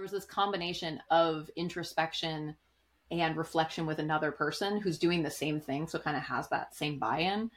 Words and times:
there 0.00 0.04
was 0.04 0.12
this 0.12 0.24
combination 0.24 0.98
of 1.10 1.50
introspection 1.56 2.56
and 3.10 3.36
reflection 3.36 3.84
with 3.84 3.98
another 3.98 4.32
person 4.32 4.80
who's 4.80 4.98
doing 4.98 5.22
the 5.22 5.30
same 5.30 5.60
thing 5.60 5.86
so 5.86 5.98
kind 5.98 6.16
of 6.16 6.22
has 6.22 6.48
that 6.48 6.74
same 6.74 6.98
buy-in. 6.98 7.50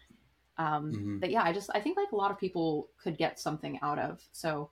Um 0.58 0.92
mm-hmm. 0.92 1.19
but 1.19 1.29
yeah 1.29 1.42
i 1.42 1.53
just 1.53 1.69
i 1.74 1.79
think 1.79 1.95
like 1.95 2.11
a 2.11 2.17
lot 2.17 2.32
of 2.32 2.37
people 2.37 2.90
could 3.01 3.17
get 3.17 3.40
something 3.40 3.79
out 3.82 3.98
of. 3.98 4.21
So 4.33 4.71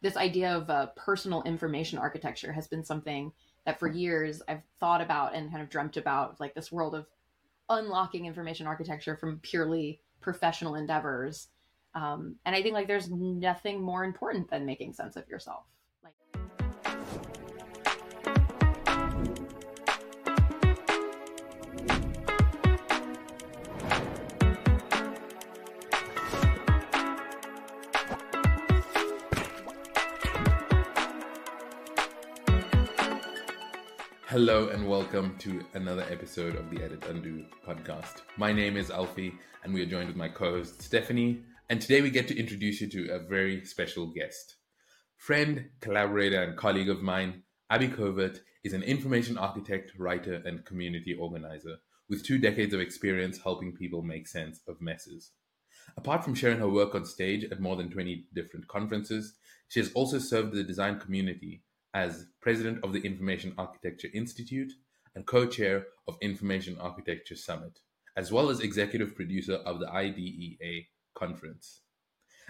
this 0.00 0.16
idea 0.16 0.56
of 0.56 0.70
uh, 0.70 0.86
personal 0.94 1.42
information 1.42 1.98
architecture 1.98 2.52
has 2.52 2.68
been 2.68 2.84
something 2.84 3.32
that 3.66 3.80
for 3.80 3.88
years 3.88 4.40
i've 4.46 4.62
thought 4.78 5.00
about 5.00 5.34
and 5.34 5.50
kind 5.50 5.60
of 5.60 5.70
dreamt 5.70 5.96
about 5.96 6.38
like 6.38 6.54
this 6.54 6.70
world 6.70 6.94
of 6.94 7.08
unlocking 7.68 8.26
information 8.26 8.68
architecture 8.68 9.16
from 9.16 9.40
purely 9.40 10.00
professional 10.20 10.76
endeavors. 10.76 11.48
Um, 11.96 12.36
and 12.46 12.54
i 12.54 12.62
think 12.62 12.74
like 12.74 12.86
there's 12.86 13.10
nothing 13.10 13.82
more 13.82 14.04
important 14.04 14.48
than 14.50 14.64
making 14.64 14.92
sense 14.92 15.16
of 15.16 15.28
yourself 15.28 15.64
Hello 34.38 34.68
and 34.68 34.88
welcome 34.88 35.36
to 35.38 35.64
another 35.74 36.06
episode 36.08 36.54
of 36.54 36.70
the 36.70 36.80
Edit 36.80 37.04
Undo 37.08 37.44
podcast. 37.66 38.22
My 38.36 38.52
name 38.52 38.76
is 38.76 38.88
Alfi 38.88 39.32
and 39.64 39.74
we 39.74 39.82
are 39.82 39.90
joined 39.90 40.06
with 40.06 40.16
my 40.16 40.28
co-host 40.28 40.80
Stephanie 40.80 41.40
and 41.68 41.80
today 41.80 42.02
we 42.02 42.10
get 42.10 42.28
to 42.28 42.38
introduce 42.38 42.80
you 42.80 42.86
to 42.86 43.08
a 43.14 43.18
very 43.18 43.64
special 43.64 44.06
guest. 44.06 44.54
Friend, 45.16 45.68
collaborator 45.80 46.40
and 46.40 46.56
colleague 46.56 46.88
of 46.88 47.02
mine, 47.02 47.42
Abby 47.68 47.88
Covert 47.88 48.42
is 48.62 48.74
an 48.74 48.84
information 48.84 49.36
architect, 49.36 49.90
writer 49.98 50.40
and 50.44 50.64
community 50.64 51.14
organizer 51.14 51.78
with 52.08 52.24
two 52.24 52.38
decades 52.38 52.72
of 52.72 52.78
experience 52.78 53.40
helping 53.42 53.74
people 53.74 54.02
make 54.02 54.28
sense 54.28 54.60
of 54.68 54.80
messes. 54.80 55.32
Apart 55.96 56.22
from 56.22 56.36
sharing 56.36 56.60
her 56.60 56.68
work 56.68 56.94
on 56.94 57.04
stage 57.04 57.44
at 57.50 57.58
more 57.58 57.74
than 57.74 57.90
20 57.90 58.28
different 58.32 58.68
conferences, 58.68 59.34
she 59.66 59.80
has 59.80 59.90
also 59.94 60.20
served 60.20 60.52
the 60.52 60.62
design 60.62 61.00
community 61.00 61.64
as 61.94 62.26
president 62.40 62.82
of 62.84 62.92
the 62.92 63.00
Information 63.00 63.54
Architecture 63.58 64.08
Institute 64.14 64.72
and 65.14 65.26
co 65.26 65.46
chair 65.46 65.86
of 66.06 66.16
Information 66.20 66.76
Architecture 66.78 67.36
Summit, 67.36 67.80
as 68.16 68.30
well 68.30 68.50
as 68.50 68.60
executive 68.60 69.14
producer 69.14 69.54
of 69.54 69.80
the 69.80 69.90
IDEA 69.90 70.84
conference. 71.14 71.80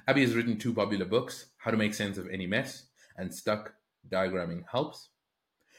Abby 0.06 0.22
has 0.22 0.34
written 0.34 0.58
two 0.58 0.74
popular 0.74 1.04
books 1.04 1.46
How 1.58 1.70
to 1.70 1.76
Make 1.76 1.94
Sense 1.94 2.18
of 2.18 2.28
Any 2.28 2.46
Mess 2.46 2.86
and 3.16 3.34
Stuck 3.34 3.74
Diagramming 4.08 4.64
Helps. 4.70 5.10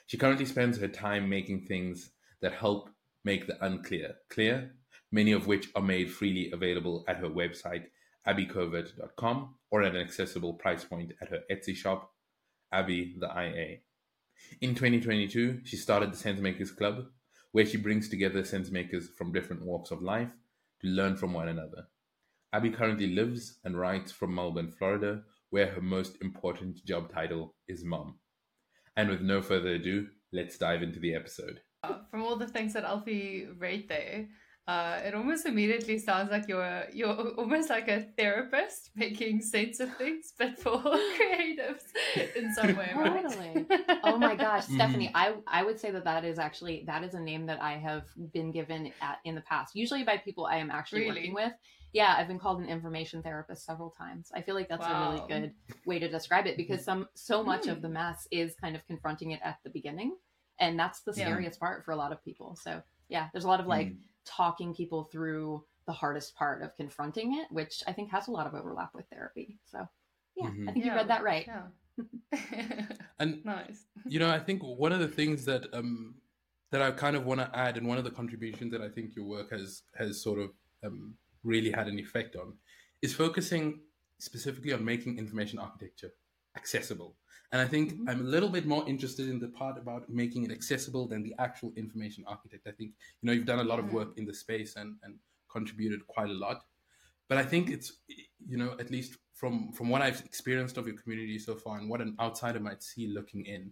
She 0.08 0.18
currently 0.18 0.46
spends 0.46 0.80
her 0.80 0.88
time 0.88 1.30
making 1.30 1.66
things 1.66 2.12
that 2.42 2.54
help 2.54 2.90
make 3.24 3.48
the 3.48 3.64
unclear 3.64 4.16
clear, 4.30 4.72
many 5.12 5.32
of 5.32 5.48
which 5.48 5.70
are 5.76 5.82
made 5.82 6.12
freely 6.12 6.52
available 6.52 7.04
at 7.08 7.18
her 7.18 7.30
website, 7.30 7.86
abbycovert.com, 8.28 9.56
or 9.72 9.84
at 9.84 9.96
an 9.96 10.02
accessible 10.02 10.54
price 10.54 10.84
point 10.84 11.14
at 11.22 11.30
her 11.30 11.42
Etsy 11.52 11.76
shop, 11.76 12.12
Abby 12.72 13.16
the 13.20 13.28
IA. 13.28 13.78
In 14.62 14.76
2022, 14.76 15.62
she 15.64 15.76
started 15.76 16.14
the 16.14 16.18
Sensemakers 16.18 16.76
Club, 16.76 17.06
where 17.52 17.66
she 17.66 17.78
brings 17.78 18.10
together 18.10 18.44
sensemakers 18.44 19.06
from 19.18 19.32
different 19.32 19.64
walks 19.64 19.92
of 19.92 20.02
life 20.02 20.32
to 20.82 20.88
learn 20.88 21.16
from 21.16 21.34
one 21.34 21.48
another. 21.48 21.88
Abby 22.54 22.72
currently 22.72 23.08
lives 23.08 23.60
and 23.64 23.80
writes 23.80 24.12
from 24.12 24.34
Melbourne, 24.34 24.72
Florida, 24.72 25.24
where 25.50 25.68
her 25.68 25.82
most 25.82 26.18
important 26.22 26.84
job 26.86 27.12
title 27.12 27.56
is 27.68 27.84
mom. 27.84 28.20
And 28.96 29.10
with 29.10 29.22
no 29.22 29.42
further 29.42 29.74
ado, 29.74 30.08
let's 30.32 30.58
dive 30.58 30.82
into 30.82 31.00
the 31.00 31.16
episode. 31.16 31.62
From 32.12 32.24
all 32.24 32.36
the 32.36 32.48
things 32.48 32.74
that 32.74 32.86
Alfi 32.86 33.48
read 33.58 33.88
there, 33.88 34.28
uh, 34.70 35.02
it 35.04 35.16
almost 35.16 35.48
immediately 35.48 35.98
sounds 35.98 36.30
like 36.30 36.48
you're 36.48 36.84
you're 36.94 37.30
almost 37.40 37.72
like 37.72 37.88
a 37.88 38.02
therapist 38.16 38.92
making 38.96 39.42
sense 39.42 39.80
of 39.80 39.92
things, 39.98 40.34
but 40.38 40.60
for 40.60 40.78
creatives 41.18 41.86
in 42.36 42.54
some 42.54 42.76
way. 42.76 42.92
Totally. 42.94 43.66
oh 44.04 44.18
my 44.20 44.36
gosh, 44.36 44.66
mm-hmm. 44.66 44.76
Stephanie, 44.76 45.12
I 45.16 45.34
I 45.48 45.64
would 45.64 45.80
say 45.80 45.90
that 45.90 46.04
that 46.04 46.24
is 46.24 46.38
actually 46.38 46.84
that 46.86 47.04
is 47.04 47.16
a 47.16 47.20
name 47.20 47.48
that 47.48 47.60
I 47.60 47.78
have 47.78 48.04
been 48.32 48.52
given 48.52 48.92
at, 49.02 49.18
in 49.26 49.34
the 49.34 49.42
past, 49.42 49.76
usually 49.76 50.04
by 50.04 50.18
people 50.18 50.46
I 50.46 50.58
am 50.58 50.70
actually 50.70 51.02
really? 51.02 51.16
working 51.16 51.34
with. 51.34 51.54
Yeah, 51.92 52.14
I've 52.16 52.28
been 52.28 52.38
called 52.38 52.62
an 52.62 52.70
information 52.70 53.24
therapist 53.24 53.66
several 53.66 53.90
times. 53.90 54.32
I 54.36 54.44
feel 54.44 54.54
like 54.54 54.70
that's 54.70 54.88
wow. 54.88 55.10
a 55.10 55.14
really 55.14 55.28
good 55.28 55.54
way 55.88 55.98
to 55.98 56.08
describe 56.08 56.46
it 56.46 56.58
because 56.58 56.86
some 56.86 57.08
so 57.16 57.44
much 57.44 57.64
mm. 57.64 57.72
of 57.72 57.82
the 57.82 57.90
mess 57.90 58.28
is 58.30 58.54
kind 58.62 58.76
of 58.76 58.86
confronting 58.86 59.32
it 59.32 59.40
at 59.44 59.58
the 59.64 59.72
beginning, 59.72 60.16
and 60.60 60.78
that's 60.78 61.02
the 61.02 61.14
scariest 61.14 61.58
yeah. 61.58 61.68
part 61.68 61.86
for 61.86 61.92
a 61.92 61.96
lot 61.96 62.12
of 62.12 62.24
people. 62.24 62.56
So 62.62 62.84
yeah, 63.08 63.30
there's 63.34 63.46
a 63.46 63.48
lot 63.48 63.60
of 63.60 63.66
like. 63.66 63.88
Mm 63.88 63.98
talking 64.30 64.74
people 64.74 65.06
through 65.12 65.64
the 65.86 65.94
hardest 65.94 66.36
part 66.36 66.62
of 66.62 66.76
confronting 66.76 67.36
it, 67.40 67.48
which 67.52 67.82
I 67.88 67.94
think 67.94 68.12
has 68.12 68.28
a 68.28 68.32
lot 68.32 68.48
of 68.48 68.54
overlap 68.54 68.92
with 68.94 69.06
therapy. 69.12 69.58
So, 69.66 69.88
yeah, 70.36 70.48
mm-hmm. 70.48 70.70
I 70.70 70.72
think 70.72 70.86
yeah, 70.86 70.92
you 70.92 70.98
read 70.98 71.10
that 71.10 71.24
right. 71.24 71.48
Yeah. 71.48 72.86
and 73.20 73.44
nice. 73.44 73.86
You 74.06 74.20
know, 74.20 74.30
I 74.30 74.40
think 74.40 74.62
one 74.62 74.92
of 74.92 75.00
the 75.00 75.08
things 75.08 75.46
that 75.46 75.66
um 75.74 76.16
that 76.72 76.82
I 76.82 76.92
kind 76.92 77.16
of 77.16 77.26
want 77.26 77.40
to 77.40 77.50
add, 77.58 77.78
and 77.78 77.88
one 77.88 77.98
of 77.98 78.04
the 78.04 78.12
contributions 78.12 78.72
that 78.72 78.82
I 78.82 78.90
think 78.90 79.16
your 79.16 79.26
work 79.26 79.52
has 79.52 79.82
has 79.98 80.22
sort 80.22 80.40
of 80.40 80.52
um, 80.86 81.16
really 81.44 81.72
had 81.72 81.88
an 81.88 81.98
effect 82.00 82.36
on, 82.36 82.54
is 83.02 83.14
focusing 83.14 83.80
specifically 84.20 84.74
on 84.74 84.86
making 84.86 85.18
information 85.18 85.60
architecture 85.60 86.12
accessible. 86.56 87.16
And 87.52 87.62
I 87.62 87.66
think 87.66 87.94
mm-hmm. 87.94 88.10
I'm 88.10 88.22
a 88.22 88.30
little 88.30 88.50
bit 88.50 88.66
more 88.66 88.88
interested 88.88 89.28
in 89.28 89.40
the 89.40 89.48
part 89.48 89.78
about 89.78 90.10
making 90.10 90.46
it 90.46 90.52
accessible 90.52 91.08
than 91.08 91.24
the 91.24 91.34
actual 91.40 91.74
information 91.76 92.24
architect. 92.28 92.68
I 92.68 92.72
think, 92.72 92.92
you 93.22 93.28
know, 93.28 93.32
you've 93.32 93.46
done 93.46 93.60
a 93.60 93.64
lot 93.64 93.80
of 93.80 93.92
work 93.92 94.18
in 94.18 94.26
the 94.26 94.34
space 94.34 94.76
and, 94.76 94.96
and 95.04 95.16
contributed 95.52 96.06
quite 96.08 96.30
a 96.30 96.34
lot. 96.34 96.64
But 97.28 97.38
I 97.38 97.44
think 97.44 97.70
it's, 97.70 97.94
you 98.48 98.58
know, 98.58 98.76
at 98.80 98.92
least 98.92 99.18
from, 99.34 99.72
from 99.72 99.90
what 99.90 100.02
I've 100.02 100.22
experienced 100.26 100.78
of 100.78 100.88
your 100.88 100.98
community 100.98 101.40
so 101.40 101.56
far 101.56 101.78
and 101.78 101.90
what 101.90 102.02
an 102.02 102.16
outsider 102.20 102.60
might 102.60 102.84
see 102.84 103.08
looking 103.08 103.46
in, 103.46 103.72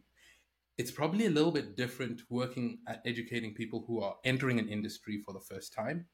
it's 0.77 0.91
probably 0.91 1.25
a 1.25 1.29
little 1.29 1.51
bit 1.51 1.75
different 1.75 2.21
working 2.29 2.79
at 2.87 3.01
educating 3.05 3.53
people 3.53 3.83
who 3.87 4.01
are 4.01 4.15
entering 4.23 4.59
an 4.59 4.69
industry 4.69 5.21
for 5.25 5.33
the 5.33 5.39
first 5.39 5.73
time 5.73 6.05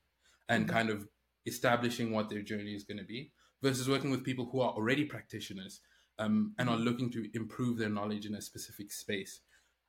and 0.50 0.66
mm-hmm. 0.66 0.76
kind 0.76 0.90
of 0.90 1.08
establishing 1.46 2.12
what 2.12 2.30
their 2.30 2.42
journey 2.42 2.74
is 2.74 2.84
going 2.84 2.98
to 2.98 3.04
be 3.04 3.32
versus 3.62 3.90
working 3.90 4.12
with 4.12 4.24
people 4.24 4.50
who 4.52 4.62
are 4.62 4.72
already 4.72 5.04
practitioners 5.04 5.82
um, 6.20 6.54
and 6.60 6.70
are 6.70 6.76
mm-hmm. 6.76 6.86
looking 6.86 7.12
to 7.12 7.28
improve 7.34 7.78
their 7.78 7.90
knowledge 7.90 8.26
in 8.26 8.36
a 8.36 8.42
specific 8.42 8.92
space. 8.92 9.42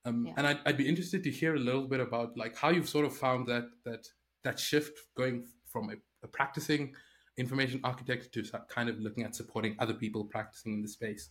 Um, 0.05 0.27
yeah. 0.27 0.35
And 0.37 0.47
I'd, 0.47 0.59
I'd, 0.67 0.77
be 0.77 0.89
interested 0.89 1.23
to 1.25 1.31
hear 1.31 1.55
a 1.55 1.59
little 1.59 1.87
bit 1.87 2.01
about 2.01 2.37
like 2.37 2.57
how 2.57 2.71
you've 2.71 2.89
sort 2.89 3.07
of 3.07 3.17
found 3.17 3.47
that 3.49 3.65
that 3.85 4.07
that 4.43 4.59
shift 4.59 4.99
going 5.17 5.47
from 5.67 5.91
a, 5.91 5.95
a 6.23 6.29
practicing 6.29 6.95
information 7.37 7.81
architect 7.85 8.33
to 8.33 8.45
kind 8.69 8.89
of 8.89 8.99
looking 9.01 9.25
at 9.25 9.35
supporting 9.35 9.77
other 9.79 9.95
people 9.95 10.25
practicing 10.25 10.75
in 10.75 10.83
the 10.83 10.89
space. 10.89 11.31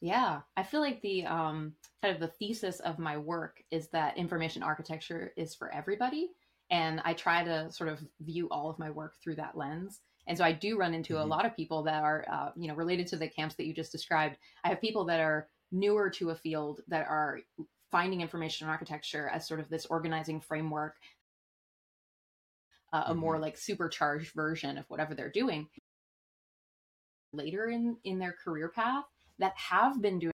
Yeah, 0.00 0.40
I 0.56 0.62
feel 0.62 0.80
like 0.80 1.00
the 1.02 1.24
um, 1.24 1.72
kind 2.02 2.14
of 2.14 2.20
the 2.20 2.28
thesis 2.28 2.80
of 2.80 2.98
my 2.98 3.16
work 3.16 3.62
is 3.70 3.88
that 3.88 4.16
information 4.16 4.62
architecture 4.62 5.32
is 5.36 5.54
for 5.54 5.72
everybody, 5.72 6.30
and 6.70 7.00
I 7.04 7.14
try 7.14 7.42
to 7.42 7.70
sort 7.72 7.90
of 7.90 8.00
view 8.20 8.48
all 8.50 8.70
of 8.70 8.78
my 8.78 8.90
work 8.90 9.14
through 9.22 9.36
that 9.36 9.56
lens. 9.56 10.00
And 10.26 10.36
so 10.36 10.44
I 10.44 10.52
do 10.52 10.78
run 10.78 10.94
into 10.94 11.14
mm-hmm. 11.14 11.22
a 11.22 11.26
lot 11.26 11.46
of 11.46 11.56
people 11.56 11.82
that 11.84 12.02
are, 12.02 12.24
uh, 12.30 12.50
you 12.56 12.68
know, 12.68 12.74
related 12.74 13.06
to 13.08 13.16
the 13.16 13.28
camps 13.28 13.54
that 13.56 13.66
you 13.66 13.74
just 13.74 13.92
described. 13.92 14.36
I 14.64 14.68
have 14.68 14.80
people 14.80 15.04
that 15.06 15.20
are 15.20 15.48
newer 15.72 16.10
to 16.10 16.30
a 16.30 16.36
field 16.36 16.80
that 16.88 17.06
are 17.08 17.40
finding 17.90 18.20
information 18.20 18.68
architecture 18.68 19.28
as 19.32 19.46
sort 19.46 19.60
of 19.60 19.68
this 19.68 19.86
organizing 19.86 20.40
framework, 20.40 20.96
uh, 22.92 23.02
mm-hmm. 23.02 23.12
a 23.12 23.14
more 23.14 23.38
like 23.38 23.56
supercharged 23.56 24.32
version 24.34 24.78
of 24.78 24.84
whatever 24.88 25.14
they're 25.14 25.30
doing. 25.30 25.68
Later 27.32 27.68
in 27.68 27.96
in 28.04 28.18
their 28.18 28.34
career 28.44 28.68
path, 28.68 29.04
that 29.38 29.54
have 29.56 30.00
been 30.00 30.18
doing 30.18 30.32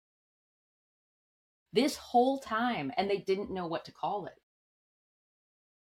this 1.72 1.96
whole 1.96 2.38
time, 2.38 2.92
and 2.96 3.08
they 3.08 3.18
didn't 3.18 3.50
know 3.50 3.66
what 3.66 3.84
to 3.86 3.92
call 3.92 4.26
it 4.26 4.34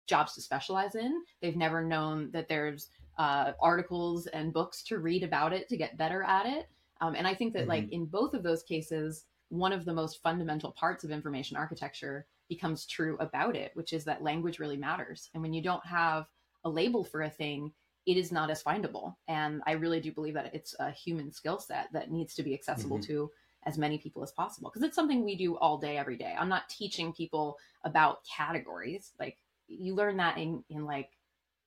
jobs 0.08 0.34
to 0.34 0.40
specialize 0.40 0.94
in. 0.94 1.22
They've 1.40 1.56
never 1.56 1.84
known 1.84 2.30
that 2.32 2.48
there's 2.48 2.88
uh, 3.18 3.52
articles 3.60 4.26
and 4.28 4.52
books 4.52 4.82
to 4.84 4.98
read 4.98 5.22
about 5.22 5.52
it 5.52 5.68
to 5.68 5.76
get 5.76 5.98
better 5.98 6.22
at 6.22 6.46
it. 6.46 6.68
Um, 7.00 7.14
and 7.14 7.26
I 7.26 7.34
think 7.34 7.52
that, 7.52 7.60
mm-hmm. 7.62 7.70
like, 7.70 7.92
in 7.92 8.06
both 8.06 8.34
of 8.34 8.42
those 8.42 8.62
cases, 8.62 9.24
one 9.50 9.72
of 9.72 9.84
the 9.84 9.92
most 9.92 10.22
fundamental 10.22 10.72
parts 10.72 11.04
of 11.04 11.10
information 11.10 11.56
architecture 11.56 12.26
becomes 12.48 12.86
true 12.86 13.16
about 13.20 13.56
it, 13.56 13.72
which 13.74 13.92
is 13.92 14.04
that 14.04 14.22
language 14.22 14.58
really 14.58 14.76
matters. 14.76 15.30
And 15.34 15.42
when 15.42 15.52
you 15.52 15.62
don't 15.62 15.84
have 15.84 16.26
a 16.64 16.70
label 16.70 17.04
for 17.04 17.22
a 17.22 17.30
thing, 17.30 17.72
it 18.06 18.16
is 18.16 18.32
not 18.32 18.50
as 18.50 18.62
findable. 18.62 19.14
And 19.26 19.62
I 19.66 19.72
really 19.72 20.00
do 20.00 20.12
believe 20.12 20.34
that 20.34 20.54
it's 20.54 20.74
a 20.78 20.90
human 20.90 21.30
skill 21.30 21.58
set 21.58 21.88
that 21.92 22.10
needs 22.10 22.34
to 22.36 22.42
be 22.42 22.54
accessible 22.54 22.98
mm-hmm. 22.98 23.12
to 23.12 23.30
as 23.66 23.76
many 23.76 23.98
people 23.98 24.22
as 24.22 24.32
possible 24.32 24.70
because 24.70 24.86
it's 24.86 24.94
something 24.94 25.24
we 25.24 25.36
do 25.36 25.56
all 25.56 25.78
day, 25.78 25.98
every 25.98 26.16
day. 26.16 26.34
I'm 26.38 26.48
not 26.48 26.68
teaching 26.68 27.12
people 27.12 27.58
about 27.84 28.20
categories. 28.24 29.12
Like, 29.18 29.36
you 29.66 29.94
learn 29.94 30.16
that 30.16 30.38
in, 30.38 30.64
in 30.70 30.86
like 30.86 31.10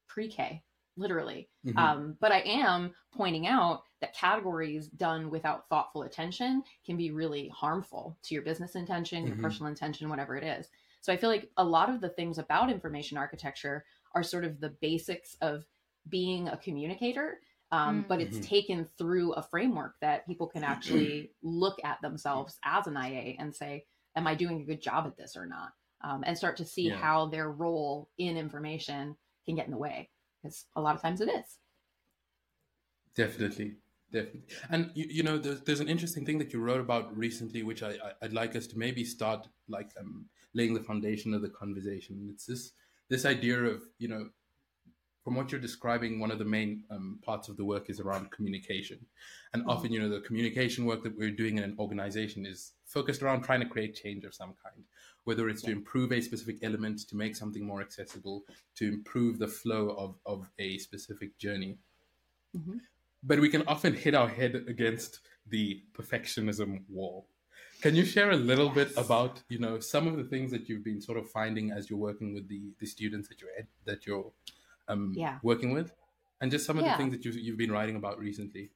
pre 0.07 0.27
K 0.27 0.63
literally. 0.97 1.49
Mm-hmm. 1.65 1.77
Um, 1.77 2.17
but 2.19 2.31
I 2.31 2.39
am 2.39 2.93
pointing 3.13 3.47
out 3.47 3.83
that 4.01 4.15
categories 4.15 4.87
done 4.87 5.29
without 5.29 5.67
thoughtful 5.69 6.03
attention 6.03 6.63
can 6.85 6.97
be 6.97 7.11
really 7.11 7.49
harmful 7.49 8.17
to 8.23 8.33
your 8.33 8.43
business 8.43 8.75
intention, 8.75 9.25
your 9.25 9.35
mm-hmm. 9.35 9.43
personal 9.43 9.69
intention, 9.69 10.09
whatever 10.09 10.35
it 10.35 10.43
is. 10.43 10.67
So 11.01 11.11
I 11.11 11.17
feel 11.17 11.29
like 11.29 11.49
a 11.57 11.63
lot 11.63 11.89
of 11.89 12.01
the 12.01 12.09
things 12.09 12.37
about 12.37 12.69
information 12.69 13.17
architecture 13.17 13.85
are 14.13 14.23
sort 14.23 14.45
of 14.45 14.59
the 14.59 14.75
basics 14.81 15.35
of 15.41 15.65
being 16.09 16.47
a 16.47 16.57
communicator. 16.57 17.39
Um, 17.71 17.99
mm-hmm. 17.99 18.07
But 18.09 18.21
it's 18.21 18.37
mm-hmm. 18.37 18.45
taken 18.45 18.89
through 18.97 19.33
a 19.33 19.43
framework 19.43 19.95
that 20.01 20.27
people 20.27 20.47
can 20.47 20.63
actually 20.63 21.31
look 21.41 21.77
at 21.83 22.01
themselves 22.01 22.57
as 22.65 22.87
an 22.87 22.97
IA 22.97 23.35
and 23.39 23.55
say, 23.55 23.85
Am 24.15 24.27
I 24.27 24.35
doing 24.35 24.61
a 24.61 24.65
good 24.65 24.81
job 24.81 25.07
at 25.07 25.15
this 25.15 25.37
or 25.37 25.45
not? 25.45 25.69
Um, 26.03 26.23
and 26.25 26.37
start 26.37 26.57
to 26.57 26.65
see 26.65 26.89
yeah. 26.89 26.97
how 26.97 27.27
their 27.27 27.49
role 27.49 28.09
in 28.17 28.35
information 28.35 29.15
can 29.45 29.55
get 29.55 29.65
in 29.65 29.71
the 29.71 29.77
way 29.77 30.09
because 30.41 30.65
a 30.75 30.81
lot 30.81 30.95
of 30.95 31.01
times 31.01 31.21
it 31.21 31.29
is. 31.29 31.57
Definitely, 33.15 33.75
definitely. 34.11 34.43
And 34.69 34.91
you, 34.93 35.05
you 35.09 35.23
know, 35.23 35.37
there's, 35.37 35.61
there's 35.61 35.79
an 35.79 35.89
interesting 35.89 36.25
thing 36.25 36.37
that 36.39 36.53
you 36.53 36.59
wrote 36.59 36.79
about 36.79 37.15
recently, 37.15 37.63
which 37.63 37.83
I, 37.83 37.91
I 37.91 38.13
would 38.23 38.33
like 38.33 38.55
us 38.55 38.67
to 38.67 38.77
maybe 38.77 39.03
start 39.03 39.47
like 39.67 39.91
um, 39.99 40.25
laying 40.53 40.73
the 40.73 40.83
foundation 40.83 41.33
of 41.33 41.41
the 41.41 41.49
conversation. 41.49 42.29
It's 42.31 42.45
this 42.45 42.71
this 43.09 43.25
idea 43.25 43.63
of 43.63 43.81
you 43.99 44.07
know 44.07 44.29
from 45.23 45.35
what 45.35 45.51
you're 45.51 45.61
describing, 45.61 46.19
one 46.19 46.31
of 46.31 46.39
the 46.39 46.45
main 46.45 46.83
um, 46.89 47.19
parts 47.23 47.47
of 47.47 47.55
the 47.55 47.65
work 47.65 47.89
is 47.89 47.99
around 47.99 48.31
communication. 48.31 48.97
And 49.53 49.61
mm-hmm. 49.61 49.69
often, 49.69 49.91
you 49.91 50.01
know, 50.01 50.09
the 50.09 50.21
communication 50.21 50.85
work 50.85 51.03
that 51.03 51.17
we're 51.17 51.31
doing 51.31 51.57
in 51.57 51.63
an 51.63 51.75
organization 51.77 52.45
is 52.45 52.71
focused 52.85 53.21
around 53.21 53.43
trying 53.43 53.59
to 53.59 53.67
create 53.67 53.95
change 53.95 54.23
of 54.23 54.33
some 54.33 54.55
kind, 54.63 54.83
whether 55.23 55.49
it's 55.49 55.61
to 55.61 55.71
improve 55.71 56.11
a 56.11 56.21
specific 56.21 56.57
element, 56.63 57.07
to 57.09 57.15
make 57.15 57.35
something 57.35 57.65
more 57.65 57.81
accessible, 57.81 58.43
to 58.75 58.87
improve 58.87 59.39
the 59.39 59.47
flow 59.47 59.89
of, 59.97 60.15
of 60.25 60.47
a 60.59 60.77
specific 60.77 61.37
journey. 61.37 61.77
Mm-hmm. 62.57 62.77
But 63.23 63.39
we 63.39 63.49
can 63.49 63.63
often 63.67 63.93
hit 63.93 64.15
our 64.15 64.27
head 64.27 64.65
against 64.67 65.19
the 65.47 65.81
perfectionism 65.93 66.81
wall. 66.89 67.27
Can 67.81 67.95
you 67.95 68.05
share 68.05 68.31
a 68.31 68.35
little 68.35 68.71
yes. 68.75 68.75
bit 68.75 68.97
about, 68.97 69.41
you 69.49 69.59
know, 69.59 69.79
some 69.79 70.07
of 70.07 70.17
the 70.17 70.23
things 70.23 70.51
that 70.51 70.69
you've 70.69 70.83
been 70.83 71.01
sort 71.01 71.17
of 71.17 71.29
finding 71.29 71.71
as 71.71 71.89
you're 71.89 71.99
working 71.99 72.33
with 72.33 72.47
the, 72.47 72.61
the 72.79 72.85
students 72.85 73.27
that 73.29 73.41
you're 73.41 73.49
that 73.85 74.05
you're 74.05 74.31
um, 74.87 75.13
yeah. 75.15 75.39
working 75.41 75.71
with, 75.71 75.91
and 76.41 76.51
just 76.51 76.65
some 76.65 76.77
of 76.77 76.85
yeah. 76.85 76.91
the 76.91 76.97
things 76.97 77.11
that 77.13 77.25
you've, 77.25 77.37
you've 77.37 77.57
been 77.57 77.71
writing 77.71 77.95
about 77.95 78.19
recently. 78.19 78.69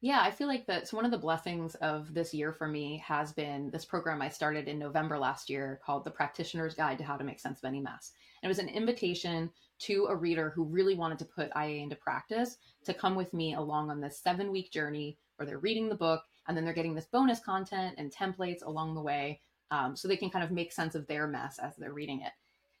Yeah, 0.00 0.20
I 0.22 0.30
feel 0.30 0.46
like 0.46 0.64
that's 0.64 0.92
one 0.92 1.04
of 1.04 1.10
the 1.10 1.18
blessings 1.18 1.74
of 1.76 2.14
this 2.14 2.32
year 2.32 2.52
for 2.52 2.68
me 2.68 3.02
has 3.04 3.32
been 3.32 3.68
this 3.70 3.84
program 3.84 4.22
I 4.22 4.28
started 4.28 4.68
in 4.68 4.78
November 4.78 5.18
last 5.18 5.50
year 5.50 5.80
called 5.84 6.04
The 6.04 6.10
Practitioner's 6.12 6.74
Guide 6.74 6.98
to 6.98 7.04
How 7.04 7.16
to 7.16 7.24
Make 7.24 7.40
Sense 7.40 7.58
of 7.58 7.64
Any 7.64 7.80
Mess. 7.80 8.12
And 8.40 8.48
it 8.48 8.50
was 8.50 8.60
an 8.60 8.68
invitation 8.68 9.50
to 9.80 10.06
a 10.06 10.14
reader 10.14 10.50
who 10.50 10.62
really 10.62 10.94
wanted 10.94 11.18
to 11.18 11.24
put 11.24 11.50
IA 11.56 11.82
into 11.82 11.96
practice 11.96 12.58
to 12.84 12.94
come 12.94 13.16
with 13.16 13.34
me 13.34 13.54
along 13.54 13.90
on 13.90 14.00
this 14.00 14.20
seven 14.20 14.52
week 14.52 14.70
journey 14.70 15.18
where 15.34 15.46
they're 15.46 15.58
reading 15.58 15.88
the 15.88 15.96
book 15.96 16.22
and 16.46 16.56
then 16.56 16.64
they're 16.64 16.74
getting 16.74 16.94
this 16.94 17.06
bonus 17.06 17.40
content 17.40 17.96
and 17.98 18.14
templates 18.14 18.64
along 18.64 18.94
the 18.94 19.02
way 19.02 19.40
um, 19.72 19.96
so 19.96 20.06
they 20.06 20.16
can 20.16 20.30
kind 20.30 20.44
of 20.44 20.52
make 20.52 20.70
sense 20.70 20.94
of 20.94 21.08
their 21.08 21.26
mess 21.26 21.58
as 21.58 21.74
they're 21.74 21.92
reading 21.92 22.20
it. 22.20 22.32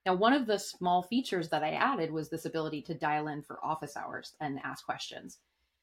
Now, 0.06 0.14
one 0.14 0.32
of 0.32 0.46
the 0.46 0.58
small 0.58 1.02
features 1.02 1.48
that 1.48 1.64
I 1.64 1.72
added 1.72 2.12
was 2.12 2.30
this 2.30 2.44
ability 2.44 2.82
to 2.82 2.94
dial 2.94 3.26
in 3.26 3.42
for 3.42 3.58
office 3.64 3.96
hours 3.96 4.34
and 4.40 4.60
ask 4.62 4.84
questions. 4.84 5.38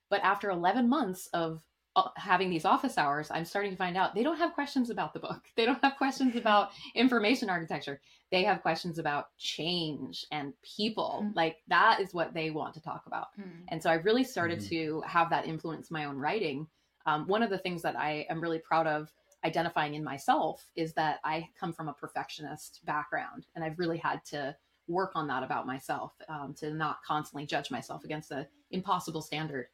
But 0.09 0.21
after 0.23 0.49
11 0.49 0.87
months 0.87 1.27
of 1.33 1.61
uh, 1.95 2.09
having 2.17 2.49
these 2.49 2.65
office 2.65 2.97
hours, 2.97 3.29
I'm 3.31 3.45
starting 3.45 3.71
to 3.71 3.77
find 3.77 3.95
out 3.95 4.13
they 4.13 4.23
don't 4.23 4.37
have 4.37 4.53
questions 4.53 4.89
about 4.89 5.13
the 5.13 5.19
book. 5.19 5.43
They 5.55 5.65
don't 5.65 5.81
have 5.83 5.95
questions 5.97 6.35
about 6.35 6.71
information 6.93 7.49
architecture. 7.49 8.01
They 8.31 8.43
have 8.43 8.61
questions 8.61 8.99
about 8.99 9.27
change 9.37 10.25
and 10.31 10.53
people. 10.63 11.21
Mm-hmm. 11.23 11.37
Like 11.37 11.57
that 11.69 12.01
is 12.01 12.13
what 12.13 12.33
they 12.33 12.49
want 12.49 12.73
to 12.73 12.81
talk 12.81 13.03
about. 13.07 13.27
Mm-hmm. 13.39 13.65
And 13.69 13.81
so 13.81 13.89
I 13.89 13.95
really 13.95 14.23
started 14.23 14.59
mm-hmm. 14.59 14.69
to 14.69 15.03
have 15.07 15.29
that 15.29 15.47
influence 15.47 15.89
my 15.89 16.05
own 16.05 16.17
writing. 16.17 16.67
Um, 17.05 17.27
one 17.27 17.43
of 17.43 17.49
the 17.49 17.59
things 17.59 17.81
that 17.83 17.95
I 17.95 18.25
am 18.29 18.41
really 18.41 18.59
proud 18.59 18.87
of 18.87 19.11
identifying 19.45 19.93
in 19.93 20.03
myself 20.03 20.65
is 20.75 20.93
that 20.93 21.19
I 21.23 21.47
come 21.57 21.71
from 21.71 21.87
a 21.87 21.93
perfectionist 21.93 22.81
background, 22.83 23.45
and 23.55 23.63
I've 23.63 23.79
really 23.79 23.99
had 23.99 24.25
to 24.31 24.55
work 24.87 25.11
on 25.15 25.27
that 25.27 25.43
about 25.43 25.65
myself 25.65 26.13
um, 26.27 26.53
to 26.59 26.73
not 26.73 26.97
constantly 27.07 27.45
judge 27.45 27.71
myself 27.71 28.03
against 28.03 28.31
an 28.31 28.47
impossible 28.71 29.21
standard. 29.21 29.67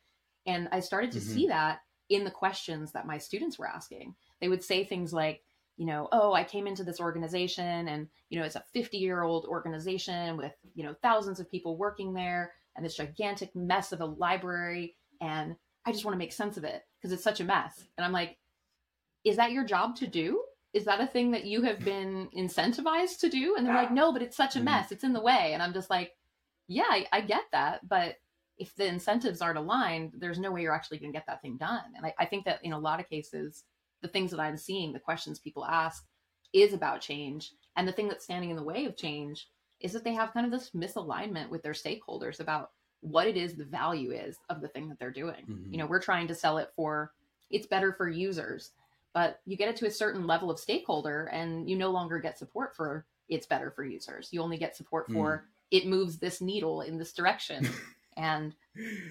And 0.46 0.68
I 0.72 0.80
started 0.80 1.12
to 1.14 1.20
mm-hmm. 1.20 1.34
see 1.34 1.48
that 1.48 1.80
in 2.10 2.24
the 2.24 2.32
questions 2.32 2.92
that 2.92 3.08
my 3.08 3.18
students 3.18 3.58
were 3.58 3.68
asking. 3.68 4.16
They 4.40 4.50
would 4.50 4.64
say 4.64 4.84
things 4.84 5.14
like, 5.14 5.42
you 5.78 5.86
know, 5.86 6.10
oh, 6.12 6.34
I 6.34 6.44
came 6.44 6.68
into 6.68 6.84
this 6.84 7.00
organization 7.00 7.88
and, 7.88 8.08
you 8.30 8.40
know, 8.40 8.46
it's 8.46 8.56
a 8.56 8.64
50 8.74 8.98
year 8.98 9.24
old 9.24 9.46
organization 9.46 10.38
with, 10.38 10.54
you 10.76 10.84
know, 10.84 10.96
thousands 11.02 11.40
of 11.40 11.50
people 11.50 11.78
working 11.78 12.14
there 12.14 12.52
and 12.76 12.86
this 12.86 12.96
gigantic 12.96 13.56
mess 13.56 13.92
of 13.92 14.02
a 14.02 14.06
library. 14.06 14.96
And 15.22 15.56
I 15.86 15.92
just 15.92 16.06
want 16.06 16.14
to 16.14 16.20
make 16.20 16.34
sense 16.34 16.58
of 16.58 16.64
it 16.64 16.84
because 16.98 17.12
it's 17.12 17.24
such 17.24 17.40
a 17.40 17.46
mess. 17.46 17.84
And 17.98 18.06
I'm 18.06 18.12
like, 18.12 18.38
is 19.24 19.38
that 19.38 19.52
your 19.52 19.66
job 19.66 19.96
to 19.98 20.08
do? 20.08 20.44
Is 20.74 20.86
that 20.86 21.02
a 21.02 21.08
thing 21.08 21.32
that 21.32 21.46
you 21.46 21.64
have 21.64 21.80
been 21.80 22.30
incentivized 22.38 23.20
to 23.20 23.30
do? 23.30 23.56
And 23.56 23.66
they're 23.66 23.74
like, 23.74 23.92
no, 23.92 24.14
but 24.14 24.22
it's 24.22 24.38
such 24.38 24.56
a 24.56 24.60
mm-hmm. 24.60 24.66
mess. 24.66 24.92
It's 24.92 25.04
in 25.04 25.14
the 25.14 25.22
way. 25.22 25.52
And 25.54 25.62
I'm 25.62 25.74
just 25.74 25.90
like, 25.90 26.12
yeah, 26.68 26.88
I, 26.90 27.08
I 27.12 27.22
get 27.22 27.44
that. 27.52 27.88
But 27.88 28.16
if 28.58 28.76
the 28.76 28.86
incentives 28.86 29.42
aren't 29.42 29.58
aligned, 29.58 30.12
there's 30.18 30.40
no 30.40 30.52
way 30.52 30.62
you're 30.62 30.74
actually 30.74 31.00
going 31.00 31.12
to 31.12 31.18
get 31.18 31.26
that 31.28 31.42
thing 31.42 31.58
done. 31.58 31.84
And 31.96 32.06
I, 32.06 32.14
I 32.20 32.26
think 32.26 32.46
that 32.46 32.64
in 32.64 32.74
a 32.74 32.80
lot 32.80 33.00
of 33.00 33.10
cases, 33.10 33.64
the 34.02 34.08
things 34.08 34.32
that 34.32 34.40
I'm 34.40 34.58
seeing, 34.58 34.94
the 34.94 35.00
questions 35.00 35.40
people 35.40 35.66
ask, 35.66 36.06
is 36.54 36.74
about 36.74 37.02
change. 37.02 37.54
And 37.76 37.88
the 37.88 37.92
thing 37.92 38.08
that's 38.08 38.24
standing 38.24 38.50
in 38.50 38.56
the 38.56 38.64
way 38.64 38.86
of 38.86 38.98
change 38.98 39.48
is 39.80 39.94
that 39.94 40.04
they 40.04 40.14
have 40.14 40.34
kind 40.34 40.46
of 40.46 40.52
this 40.52 40.72
misalignment 40.72 41.50
with 41.50 41.64
their 41.64 41.74
stakeholders 41.74 42.40
about 42.40 42.72
what 43.00 43.28
it 43.28 43.36
is 43.36 43.56
the 43.56 43.66
value 43.66 44.12
is 44.12 44.38
of 44.50 44.62
the 44.62 44.68
thing 44.68 44.90
that 44.90 45.00
they're 45.00 45.12
doing. 45.12 45.44
Mm-hmm. 45.50 45.72
You 45.72 45.78
know, 45.80 45.88
we're 45.88 46.02
trying 46.02 46.28
to 46.28 46.36
sell 46.36 46.58
it 46.60 46.72
for 46.76 47.12
it's 47.52 47.68
better 47.68 47.94
for 47.94 48.08
users 48.08 48.72
but 49.14 49.42
you 49.46 49.58
get 49.58 49.70
it 49.70 49.76
to 49.78 49.88
a 49.88 49.92
certain 49.92 50.26
level 50.26 50.50
of 50.50 50.60
stakeholder 50.60 51.26
and 51.26 51.70
you 51.70 51.76
no 51.76 51.92
longer 51.92 52.20
get 52.20 52.38
support 52.38 52.76
for 52.76 53.06
it's 53.30 53.46
better 53.46 53.72
for 53.72 53.84
users 53.84 54.30
you 54.32 54.42
only 54.42 54.58
get 54.58 54.76
support 54.76 55.12
for 55.12 55.38
mm. 55.38 55.78
it 55.78 55.88
moves 55.88 56.18
this 56.18 56.42
needle 56.42 56.82
in 56.82 56.98
this 56.98 57.14
direction 57.14 57.68
and 58.18 58.56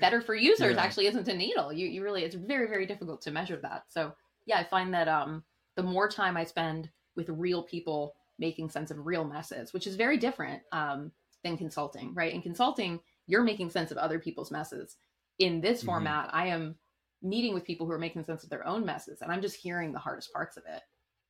better 0.01 0.21
for 0.21 0.35
users 0.35 0.77
yeah. 0.77 0.83
actually 0.83 1.07
isn't 1.07 1.29
a 1.29 1.35
needle. 1.35 1.73
You, 1.73 1.87
you 1.87 2.03
really 2.03 2.25
it's 2.25 2.35
very 2.35 2.69
very 2.69 2.87
difficult 2.87 3.23
to 3.23 3.31
measure 3.31 3.59
that. 3.63 3.85
So 3.89 4.13
yeah 4.47 4.59
i 4.59 4.65
find 4.65 4.93
that 4.93 5.09
um 5.09 5.43
the 5.77 5.83
more 5.83 6.09
time 6.09 6.37
i 6.37 6.45
spend 6.45 6.91
with 7.17 7.29
real 7.29 7.63
people 7.63 8.15
making 8.39 8.71
sense 8.71 8.91
of 8.91 9.07
real 9.07 9.25
messes 9.25 9.73
which 9.73 9.87
is 9.87 9.97
very 9.97 10.17
different 10.17 10.63
um 10.73 11.13
than 11.43 11.57
consulting 11.57 12.15
right? 12.15 12.35
In 12.35 12.43
consulting 12.43 13.01
you're 13.27 13.45
making 13.45 13.71
sense 13.71 13.91
of 13.91 13.97
other 13.99 14.19
people's 14.19 14.51
messes. 14.51 14.97
In 15.39 15.61
this 15.61 15.79
mm-hmm. 15.79 15.87
format 15.87 16.31
i 16.33 16.47
am 16.47 16.77
meeting 17.23 17.55
with 17.55 17.65
people 17.65 17.87
who 17.87 17.93
are 17.93 17.99
making 17.99 18.25
sense 18.25 18.45
of 18.45 18.51
their 18.51 18.67
own 18.67 18.85
messes 18.85 19.21
and 19.23 19.31
i'm 19.31 19.43
just 19.43 19.57
hearing 19.57 19.93
the 19.93 19.99
hardest 19.99 20.33
parts 20.33 20.57
of 20.57 20.65
it. 20.69 20.83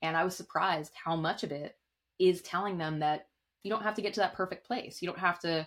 And 0.02 0.17
i 0.17 0.25
was 0.25 0.37
surprised 0.37 0.93
how 0.94 1.17
much 1.17 1.43
of 1.43 1.52
it 1.52 1.76
is 2.19 2.43
telling 2.43 2.78
them 2.78 3.00
that 3.00 3.27
you 3.62 3.70
don't 3.70 3.82
have 3.82 3.94
to 3.94 4.03
get 4.03 4.15
to 4.15 4.20
that 4.20 4.34
perfect 4.34 4.67
place. 4.67 5.03
You 5.03 5.08
don't 5.08 5.19
have 5.19 5.39
to 5.41 5.67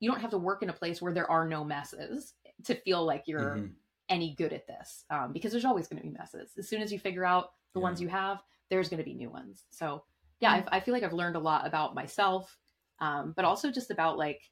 you 0.00 0.10
don't 0.10 0.20
have 0.20 0.30
to 0.30 0.38
work 0.38 0.62
in 0.62 0.70
a 0.70 0.74
place 0.74 1.02
where 1.02 1.12
there 1.12 1.30
are 1.30 1.46
no 1.46 1.64
messes 1.64 2.34
to 2.64 2.74
feel 2.74 3.04
like 3.04 3.24
you're 3.26 3.56
mm-hmm. 3.56 3.66
any 4.08 4.34
good 4.34 4.52
at 4.52 4.66
this 4.66 5.04
um, 5.10 5.32
because 5.32 5.52
there's 5.52 5.64
always 5.64 5.88
going 5.88 6.00
to 6.00 6.08
be 6.08 6.16
messes 6.16 6.52
as 6.58 6.68
soon 6.68 6.82
as 6.82 6.92
you 6.92 6.98
figure 6.98 7.24
out 7.24 7.52
the 7.74 7.80
yeah. 7.80 7.84
ones 7.84 8.00
you 8.00 8.08
have 8.08 8.42
there's 8.70 8.88
going 8.88 8.98
to 8.98 9.04
be 9.04 9.14
new 9.14 9.30
ones 9.30 9.64
so 9.70 10.02
yeah 10.40 10.58
mm-hmm. 10.58 10.68
I, 10.72 10.78
I, 10.78 10.80
feel 10.80 10.94
like 10.94 11.02
i've 11.02 11.12
learned 11.12 11.36
a 11.36 11.40
lot 11.40 11.66
about 11.66 11.94
myself 11.94 12.56
um, 13.00 13.32
but 13.36 13.44
also 13.44 13.70
just 13.70 13.90
about 13.90 14.18
like 14.18 14.42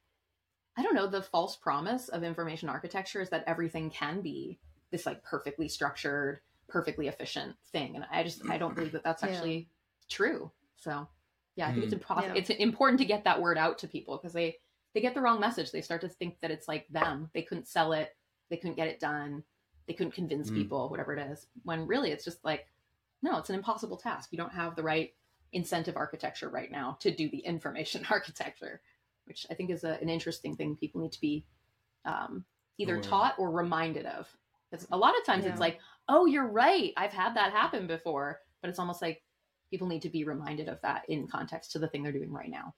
i 0.77 0.83
don't 0.83 0.95
know 0.95 1.07
the 1.07 1.21
false 1.21 1.55
promise 1.55 2.09
of 2.09 2.23
information 2.23 2.69
architecture 2.69 3.21
is 3.21 3.29
that 3.29 3.43
everything 3.47 3.89
can 3.89 4.21
be 4.21 4.59
this 4.91 5.05
like 5.05 5.23
perfectly 5.23 5.67
structured, 5.67 6.39
perfectly 6.67 7.07
efficient 7.07 7.55
thing. 7.71 7.95
And 7.95 8.05
I 8.11 8.23
just 8.23 8.41
I 8.49 8.57
don't 8.57 8.75
believe 8.75 8.93
that 8.93 9.03
that's 9.03 9.23
actually 9.23 9.57
yeah. 9.57 9.63
true. 10.09 10.51
So 10.77 11.07
yeah, 11.55 11.67
I 11.67 11.71
think 11.71 11.81
mm. 11.81 11.85
it's 11.85 11.93
impossible. 11.93 12.35
Yeah. 12.35 12.41
It's 12.41 12.49
important 12.49 12.99
to 12.99 13.05
get 13.05 13.23
that 13.23 13.41
word 13.41 13.57
out 13.57 13.79
to 13.79 13.87
people 13.87 14.17
because 14.17 14.33
they 14.33 14.57
they 14.97 15.01
get 15.01 15.13
the 15.13 15.21
wrong 15.21 15.39
message. 15.39 15.71
They 15.71 15.81
start 15.81 16.01
to 16.01 16.09
think 16.09 16.39
that 16.41 16.49
it's 16.49 16.67
like 16.67 16.87
them. 16.87 17.29
They 17.35 17.43
couldn't 17.43 17.67
sell 17.67 17.93
it. 17.93 18.15
They 18.49 18.57
couldn't 18.57 18.77
get 18.77 18.87
it 18.87 18.99
done. 18.99 19.43
They 19.85 19.93
couldn't 19.93 20.15
convince 20.15 20.49
mm. 20.49 20.55
people, 20.55 20.89
whatever 20.89 21.15
it 21.15 21.31
is. 21.31 21.45
When 21.65 21.85
really 21.85 22.09
it's 22.09 22.25
just 22.25 22.43
like, 22.43 22.65
no, 23.21 23.37
it's 23.37 23.51
an 23.51 23.55
impossible 23.55 23.97
task. 23.97 24.29
You 24.31 24.39
don't 24.39 24.53
have 24.53 24.75
the 24.75 24.81
right 24.81 25.13
incentive 25.53 25.97
architecture 25.97 26.49
right 26.49 26.71
now 26.71 26.97
to 27.01 27.11
do 27.11 27.29
the 27.29 27.37
information 27.37 28.07
architecture, 28.09 28.81
which 29.25 29.45
I 29.51 29.53
think 29.53 29.69
is 29.69 29.83
a, 29.83 30.01
an 30.01 30.09
interesting 30.09 30.55
thing 30.55 30.75
people 30.75 31.01
need 31.01 31.11
to 31.11 31.21
be 31.21 31.45
um, 32.03 32.43
either 32.79 32.97
oh, 32.97 33.01
taught 33.01 33.35
or 33.37 33.51
reminded 33.51 34.07
of. 34.07 34.27
Because 34.71 34.87
a 34.91 34.97
lot 34.97 35.15
of 35.15 35.23
times 35.27 35.45
yeah. 35.45 35.51
it's 35.51 35.59
like, 35.59 35.77
oh, 36.09 36.25
you're 36.25 36.47
right. 36.47 36.91
I've 36.97 37.13
had 37.13 37.35
that 37.35 37.51
happen 37.51 37.85
before. 37.85 38.39
But 38.61 38.71
it's 38.71 38.79
almost 38.79 39.03
like 39.03 39.21
people 39.69 39.87
need 39.87 40.01
to 40.01 40.09
be 40.09 40.23
reminded 40.23 40.69
of 40.69 40.81
that 40.81 41.03
in 41.07 41.27
context 41.27 41.73
to 41.73 41.77
the 41.77 41.87
thing 41.87 42.01
they're 42.01 42.11
doing 42.11 42.31
right 42.31 42.49
now. 42.49 42.73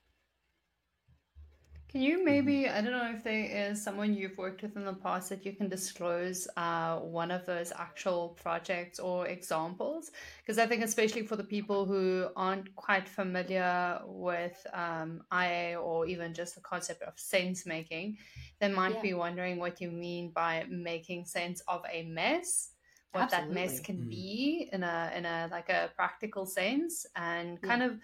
Can 1.90 2.02
you 2.02 2.24
maybe, 2.24 2.68
I 2.68 2.80
don't 2.82 2.92
know 2.92 3.10
if 3.12 3.24
there 3.24 3.70
is 3.70 3.82
someone 3.82 4.14
you've 4.14 4.38
worked 4.38 4.62
with 4.62 4.76
in 4.76 4.84
the 4.84 4.92
past 4.92 5.28
that 5.30 5.44
you 5.44 5.52
can 5.52 5.68
disclose 5.68 6.46
uh, 6.56 6.98
one 6.98 7.32
of 7.32 7.44
those 7.46 7.72
actual 7.76 8.28
projects 8.40 9.00
or 9.00 9.26
examples? 9.26 10.12
Because 10.40 10.60
I 10.60 10.66
think, 10.66 10.84
especially 10.84 11.26
for 11.26 11.34
the 11.34 11.42
people 11.42 11.84
who 11.84 12.28
aren't 12.36 12.72
quite 12.76 13.08
familiar 13.08 14.00
with 14.06 14.64
um, 14.72 15.22
IA 15.32 15.80
or 15.80 16.06
even 16.06 16.32
just 16.32 16.54
the 16.54 16.60
concept 16.60 17.02
of 17.02 17.18
sense 17.18 17.66
making, 17.66 18.18
they 18.60 18.68
might 18.68 18.94
yeah. 18.94 19.02
be 19.02 19.14
wondering 19.14 19.58
what 19.58 19.80
you 19.80 19.90
mean 19.90 20.30
by 20.30 20.66
making 20.70 21.24
sense 21.24 21.60
of 21.66 21.82
a 21.92 22.04
mess 22.04 22.70
what 23.12 23.24
Absolutely. 23.24 23.54
that 23.54 23.60
mess 23.60 23.80
can 23.80 23.96
mm. 23.96 24.08
be 24.08 24.68
in 24.72 24.84
a 24.84 25.12
in 25.16 25.26
a 25.26 25.48
like 25.50 25.68
a 25.68 25.90
practical 25.96 26.46
sense 26.46 27.06
and 27.16 27.60
kind 27.60 27.80
yeah. 27.82 27.88
of 27.88 27.98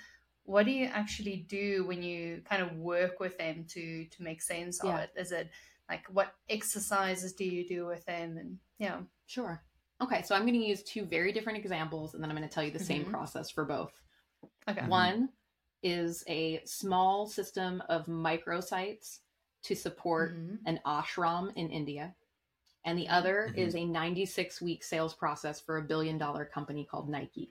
what 0.46 0.64
do 0.64 0.70
you 0.70 0.86
actually 0.86 1.44
do 1.48 1.84
when 1.86 2.02
you 2.02 2.40
kind 2.48 2.62
of 2.62 2.72
work 2.76 3.20
with 3.20 3.36
them 3.36 3.64
to 3.68 4.06
to 4.06 4.22
make 4.22 4.40
sense 4.40 4.80
yeah. 4.82 4.94
of 4.94 5.00
it 5.00 5.10
is 5.16 5.32
it 5.32 5.50
like 5.90 6.04
what 6.10 6.34
exercises 6.48 7.32
do 7.32 7.44
you 7.44 7.66
do 7.66 7.84
with 7.84 8.04
them 8.06 8.38
and 8.38 8.56
yeah 8.78 8.98
sure 9.26 9.62
okay 10.02 10.22
so 10.22 10.34
i'm 10.34 10.42
going 10.42 10.58
to 10.58 10.66
use 10.66 10.82
two 10.82 11.04
very 11.04 11.32
different 11.32 11.58
examples 11.58 12.14
and 12.14 12.22
then 12.22 12.30
i'm 12.30 12.36
going 12.36 12.48
to 12.48 12.54
tell 12.54 12.64
you 12.64 12.70
the 12.70 12.78
mm-hmm. 12.78 12.86
same 12.86 13.04
process 13.04 13.50
for 13.50 13.64
both 13.64 13.92
okay 14.68 14.80
mm-hmm. 14.80 14.90
one 14.90 15.28
is 15.82 16.24
a 16.28 16.60
small 16.64 17.26
system 17.26 17.82
of 17.88 18.06
microsites 18.06 19.18
to 19.62 19.74
support 19.74 20.36
mm-hmm. 20.36 20.54
an 20.66 20.80
ashram 20.86 21.52
in 21.56 21.68
india 21.70 22.14
and 22.84 22.96
the 22.96 23.08
other 23.08 23.48
mm-hmm. 23.50 23.58
is 23.58 23.74
a 23.74 23.84
96 23.84 24.62
week 24.62 24.84
sales 24.84 25.14
process 25.14 25.60
for 25.60 25.78
a 25.78 25.82
billion 25.82 26.16
dollar 26.18 26.44
company 26.44 26.86
called 26.88 27.08
nike 27.08 27.50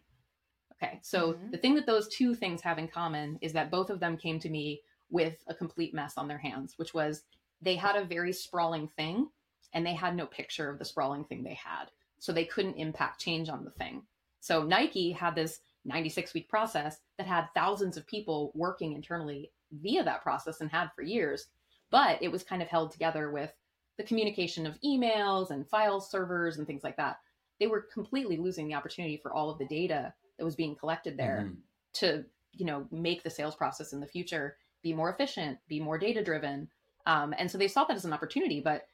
Okay, 0.81 0.99
so 1.01 1.33
mm-hmm. 1.33 1.51
the 1.51 1.57
thing 1.57 1.75
that 1.75 1.85
those 1.85 2.07
two 2.09 2.35
things 2.35 2.61
have 2.61 2.77
in 2.77 2.87
common 2.87 3.39
is 3.41 3.53
that 3.53 3.71
both 3.71 3.89
of 3.89 3.99
them 3.99 4.17
came 4.17 4.39
to 4.39 4.49
me 4.49 4.81
with 5.09 5.43
a 5.47 5.53
complete 5.53 5.93
mess 5.93 6.17
on 6.17 6.27
their 6.27 6.37
hands, 6.37 6.73
which 6.77 6.93
was 6.93 7.23
they 7.61 7.75
had 7.75 7.95
a 7.95 8.03
very 8.03 8.33
sprawling 8.33 8.89
thing 8.97 9.29
and 9.73 9.85
they 9.85 9.93
had 9.93 10.15
no 10.15 10.25
picture 10.25 10.69
of 10.69 10.79
the 10.79 10.85
sprawling 10.85 11.23
thing 11.25 11.43
they 11.43 11.53
had. 11.53 11.85
So 12.19 12.31
they 12.31 12.45
couldn't 12.45 12.75
impact 12.75 13.21
change 13.21 13.49
on 13.49 13.63
the 13.63 13.71
thing. 13.71 14.03
So 14.39 14.63
Nike 14.63 15.11
had 15.11 15.35
this 15.35 15.59
96 15.85 16.33
week 16.33 16.49
process 16.49 16.99
that 17.17 17.27
had 17.27 17.47
thousands 17.53 17.97
of 17.97 18.07
people 18.07 18.51
working 18.55 18.93
internally 18.93 19.51
via 19.71 20.03
that 20.03 20.23
process 20.23 20.61
and 20.61 20.69
had 20.69 20.89
for 20.95 21.03
years, 21.03 21.47
but 21.91 22.21
it 22.21 22.31
was 22.31 22.43
kind 22.43 22.61
of 22.61 22.67
held 22.67 22.91
together 22.91 23.31
with 23.31 23.53
the 23.97 24.03
communication 24.03 24.65
of 24.65 24.79
emails 24.83 25.51
and 25.51 25.67
file 25.67 26.01
servers 26.01 26.57
and 26.57 26.67
things 26.67 26.83
like 26.83 26.97
that. 26.97 27.19
They 27.59 27.67
were 27.67 27.87
completely 27.93 28.37
losing 28.37 28.67
the 28.67 28.73
opportunity 28.73 29.17
for 29.21 29.33
all 29.33 29.49
of 29.49 29.57
the 29.57 29.67
data 29.67 30.13
that 30.37 30.45
was 30.45 30.55
being 30.55 30.75
collected 30.75 31.17
there 31.17 31.45
mm-hmm. 31.45 31.59
to 31.93 32.25
you 32.53 32.65
know 32.65 32.85
make 32.91 33.23
the 33.23 33.29
sales 33.29 33.55
process 33.55 33.93
in 33.93 33.99
the 33.99 34.07
future 34.07 34.57
be 34.81 34.93
more 34.93 35.09
efficient 35.11 35.57
be 35.67 35.79
more 35.79 35.97
data 35.97 36.23
driven 36.23 36.67
um, 37.05 37.33
and 37.37 37.49
so 37.49 37.57
they 37.57 37.67
saw 37.67 37.83
that 37.85 37.95
as 37.95 38.05
an 38.05 38.13
opportunity 38.13 38.59
but 38.59 38.87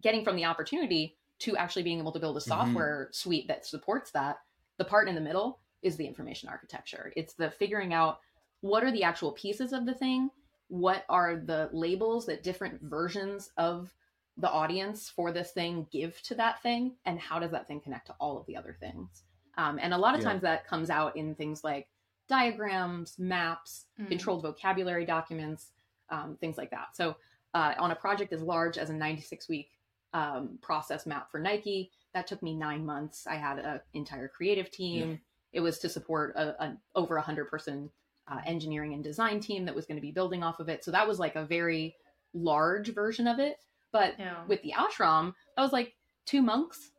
getting 0.00 0.24
from 0.24 0.36
the 0.36 0.44
opportunity 0.44 1.16
to 1.38 1.56
actually 1.56 1.82
being 1.82 1.98
able 1.98 2.12
to 2.12 2.20
build 2.20 2.36
a 2.36 2.40
mm-hmm. 2.40 2.48
software 2.48 3.04
mm-hmm. 3.04 3.12
suite 3.12 3.48
that 3.48 3.66
supports 3.66 4.10
that 4.10 4.38
the 4.78 4.84
part 4.84 5.08
in 5.08 5.14
the 5.14 5.20
middle 5.20 5.60
is 5.82 5.96
the 5.96 6.06
information 6.06 6.48
architecture 6.48 7.12
it's 7.16 7.34
the 7.34 7.50
figuring 7.50 7.92
out 7.92 8.20
what 8.60 8.82
are 8.82 8.92
the 8.92 9.04
actual 9.04 9.32
pieces 9.32 9.72
of 9.72 9.86
the 9.86 9.94
thing 9.94 10.30
what 10.68 11.04
are 11.08 11.36
the 11.36 11.68
labels 11.72 12.26
that 12.26 12.42
different 12.42 12.80
versions 12.82 13.50
of 13.58 13.92
the 14.38 14.50
audience 14.50 15.08
for 15.08 15.30
this 15.30 15.52
thing 15.52 15.86
give 15.92 16.20
to 16.22 16.34
that 16.34 16.60
thing 16.62 16.96
and 17.04 17.20
how 17.20 17.38
does 17.38 17.52
that 17.52 17.68
thing 17.68 17.80
connect 17.80 18.06
to 18.06 18.14
all 18.18 18.38
of 18.38 18.46
the 18.46 18.56
other 18.56 18.76
things 18.80 19.22
um, 19.56 19.78
and 19.80 19.94
a 19.94 19.98
lot 19.98 20.14
of 20.14 20.20
yeah. 20.20 20.28
times 20.28 20.42
that 20.42 20.66
comes 20.66 20.90
out 20.90 21.16
in 21.16 21.34
things 21.34 21.64
like 21.64 21.88
diagrams, 22.28 23.18
maps, 23.18 23.86
mm. 24.00 24.08
controlled 24.08 24.42
vocabulary 24.42 25.04
documents, 25.04 25.72
um, 26.10 26.36
things 26.40 26.56
like 26.56 26.70
that. 26.70 26.88
So 26.94 27.16
uh, 27.54 27.74
on 27.78 27.90
a 27.90 27.96
project 27.96 28.32
as 28.32 28.42
large 28.42 28.78
as 28.78 28.90
a 28.90 28.94
96 28.94 29.48
week 29.48 29.70
um, 30.12 30.58
process 30.62 31.06
map 31.06 31.30
for 31.30 31.38
Nike, 31.38 31.90
that 32.14 32.26
took 32.26 32.42
me 32.42 32.54
nine 32.54 32.84
months. 32.84 33.26
I 33.26 33.36
had 33.36 33.58
an 33.58 33.80
entire 33.94 34.28
creative 34.28 34.70
team. 34.70 35.10
Yeah. 35.10 35.16
It 35.54 35.60
was 35.60 35.78
to 35.80 35.88
support 35.88 36.34
a, 36.36 36.62
a 36.62 36.76
over 36.94 37.16
a 37.16 37.22
hundred 37.22 37.48
person 37.48 37.90
uh, 38.28 38.40
engineering 38.46 38.94
and 38.94 39.04
design 39.04 39.40
team 39.40 39.64
that 39.66 39.74
was 39.74 39.86
going 39.86 39.96
to 39.96 40.02
be 40.02 40.10
building 40.10 40.42
off 40.42 40.60
of 40.60 40.68
it. 40.68 40.84
So 40.84 40.90
that 40.90 41.06
was 41.06 41.18
like 41.18 41.36
a 41.36 41.44
very 41.44 41.94
large 42.32 42.92
version 42.94 43.26
of 43.26 43.38
it. 43.38 43.58
But 43.92 44.14
yeah. 44.18 44.44
with 44.48 44.62
the 44.62 44.72
ashram, 44.72 45.34
that 45.56 45.62
was 45.62 45.72
like 45.72 45.94
two 46.24 46.42
monks, 46.42 46.90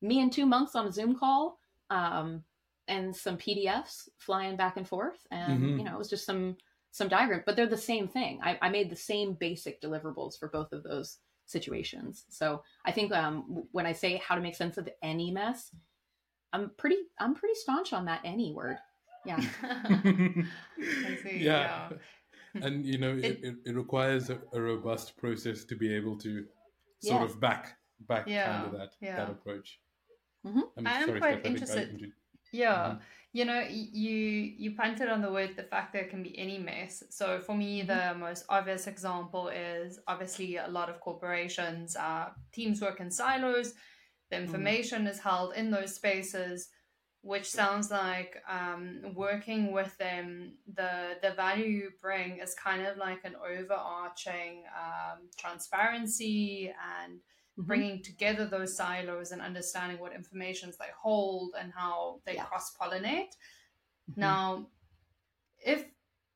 me 0.00 0.20
and 0.20 0.32
two 0.32 0.44
monks 0.44 0.74
on 0.74 0.86
a 0.86 0.92
Zoom 0.92 1.16
call 1.18 1.58
um, 1.92 2.42
and 2.88 3.14
some 3.14 3.36
PDFs 3.36 4.08
flying 4.18 4.56
back 4.56 4.76
and 4.76 4.88
forth, 4.88 5.26
and 5.30 5.60
mm-hmm. 5.60 5.78
you 5.78 5.84
know, 5.84 5.94
it 5.94 5.98
was 5.98 6.10
just 6.10 6.24
some 6.24 6.56
some 6.90 7.08
diagrams, 7.08 7.44
but 7.46 7.56
they're 7.56 7.66
the 7.66 7.76
same 7.76 8.06
thing. 8.06 8.38
I, 8.42 8.58
I, 8.60 8.68
made 8.68 8.90
the 8.90 8.96
same 8.96 9.32
basic 9.32 9.80
deliverables 9.80 10.38
for 10.38 10.48
both 10.48 10.72
of 10.72 10.82
those 10.82 11.20
situations. 11.46 12.26
So 12.28 12.62
I 12.84 12.92
think 12.92 13.12
um, 13.12 13.64
when 13.72 13.86
I 13.86 13.92
say 13.92 14.18
how 14.18 14.34
to 14.34 14.42
make 14.42 14.54
sense 14.54 14.76
of 14.76 14.86
any 15.02 15.30
mess, 15.30 15.74
I'm 16.52 16.70
pretty 16.76 16.98
I'm 17.18 17.34
pretty 17.34 17.54
staunch 17.54 17.92
on 17.94 18.04
that 18.06 18.20
any 18.24 18.52
word. 18.52 18.76
Yeah. 19.24 19.40
yeah. 21.24 21.30
yeah. 21.30 21.88
and 22.54 22.84
you 22.84 22.98
know, 22.98 23.12
it, 23.12 23.40
it, 23.42 23.54
it 23.64 23.74
requires 23.74 24.28
a, 24.28 24.38
a, 24.52 24.60
robust 24.60 25.16
process 25.16 25.64
to 25.64 25.76
be 25.76 25.94
able 25.94 26.18
to 26.18 26.44
sort 27.02 27.20
yeah. 27.20 27.24
of 27.24 27.40
back 27.40 27.78
back 28.00 28.28
yeah. 28.28 28.52
kind 28.52 28.66
of 28.66 28.72
that 28.72 28.90
that 29.00 29.30
approach. 29.30 29.78
Mm-hmm. 30.46 30.86
I 30.86 30.98
am 31.00 31.08
sorry, 31.08 31.20
quite 31.20 31.40
Steph, 31.40 31.52
interested. 31.52 32.12
Yeah, 32.52 32.74
mm-hmm. 32.74 32.98
you 33.32 33.44
know, 33.44 33.64
you 33.70 34.16
you 34.58 34.74
punted 34.74 35.08
on 35.08 35.22
the 35.22 35.30
word 35.30 35.56
the 35.56 35.62
fact 35.62 35.92
that 35.92 36.02
it 36.02 36.10
can 36.10 36.22
be 36.22 36.36
any 36.38 36.58
mess. 36.58 37.02
So 37.10 37.40
for 37.40 37.54
me, 37.54 37.82
mm-hmm. 37.82 37.88
the 37.88 38.18
most 38.18 38.44
obvious 38.48 38.86
example 38.86 39.48
is 39.48 40.00
obviously 40.06 40.56
a 40.56 40.68
lot 40.68 40.90
of 40.90 41.00
corporations, 41.00 41.96
uh, 41.96 42.30
teams 42.52 42.80
work 42.80 43.00
in 43.00 43.10
silos. 43.10 43.74
The 44.30 44.36
mm-hmm. 44.36 44.46
information 44.46 45.06
is 45.06 45.18
held 45.20 45.54
in 45.54 45.70
those 45.70 45.94
spaces, 45.94 46.68
which 47.22 47.48
sounds 47.48 47.90
like 47.90 48.42
um, 48.50 49.14
working 49.14 49.72
with 49.72 49.96
them. 49.98 50.54
the 50.74 51.16
The 51.22 51.34
value 51.34 51.66
you 51.66 51.90
bring 52.00 52.38
is 52.38 52.54
kind 52.54 52.84
of 52.84 52.96
like 52.96 53.20
an 53.24 53.36
overarching 53.36 54.64
um, 54.76 55.28
transparency 55.38 56.72
and 57.00 57.20
mm-hmm. 57.58 57.66
bringing 57.66 58.02
together 58.02 58.46
those 58.46 58.76
silos 58.76 59.32
and 59.32 59.40
understanding 59.40 59.98
what 59.98 60.14
informations 60.14 60.76
they 60.76 60.86
hold 61.00 61.54
and 61.58 61.72
how 61.74 62.20
they 62.26 62.34
yeah. 62.34 62.44
cross 62.44 62.74
pollinate. 62.80 63.34
Mm-hmm. 64.10 64.20
Now, 64.20 64.68
if 65.58 65.84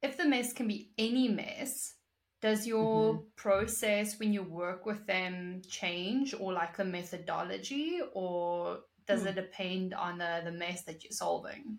if 0.03 0.17
the 0.17 0.27
mess 0.27 0.53
can 0.53 0.69
be 0.69 0.93
any 0.99 1.29
mess, 1.29 1.95
does 2.43 2.67
your 2.67 3.15
mm-hmm. 3.15 3.25
process 3.37 4.19
when 4.19 4.33
you 4.33 4.43
work 4.43 4.87
with 4.87 5.07
them 5.07 5.63
change 5.69 6.35
or 6.39 6.53
like 6.53 6.77
the 6.77 6.85
methodology 6.85 8.01
or 8.13 8.81
does 9.07 9.23
mm. 9.23 9.29
it 9.29 9.35
depend 9.37 9.95
on 9.95 10.19
the, 10.19 10.43
the 10.45 10.53
mess 10.53 10.83
that 10.83 11.03
you're 11.03 11.13
solving? 11.13 11.79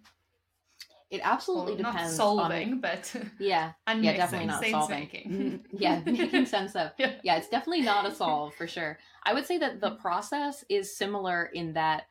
It 1.09 1.21
absolutely 1.23 1.75
well, 1.75 1.91
depends. 1.91 2.17
Not 2.17 2.23
solving, 2.23 2.71
on, 2.73 2.81
but 2.81 3.15
yeah, 3.39 3.71
yeah, 3.87 4.17
definitely 4.17 4.47
not 4.47 4.65
solving. 4.65 4.99
Making. 4.99 5.31
Mm, 5.31 5.59
yeah, 5.79 6.01
making 6.05 6.45
sense 6.45 6.75
of. 6.75 6.91
Yeah. 6.97 7.13
yeah, 7.23 7.37
it's 7.37 7.47
definitely 7.47 7.81
not 7.81 8.05
a 8.05 8.13
solve 8.13 8.53
for 8.55 8.67
sure. 8.67 8.97
I 9.23 9.33
would 9.33 9.45
say 9.45 9.57
that 9.59 9.79
the 9.79 9.91
mm-hmm. 9.91 10.01
process 10.01 10.65
is 10.69 10.97
similar 10.97 11.45
in 11.45 11.73
that 11.73 12.03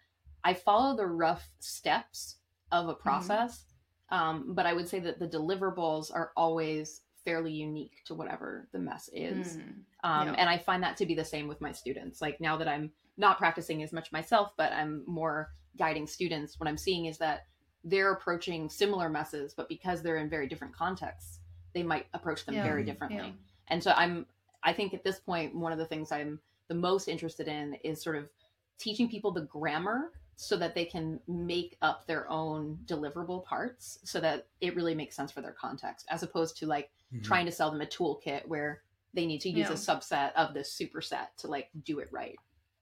I 0.44 0.54
follow 0.54 0.96
the 0.96 1.06
rough 1.06 1.46
steps 1.60 2.36
of 2.72 2.88
a 2.88 2.94
mm-hmm. 2.94 3.02
process, 3.02 3.64
mm-hmm. 4.10 4.16
um, 4.16 4.54
but 4.54 4.64
I 4.64 4.72
would 4.72 4.88
say 4.88 4.98
that 5.00 5.18
the 5.18 5.28
deliverables 5.28 6.14
are 6.14 6.32
always 6.34 7.02
fairly 7.22 7.52
unique 7.52 7.96
to 8.06 8.14
whatever 8.14 8.66
the 8.72 8.78
mess 8.78 9.10
is. 9.12 9.58
Mm, 9.58 9.60
um, 10.04 10.28
yeah. 10.28 10.34
And 10.38 10.48
I 10.48 10.56
find 10.56 10.82
that 10.84 10.96
to 10.98 11.06
be 11.06 11.14
the 11.14 11.24
same 11.24 11.48
with 11.48 11.60
my 11.60 11.72
students. 11.72 12.22
Like 12.22 12.40
now 12.40 12.56
that 12.56 12.68
I'm 12.68 12.92
not 13.18 13.36
practicing 13.36 13.82
as 13.82 13.92
much 13.92 14.12
myself, 14.12 14.52
but 14.56 14.72
I'm 14.72 15.02
more 15.06 15.50
guiding 15.76 16.06
students, 16.06 16.58
what 16.58 16.68
I'm 16.68 16.78
seeing 16.78 17.06
is 17.06 17.18
that 17.18 17.46
they're 17.86 18.12
approaching 18.12 18.68
similar 18.68 19.08
messes, 19.08 19.54
but 19.54 19.68
because 19.68 20.02
they're 20.02 20.16
in 20.16 20.28
very 20.28 20.48
different 20.48 20.74
contexts, 20.74 21.38
they 21.72 21.84
might 21.84 22.06
approach 22.14 22.44
them 22.44 22.56
yeah, 22.56 22.64
very 22.64 22.82
differently. 22.82 23.18
Yeah. 23.18 23.30
And 23.68 23.82
so 23.82 23.92
I'm, 23.96 24.26
I 24.64 24.72
think 24.72 24.92
at 24.92 25.04
this 25.04 25.20
point, 25.20 25.54
one 25.54 25.72
of 25.72 25.78
the 25.78 25.86
things 25.86 26.10
I'm 26.10 26.40
the 26.68 26.74
most 26.74 27.06
interested 27.06 27.46
in 27.46 27.74
is 27.84 28.02
sort 28.02 28.16
of 28.16 28.28
teaching 28.76 29.08
people 29.08 29.30
the 29.30 29.42
grammar 29.42 30.10
so 30.34 30.56
that 30.56 30.74
they 30.74 30.84
can 30.84 31.20
make 31.28 31.78
up 31.80 32.06
their 32.06 32.28
own 32.28 32.76
deliverable 32.86 33.44
parts 33.44 34.00
so 34.04 34.20
that 34.20 34.48
it 34.60 34.74
really 34.74 34.94
makes 34.94 35.14
sense 35.14 35.30
for 35.30 35.40
their 35.40 35.52
context 35.52 36.06
as 36.10 36.22
opposed 36.22 36.56
to 36.58 36.66
like 36.66 36.90
mm-hmm. 37.14 37.22
trying 37.22 37.46
to 37.46 37.52
sell 37.52 37.70
them 37.70 37.80
a 37.80 37.86
toolkit 37.86 38.46
where 38.46 38.82
they 39.14 39.24
need 39.24 39.40
to 39.40 39.48
use 39.48 39.68
yeah. 39.68 39.72
a 39.72 39.76
subset 39.76 40.32
of 40.34 40.52
this 40.52 40.78
superset 40.78 41.28
to 41.38 41.46
like 41.46 41.70
do 41.84 42.00
it 42.00 42.08
right 42.12 42.36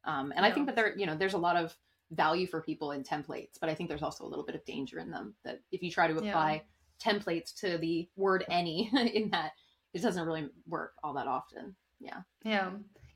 um, 0.05 0.33
and 0.33 0.45
yeah. 0.45 0.51
i 0.51 0.53
think 0.53 0.67
that 0.67 0.75
there 0.75 0.99
you 0.99 1.07
know 1.07 1.15
there's 1.15 1.35
a 1.35 1.39
lot 1.39 1.55
of 1.55 1.77
value 2.11 2.47
for 2.47 2.61
people 2.61 2.93
in 2.93 3.03
templates, 3.03 3.59
but 3.61 3.69
I 3.69 3.75
think 3.75 3.89
there's 3.89 4.03
also 4.03 4.25
a 4.25 4.29
little 4.29 4.45
bit 4.45 4.55
of 4.55 4.65
danger 4.65 4.99
in 4.99 5.11
them 5.11 5.35
that 5.45 5.61
if 5.73 5.83
you 5.83 5.91
try 5.91 6.07
to 6.07 6.17
apply 6.17 6.63
yeah. 7.05 7.13
templates 7.13 7.55
to 7.61 7.79
the 7.79 8.09
word 8.17 8.45
any 8.49 8.91
in 9.15 9.31
that, 9.31 9.53
it 9.93 10.03
doesn't 10.03 10.27
really 10.27 10.49
work 10.67 10.95
all 11.03 11.15
that 11.15 11.27
often. 11.27 11.75
Yeah. 12.01 12.21
Yeah. 12.45 12.71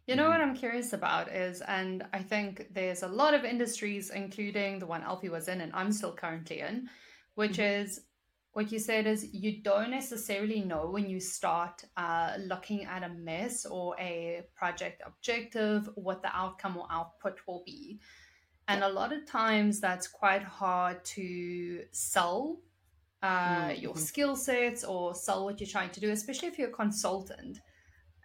You 0.06 0.16
know 0.16 0.30
what 0.30 0.40
I'm 0.40 0.56
curious 0.56 0.94
about 0.94 1.30
is, 1.30 1.60
and 1.60 2.06
I 2.14 2.22
think 2.22 2.68
there's 2.72 3.02
a 3.02 3.08
lot 3.08 3.34
of 3.34 3.44
industries, 3.44 4.08
including 4.08 4.78
the 4.78 4.86
one 4.86 5.02
Alfi 5.02 5.28
was 5.28 5.48
in 5.48 5.60
and 5.60 5.70
I'm 5.74 5.92
still 5.92 6.14
currently 6.14 6.60
in, 6.60 6.88
which 7.34 7.58
mm-hmm. 7.58 7.82
is 7.82 8.00
what 8.52 8.72
you 8.72 8.78
said 8.78 9.06
is 9.06 9.32
you 9.32 9.62
don't 9.62 9.90
necessarily 9.90 10.62
know 10.62 10.88
when 10.90 11.08
you 11.08 11.20
start 11.20 11.84
uh, 11.96 12.32
looking 12.46 12.84
at 12.86 13.04
a 13.04 13.08
mess 13.10 13.66
or 13.66 13.94
a 14.00 14.42
project 14.56 15.02
objective 15.06 15.88
what 15.94 16.22
the 16.22 16.34
outcome 16.34 16.76
or 16.76 16.86
output 16.90 17.38
will 17.46 17.62
be. 17.66 18.00
And 18.68 18.84
a 18.84 18.88
lot 18.88 19.12
of 19.12 19.26
times 19.26 19.80
that's 19.80 20.06
quite 20.06 20.42
hard 20.42 21.02
to 21.16 21.82
sell 21.90 22.60
uh, 23.22 23.68
mm-hmm. 23.68 23.82
your 23.82 23.96
skill 23.96 24.36
sets 24.36 24.84
or 24.84 25.14
sell 25.14 25.44
what 25.44 25.58
you're 25.58 25.68
trying 25.68 25.90
to 25.90 26.00
do, 26.00 26.10
especially 26.10 26.48
if 26.48 26.58
you're 26.58 26.68
a 26.68 26.72
consultant. 26.72 27.58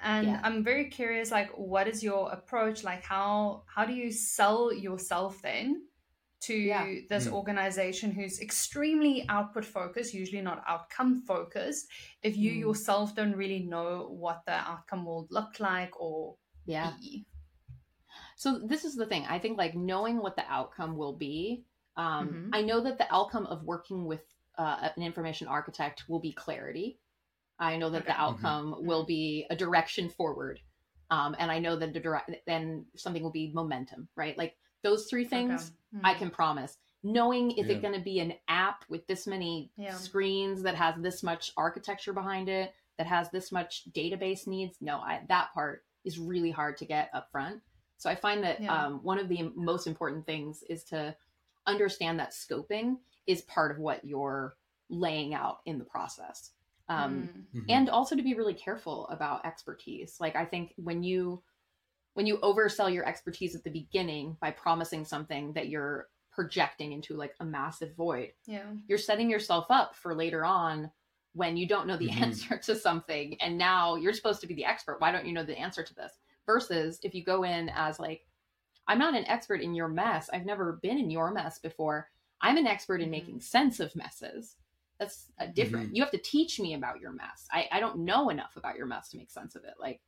And 0.02 0.28
yeah. 0.28 0.42
I'm 0.44 0.62
very 0.64 0.90
curious, 0.90 1.32
like, 1.32 1.50
what 1.52 1.88
is 1.88 2.04
your 2.04 2.30
approach? 2.30 2.84
Like, 2.84 3.04
how 3.04 3.64
how 3.74 3.86
do 3.86 3.94
you 3.94 4.12
sell 4.12 4.74
yourself 4.74 5.42
then 5.42 5.84
to 6.42 6.54
yeah. 6.54 6.94
this 7.10 7.28
mm. 7.28 7.32
organization 7.32 8.12
who's 8.12 8.42
extremely 8.42 9.26
output 9.30 9.64
focused, 9.64 10.14
usually 10.14 10.42
not 10.42 10.62
outcome 10.68 11.22
focused, 11.22 11.88
if 12.22 12.36
you 12.36 12.52
mm. 12.52 12.60
yourself 12.60 13.16
don't 13.16 13.38
really 13.38 13.60
know 13.60 14.10
what 14.12 14.42
the 14.46 14.52
outcome 14.52 15.06
will 15.06 15.26
look 15.32 15.62
like 15.62 15.98
or 16.02 16.36
yeah. 16.66 16.92
Be. 17.00 17.26
So 18.36 18.60
this 18.60 18.86
is 18.86 18.96
the 18.96 19.06
thing. 19.06 19.26
I 19.28 19.40
think 19.40 19.58
like 19.58 19.76
knowing 19.76 20.22
what 20.22 20.36
the 20.36 20.46
outcome 20.50 20.98
will 20.98 21.14
be. 21.14 21.64
Um, 21.96 22.28
mm-hmm. 22.28 22.50
I 22.54 22.62
know 22.62 22.82
that 22.82 22.98
the 22.98 23.14
outcome 23.14 23.46
of 23.46 23.64
working 23.64 24.06
with 24.06 24.22
uh, 24.58 24.90
an 24.96 25.04
information 25.04 25.48
architect 25.48 26.06
will 26.08 26.20
be 26.20 26.32
clarity. 26.32 27.00
I 27.60 27.78
know 27.78 27.90
that 27.92 28.04
okay. 28.04 28.08
the 28.08 28.14
mm-hmm. 28.14 28.22
outcome 28.22 28.74
mm-hmm. 28.74 28.88
will 28.88 29.06
be 29.06 29.46
a 29.50 29.56
direction 29.56 30.10
forward. 30.10 30.60
Um, 31.12 31.36
and 31.38 31.52
I 31.52 31.60
know 31.60 31.76
that 31.76 31.94
the 31.94 32.00
direct 32.00 32.32
then 32.48 32.86
something 32.96 33.22
will 33.22 33.32
be 33.32 33.52
momentum, 33.54 34.08
right? 34.16 34.38
Like 34.38 34.56
those 34.84 35.08
three 35.10 35.26
things 35.26 35.52
okay. 35.52 35.98
mm-hmm. 35.98 36.06
I 36.06 36.14
can 36.16 36.30
promise. 36.30 36.78
Knowing 37.04 37.52
is 37.52 37.68
yeah. 37.68 37.74
it 37.74 37.82
going 37.82 37.94
to 37.94 38.00
be 38.00 38.20
an 38.20 38.34
app 38.48 38.86
with 38.90 39.06
this 39.08 39.28
many 39.28 39.70
yeah. 39.78 39.94
screens 39.94 40.64
that 40.64 40.76
has 40.76 40.96
this 41.00 41.22
much 41.22 41.52
architecture 41.58 42.14
behind 42.14 42.48
it, 42.48 42.74
that 42.98 43.08
has 43.08 43.30
this 43.32 43.52
much 43.52 43.84
database 43.92 44.48
needs? 44.48 44.78
No, 44.82 44.98
I, 44.98 45.22
that 45.28 45.54
part 45.54 45.84
is 46.06 46.18
really 46.18 46.52
hard 46.52 46.78
to 46.78 46.86
get 46.86 47.10
up 47.14 47.30
front. 47.32 47.62
So 48.04 48.10
I 48.10 48.16
find 48.16 48.44
that 48.44 48.62
yeah. 48.62 48.88
um, 48.88 49.00
one 49.02 49.18
of 49.18 49.30
the 49.30 49.50
most 49.56 49.88
important 49.88 50.26
things 50.26 50.62
is 50.70 50.84
to 50.86 51.16
understand 51.66 52.20
that 52.20 52.34
scoping 52.34 52.98
is 53.28 53.44
part 53.44 53.72
of 53.72 53.80
what 53.80 54.04
you're 54.04 54.58
laying 54.90 55.34
out 55.34 55.60
in 55.66 55.80
the 55.80 55.86
process. 55.86 56.52
Um, 56.90 57.30
mm. 57.34 57.62
mm-hmm. 57.62 57.66
And 57.70 57.90
also 57.90 58.18
to 58.18 58.22
be 58.22 58.34
really 58.34 58.56
careful 58.56 59.08
about 59.08 59.46
expertise. 59.46 60.18
Like 60.20 60.36
I 60.36 60.44
think 60.44 60.74
when 60.76 61.02
you 61.02 61.42
when 62.16 62.28
you 62.28 62.40
oversell 62.40 62.94
your 62.94 63.08
expertise 63.08 63.56
at 63.56 63.64
the 63.64 63.70
beginning 63.70 64.36
by 64.42 64.52
promising 64.52 65.06
something 65.06 65.54
that 65.54 65.70
you're 65.70 66.10
projecting 66.34 66.92
into 66.92 67.16
like 67.16 67.36
a 67.40 67.46
massive 67.46 67.96
void 67.96 68.32
yeah 68.48 68.64
you're 68.88 68.98
setting 68.98 69.30
yourself 69.30 69.68
up 69.70 69.96
for 69.96 70.16
later 70.16 70.44
on 70.44 70.90
when 71.34 71.58
you 71.58 71.68
don't 71.68 71.86
know 71.86 71.96
the 71.96 72.08
mm-hmm. 72.08 72.24
answer 72.26 72.58
to 72.58 72.76
something 72.76 73.38
and 73.40 73.56
now 73.56 73.96
you're 73.96 74.14
supposed 74.14 74.42
to 74.42 74.48
be 74.48 74.56
the 74.56 74.66
expert 74.66 75.00
why 75.00 75.12
don't 75.12 75.28
you 75.28 75.34
know 75.34 75.44
the 75.44 75.58
answer 75.58 75.84
to 75.84 75.94
this 75.94 76.12
versus 76.46 77.00
if 77.04 77.14
you 77.14 77.24
go 77.24 77.44
in 77.44 77.70
as 77.70 78.00
like 78.00 78.22
i'm 78.88 79.00
not 79.00 79.16
an 79.16 79.26
expert 79.28 79.62
in 79.62 79.74
your 79.74 79.88
mess 79.88 80.30
i've 80.34 80.46
never 80.46 80.80
been 80.82 80.98
in 80.98 81.10
your 81.10 81.32
mess 81.32 81.60
before 81.60 82.08
i'm 82.42 82.58
an 82.58 82.68
expert 82.68 83.02
in 83.02 83.06
mm-hmm. 83.06 83.12
making 83.12 83.42
sense 83.42 83.80
of 83.80 83.96
messes 83.96 84.56
that's 85.00 85.32
a 85.40 85.48
different 85.48 85.88
mm-hmm. 85.88 85.96
you 85.96 86.02
have 86.04 86.12
to 86.12 86.18
teach 86.20 86.60
me 86.60 86.76
about 86.76 87.00
your 87.00 87.12
mess 87.12 87.48
I, 87.52 87.68
I 87.72 87.80
don't 87.80 88.00
know 88.00 88.30
enough 88.30 88.56
about 88.56 88.78
your 88.78 88.86
mess 88.86 89.10
to 89.10 89.18
make 89.18 89.32
sense 89.32 89.56
of 89.56 89.64
it 89.64 89.74
like 89.80 90.00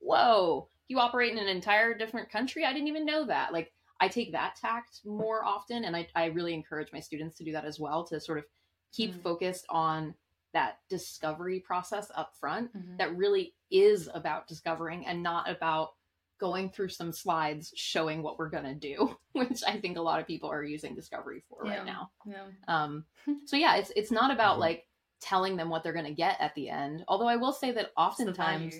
whoa 0.00 0.68
you 0.92 0.98
operate 0.98 1.32
in 1.32 1.38
an 1.38 1.48
entire 1.48 1.94
different 1.94 2.30
country. 2.30 2.64
I 2.64 2.72
didn't 2.72 2.88
even 2.88 3.06
know 3.06 3.24
that. 3.26 3.52
Like 3.52 3.72
I 4.00 4.08
take 4.08 4.30
that 4.32 4.56
tact 4.56 5.00
more 5.04 5.44
often, 5.44 5.84
and 5.84 5.96
I, 5.96 6.06
I 6.14 6.26
really 6.26 6.54
encourage 6.54 6.92
my 6.92 7.00
students 7.00 7.36
to 7.38 7.44
do 7.44 7.52
that 7.52 7.64
as 7.64 7.80
well 7.80 8.04
to 8.06 8.20
sort 8.20 8.38
of 8.38 8.44
keep 8.92 9.12
mm-hmm. 9.12 9.22
focused 9.22 9.64
on 9.70 10.14
that 10.52 10.78
discovery 10.88 11.60
process 11.60 12.10
up 12.14 12.32
front 12.38 12.76
mm-hmm. 12.76 12.96
that 12.98 13.16
really 13.16 13.54
is 13.70 14.08
about 14.12 14.46
discovering 14.46 15.06
and 15.06 15.22
not 15.22 15.48
about 15.48 15.90
going 16.38 16.70
through 16.70 16.88
some 16.88 17.12
slides 17.12 17.72
showing 17.76 18.22
what 18.22 18.38
we're 18.38 18.50
going 18.50 18.64
to 18.64 18.74
do 18.74 19.16
which 19.32 19.62
i 19.66 19.76
think 19.78 19.96
a 19.96 20.02
lot 20.02 20.20
of 20.20 20.26
people 20.26 20.50
are 20.50 20.64
using 20.64 20.94
discovery 20.94 21.42
for 21.48 21.64
yeah. 21.64 21.76
right 21.76 21.86
now 21.86 22.10
yeah. 22.26 22.44
um 22.68 23.04
so 23.46 23.56
yeah 23.56 23.76
it's 23.76 23.92
it's 23.96 24.10
not 24.10 24.32
about 24.32 24.52
mm-hmm. 24.52 24.62
like 24.62 24.86
telling 25.20 25.56
them 25.56 25.70
what 25.70 25.84
they're 25.84 25.92
going 25.92 26.04
to 26.04 26.12
get 26.12 26.36
at 26.40 26.54
the 26.56 26.68
end 26.68 27.04
although 27.06 27.28
i 27.28 27.36
will 27.36 27.52
say 27.52 27.70
that 27.70 27.92
oftentimes 27.96 28.74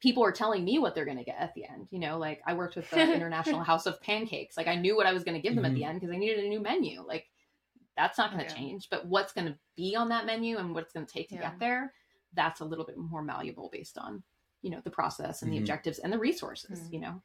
people 0.00 0.24
are 0.24 0.32
telling 0.32 0.64
me 0.64 0.78
what 0.78 0.94
they're 0.94 1.04
going 1.04 1.18
to 1.18 1.24
get 1.24 1.38
at 1.38 1.54
the 1.54 1.66
end. 1.66 1.86
You 1.90 1.98
know, 2.00 2.18
like 2.18 2.42
I 2.46 2.54
worked 2.54 2.76
with 2.76 2.90
the 2.90 3.00
International 3.14 3.62
House 3.62 3.86
of 3.86 4.00
Pancakes. 4.00 4.56
Like 4.56 4.66
I 4.66 4.74
knew 4.74 4.96
what 4.96 5.06
I 5.06 5.12
was 5.12 5.24
going 5.24 5.40
to 5.40 5.42
give 5.46 5.54
them 5.54 5.64
mm-hmm. 5.64 5.72
at 5.72 5.74
the 5.74 5.82
mm-hmm. 5.82 5.90
end 5.90 6.00
because 6.00 6.14
I 6.14 6.18
needed 6.18 6.44
a 6.44 6.48
new 6.48 6.60
menu. 6.60 7.04
Like 7.06 7.26
that's 8.00 8.16
not 8.16 8.32
going 8.32 8.42
to 8.44 8.50
okay. 8.50 8.58
change, 8.58 8.88
but 8.90 9.06
what's 9.06 9.32
going 9.32 9.46
to 9.46 9.58
be 9.76 9.94
on 9.94 10.08
that 10.08 10.24
menu 10.24 10.56
and 10.56 10.74
what 10.74 10.84
it's 10.84 10.92
going 10.92 11.04
to 11.04 11.12
take 11.12 11.28
to 11.28 11.34
yeah. 11.34 11.42
get 11.42 11.58
there, 11.58 11.92
that's 12.34 12.60
a 12.60 12.64
little 12.64 12.84
bit 12.86 12.96
more 12.96 13.22
malleable 13.22 13.68
based 13.70 13.98
on, 13.98 14.22
you 14.62 14.70
know, 14.70 14.80
the 14.84 14.90
process 14.90 15.42
and 15.42 15.50
mm-hmm. 15.50 15.56
the 15.56 15.62
objectives 15.62 15.98
and 15.98 16.10
the 16.10 16.18
resources, 16.18 16.80
mm-hmm. 16.80 16.94
you 16.94 17.00
know. 17.00 17.22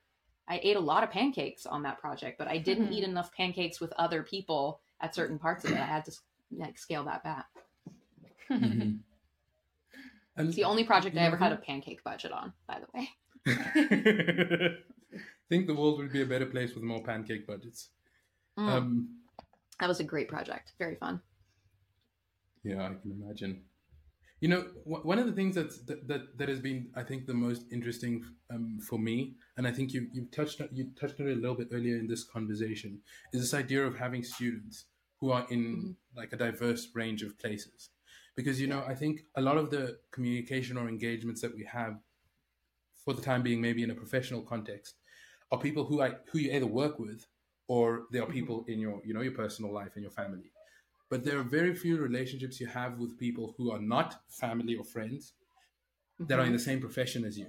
I 0.47 0.59
ate 0.61 0.75
a 0.75 0.81
lot 0.81 1.03
of 1.03 1.09
pancakes 1.09 1.65
on 1.65 1.83
that 1.83 1.99
project, 1.99 2.37
but 2.37 2.47
I 2.47 2.57
didn't 2.57 2.91
eat 2.91 3.01
mm-hmm. 3.01 3.11
enough 3.11 3.31
pancakes 3.31 3.79
with 3.79 3.93
other 3.93 4.21
people 4.21 4.81
at 5.01 5.15
certain 5.15 5.39
parts 5.39 5.63
of 5.63 5.71
it. 5.71 5.77
I 5.77 5.85
had 5.85 6.05
to 6.05 6.11
like 6.51 6.77
scale 6.77 7.05
that 7.05 7.23
back. 7.23 7.47
Mm-hmm. 8.51 8.97
And 10.37 10.49
it's 10.49 10.57
the 10.57 10.65
only 10.65 10.83
project 10.83 11.15
I 11.15 11.21
ever 11.21 11.37
had 11.37 11.53
a 11.53 11.55
pancake 11.55 12.03
budget 12.03 12.33
on, 12.33 12.51
by 12.67 12.79
the 12.81 12.87
way. 12.93 13.09
I 13.47 14.75
think 15.49 15.67
the 15.67 15.73
world 15.73 15.97
would 15.99 16.11
be 16.11 16.23
a 16.23 16.25
better 16.25 16.45
place 16.45 16.75
with 16.75 16.83
more 16.83 17.01
pancake 17.01 17.47
budgets. 17.47 17.91
Mm. 18.59 18.67
Um, 18.67 19.09
that 19.79 19.87
was 19.87 19.99
a 19.99 20.03
great 20.03 20.27
project. 20.27 20.73
Very 20.79 20.95
fun. 20.95 21.21
Yeah, 22.63 22.83
I 22.83 22.87
can 23.01 23.11
imagine. 23.11 23.63
You 24.41 24.49
know, 24.49 24.65
one 24.83 25.17
of 25.17 25.25
the 25.25 25.31
things 25.31 25.55
that's, 25.55 25.79
that, 25.83 26.07
that 26.07 26.37
that 26.37 26.49
has 26.49 26.59
been, 26.59 26.89
I 26.95 27.03
think, 27.03 27.25
the 27.25 27.33
most 27.33 27.63
interesting 27.71 28.25
um, 28.51 28.79
for 28.87 28.99
me, 28.99 29.35
and 29.57 29.65
I 29.67 29.71
think 29.71 29.93
you 29.93 30.07
you 30.11 30.27
touched 30.31 30.61
on, 30.61 30.69
you 30.71 30.91
touched 30.99 31.19
on 31.19 31.27
it 31.27 31.37
a 31.37 31.41
little 31.41 31.55
bit 31.55 31.69
earlier 31.71 31.97
in 31.97 32.07
this 32.07 32.23
conversation, 32.23 33.01
is 33.33 33.41
this 33.41 33.53
idea 33.53 33.85
of 33.85 33.97
having 33.97 34.23
students 34.23 34.85
who 35.19 35.31
are 35.31 35.45
in 35.49 35.63
mm-hmm. 35.63 35.91
like 36.17 36.33
a 36.33 36.37
diverse 36.37 36.89
range 36.93 37.23
of 37.23 37.37
places 37.39 37.89
because 38.35 38.59
you 38.59 38.67
know 38.67 38.83
i 38.87 38.93
think 38.93 39.21
a 39.35 39.41
lot 39.41 39.57
of 39.57 39.69
the 39.69 39.97
communication 40.11 40.77
or 40.77 40.87
engagements 40.87 41.41
that 41.41 41.55
we 41.55 41.63
have 41.63 41.95
for 43.03 43.13
the 43.13 43.21
time 43.21 43.41
being 43.41 43.61
maybe 43.61 43.83
in 43.83 43.91
a 43.91 43.95
professional 43.95 44.41
context 44.41 44.95
are 45.51 45.59
people 45.59 45.85
who 45.85 46.01
i 46.01 46.11
who 46.31 46.39
you 46.39 46.51
either 46.51 46.67
work 46.67 46.99
with 46.99 47.25
or 47.67 48.03
there 48.11 48.21
are 48.21 48.25
mm-hmm. 48.25 48.33
people 48.33 48.65
in 48.67 48.79
your 48.79 49.01
you 49.05 49.13
know 49.13 49.21
your 49.21 49.31
personal 49.33 49.73
life 49.73 49.91
and 49.95 50.03
your 50.03 50.11
family 50.11 50.51
but 51.09 51.23
there 51.23 51.37
are 51.39 51.43
very 51.43 51.73
few 51.73 51.97
relationships 51.97 52.59
you 52.59 52.67
have 52.67 52.97
with 52.97 53.17
people 53.17 53.53
who 53.57 53.71
are 53.71 53.79
not 53.79 54.21
family 54.29 54.75
or 54.75 54.83
friends 54.83 55.33
mm-hmm. 56.19 56.27
that 56.27 56.39
are 56.39 56.45
in 56.45 56.51
the 56.51 56.57
mm-hmm. 56.57 56.71
same 56.71 56.79
profession 56.79 57.23
as 57.25 57.37
you 57.37 57.47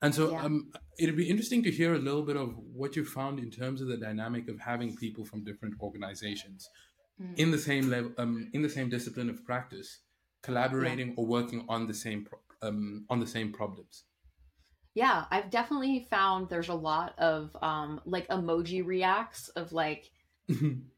and 0.00 0.14
so 0.14 0.30
yeah. 0.30 0.42
um, 0.42 0.70
it'd 0.98 1.16
be 1.16 1.28
interesting 1.28 1.62
to 1.62 1.70
hear 1.70 1.94
a 1.94 1.98
little 1.98 2.22
bit 2.22 2.36
of 2.36 2.54
what 2.72 2.94
you 2.94 3.04
found 3.04 3.38
in 3.38 3.50
terms 3.50 3.80
of 3.80 3.88
the 3.88 3.96
dynamic 3.96 4.48
of 4.48 4.60
having 4.60 4.94
people 4.96 5.24
from 5.24 5.44
different 5.44 5.74
organizations 5.80 6.68
mm. 7.20 7.36
in 7.38 7.50
the 7.50 7.58
same 7.58 7.90
level 7.90 8.12
um, 8.18 8.48
in 8.52 8.62
the 8.62 8.68
same 8.68 8.88
discipline 8.88 9.28
of 9.28 9.44
practice 9.44 10.00
collaborating 10.42 11.08
yeah. 11.08 11.14
or 11.16 11.26
working 11.26 11.64
on 11.68 11.86
the 11.86 11.94
same 11.94 12.24
pro- 12.24 12.38
um, 12.68 13.04
on 13.10 13.20
the 13.20 13.26
same 13.26 13.52
problems 13.52 14.04
yeah 14.98 15.26
i've 15.30 15.48
definitely 15.48 16.08
found 16.10 16.48
there's 16.48 16.70
a 16.70 16.74
lot 16.74 17.16
of 17.18 17.56
um, 17.62 18.00
like 18.04 18.26
emoji 18.28 18.84
reacts 18.84 19.48
of 19.50 19.72
like 19.72 20.10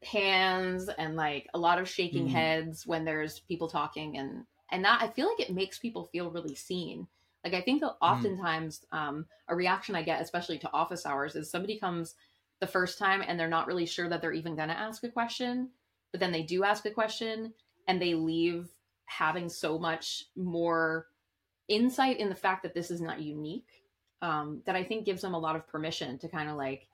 hands 0.03 0.89
and 0.97 1.15
like 1.15 1.47
a 1.53 1.59
lot 1.59 1.77
of 1.77 1.87
shaking 1.87 2.25
mm-hmm. 2.25 2.35
heads 2.35 2.87
when 2.87 3.05
there's 3.05 3.41
people 3.41 3.69
talking 3.69 4.17
and 4.17 4.43
and 4.71 4.83
that 4.83 5.03
i 5.03 5.07
feel 5.07 5.27
like 5.27 5.39
it 5.39 5.53
makes 5.53 5.77
people 5.77 6.09
feel 6.11 6.31
really 6.31 6.55
seen 6.55 7.05
like 7.43 7.53
i 7.53 7.61
think 7.61 7.83
mm-hmm. 7.83 8.03
oftentimes 8.03 8.81
mm. 8.91 8.97
um, 8.97 9.25
a 9.47 9.55
reaction 9.55 9.95
i 9.95 10.01
get 10.01 10.19
especially 10.19 10.57
to 10.57 10.73
office 10.73 11.05
hours 11.05 11.35
is 11.35 11.51
somebody 11.51 11.77
comes 11.77 12.15
the 12.59 12.65
first 12.65 12.97
time 12.97 13.21
and 13.25 13.39
they're 13.39 13.47
not 13.47 13.67
really 13.67 13.85
sure 13.85 14.09
that 14.09 14.19
they're 14.19 14.33
even 14.33 14.55
going 14.55 14.69
to 14.69 14.77
ask 14.77 15.03
a 15.03 15.09
question 15.09 15.69
but 16.11 16.19
then 16.19 16.31
they 16.31 16.41
do 16.41 16.63
ask 16.63 16.87
a 16.87 16.91
question 16.91 17.53
and 17.87 18.01
they 18.01 18.15
leave 18.15 18.67
having 19.05 19.47
so 19.47 19.77
much 19.77 20.25
more 20.35 21.05
insight 21.67 22.19
in 22.19 22.29
the 22.29 22.35
fact 22.35 22.63
that 22.63 22.73
this 22.73 22.89
is 22.89 22.99
not 22.99 23.21
unique 23.21 23.80
um, 24.21 24.61
that 24.65 24.75
I 24.75 24.83
think 24.83 25.05
gives 25.05 25.21
them 25.21 25.33
a 25.33 25.39
lot 25.39 25.55
of 25.55 25.67
permission 25.67 26.17
to 26.19 26.27
kind 26.27 26.49
of 26.49 26.55
like 26.55 26.87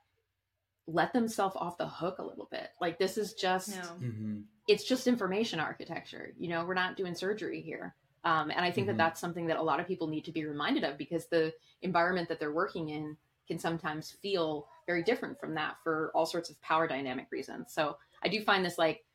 let 0.87 1.11
themselves 1.13 1.55
off 1.57 1.77
the 1.77 1.87
hook 1.87 2.19
a 2.19 2.23
little 2.23 2.47
bit. 2.49 2.69
Like 2.79 2.97
this 2.97 3.17
is 3.17 3.33
just 3.33 3.69
no. 3.69 4.07
mm-hmm. 4.07 4.39
it's 4.67 4.83
just 4.83 5.07
information 5.07 5.59
architecture. 5.59 6.33
You 6.39 6.49
know, 6.49 6.65
we're 6.65 6.73
not 6.73 6.95
doing 6.95 7.13
surgery 7.13 7.61
here. 7.61 7.95
Um, 8.23 8.49
and 8.49 8.61
I 8.61 8.71
think 8.71 8.87
mm-hmm. 8.87 8.97
that 8.97 9.03
that's 9.03 9.21
something 9.21 9.47
that 9.47 9.57
a 9.57 9.61
lot 9.61 9.79
of 9.79 9.87
people 9.87 10.07
need 10.07 10.25
to 10.25 10.31
be 10.31 10.45
reminded 10.45 10.83
of 10.83 10.97
because 10.97 11.27
the 11.27 11.53
environment 11.81 12.29
that 12.29 12.39
they're 12.39 12.53
working 12.53 12.89
in 12.89 13.15
can 13.47 13.59
sometimes 13.59 14.11
feel 14.21 14.67
very 14.85 15.03
different 15.03 15.39
from 15.39 15.55
that 15.55 15.77
for 15.83 16.11
all 16.13 16.25
sorts 16.25 16.49
of 16.49 16.61
power 16.61 16.87
dynamic 16.87 17.27
reasons. 17.31 17.73
So 17.73 17.97
I 18.23 18.27
do 18.27 18.41
find 18.41 18.65
this 18.65 18.77
like 18.77 19.05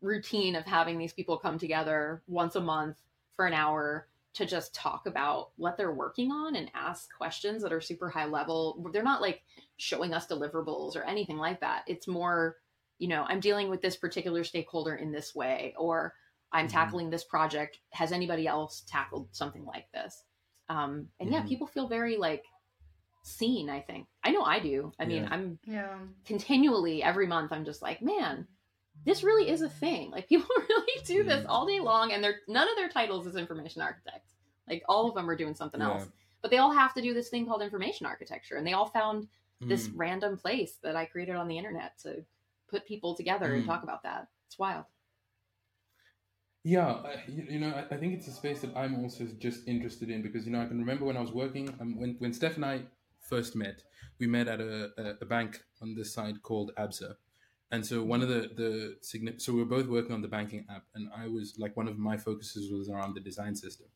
routine 0.00 0.56
of 0.56 0.64
having 0.64 0.98
these 0.98 1.12
people 1.12 1.36
come 1.36 1.58
together 1.58 2.22
once 2.28 2.56
a 2.56 2.60
month 2.60 2.96
for 3.36 3.46
an 3.46 3.52
hour 3.52 4.06
to 4.34 4.46
just 4.46 4.74
talk 4.74 5.06
about 5.06 5.50
what 5.56 5.76
they're 5.76 5.92
working 5.92 6.30
on 6.30 6.54
and 6.56 6.70
ask 6.74 7.08
questions 7.16 7.62
that 7.62 7.72
are 7.72 7.80
super 7.80 8.08
high 8.08 8.26
level. 8.26 8.88
They're 8.92 9.02
not 9.02 9.20
like 9.20 9.42
showing 9.76 10.14
us 10.14 10.26
deliverables 10.26 10.96
or 10.96 11.02
anything 11.02 11.36
like 11.36 11.60
that. 11.60 11.82
It's 11.86 12.06
more, 12.06 12.56
you 12.98 13.08
know, 13.08 13.24
I'm 13.28 13.40
dealing 13.40 13.70
with 13.70 13.82
this 13.82 13.96
particular 13.96 14.44
stakeholder 14.44 14.94
in 14.94 15.10
this 15.10 15.34
way, 15.34 15.74
or 15.76 16.14
I'm 16.52 16.66
mm-hmm. 16.66 16.76
tackling 16.76 17.10
this 17.10 17.24
project. 17.24 17.78
Has 17.92 18.12
anybody 18.12 18.46
else 18.46 18.84
tackled 18.86 19.28
something 19.32 19.64
like 19.64 19.86
this? 19.92 20.22
Um, 20.68 21.08
and 21.18 21.28
mm-hmm. 21.28 21.32
yeah, 21.32 21.42
people 21.42 21.66
feel 21.66 21.88
very 21.88 22.16
like 22.16 22.44
seen. 23.22 23.68
I 23.68 23.80
think 23.80 24.06
I 24.22 24.30
know 24.30 24.42
I 24.42 24.60
do. 24.60 24.92
I 24.98 25.04
mean, 25.04 25.28
I'm 25.30 25.58
yeah 25.64 25.98
continually 26.24 27.02
every 27.02 27.26
month. 27.26 27.52
I'm 27.52 27.64
just 27.64 27.82
like, 27.82 28.00
man, 28.00 28.46
this 29.04 29.22
really 29.22 29.48
is 29.48 29.62
a 29.62 29.68
thing. 29.68 30.10
Like 30.10 30.28
people 30.28 30.48
really 30.68 31.04
do 31.04 31.24
this 31.24 31.44
all 31.48 31.66
day 31.66 31.80
long, 31.80 32.12
and 32.12 32.22
they're 32.22 32.40
none 32.48 32.68
of 32.68 32.76
their 32.76 32.88
titles 32.88 33.26
is 33.26 33.36
information 33.36 33.82
architect. 33.82 34.32
Like 34.68 34.82
all 34.88 35.08
of 35.08 35.14
them 35.14 35.28
are 35.28 35.36
doing 35.36 35.54
something 35.54 35.80
yeah. 35.80 35.88
else, 35.88 36.08
but 36.42 36.50
they 36.50 36.58
all 36.58 36.72
have 36.72 36.94
to 36.94 37.02
do 37.02 37.14
this 37.14 37.28
thing 37.28 37.46
called 37.46 37.62
information 37.62 38.06
architecture, 38.06 38.56
and 38.56 38.66
they 38.66 38.72
all 38.72 38.86
found 38.86 39.26
mm. 39.62 39.68
this 39.68 39.88
random 39.88 40.36
place 40.36 40.78
that 40.82 40.96
I 40.96 41.06
created 41.06 41.36
on 41.36 41.48
the 41.48 41.58
internet 41.58 41.98
to 42.02 42.24
put 42.68 42.86
people 42.86 43.14
together 43.14 43.48
mm. 43.50 43.56
and 43.56 43.66
talk 43.66 43.82
about 43.82 44.02
that. 44.04 44.28
It's 44.46 44.58
wild. 44.58 44.84
Yeah, 46.62 46.98
you, 47.26 47.58
know, 47.58 47.86
I, 47.90 47.96
think 47.96 48.12
it's 48.12 48.28
a 48.28 48.32
space 48.32 48.60
that 48.60 48.76
I'm 48.76 49.02
also 49.02 49.26
just 49.38 49.66
interested 49.66 50.10
in 50.10 50.20
because 50.20 50.44
you 50.44 50.52
know 50.52 50.60
I 50.60 50.66
can 50.66 50.78
remember 50.78 51.06
when 51.06 51.16
I 51.16 51.20
was 51.22 51.32
working 51.32 51.74
um, 51.80 51.98
when 51.98 52.16
when 52.18 52.34
Steph 52.34 52.56
and 52.56 52.64
I 52.66 52.82
first 53.18 53.56
met, 53.56 53.82
we 54.18 54.26
met 54.26 54.46
at 54.46 54.60
a, 54.60 54.90
a, 54.98 55.14
a 55.22 55.24
bank 55.24 55.62
on 55.80 55.94
this 55.94 56.12
side 56.12 56.42
called 56.42 56.72
ABSA, 56.76 57.14
and 57.72 57.86
so 57.86 58.02
one 58.02 58.22
of 58.22 58.28
the 58.28 58.50
the 58.56 59.34
so 59.38 59.52
we 59.52 59.60
were 59.60 59.64
both 59.64 59.86
working 59.86 60.12
on 60.12 60.22
the 60.22 60.28
banking 60.28 60.66
app, 60.68 60.84
and 60.94 61.08
I 61.16 61.28
was 61.28 61.54
like 61.58 61.76
one 61.76 61.88
of 61.88 61.98
my 61.98 62.16
focuses 62.16 62.70
was 62.72 62.88
around 62.88 63.14
the 63.14 63.20
design 63.20 63.54
system, 63.54 63.86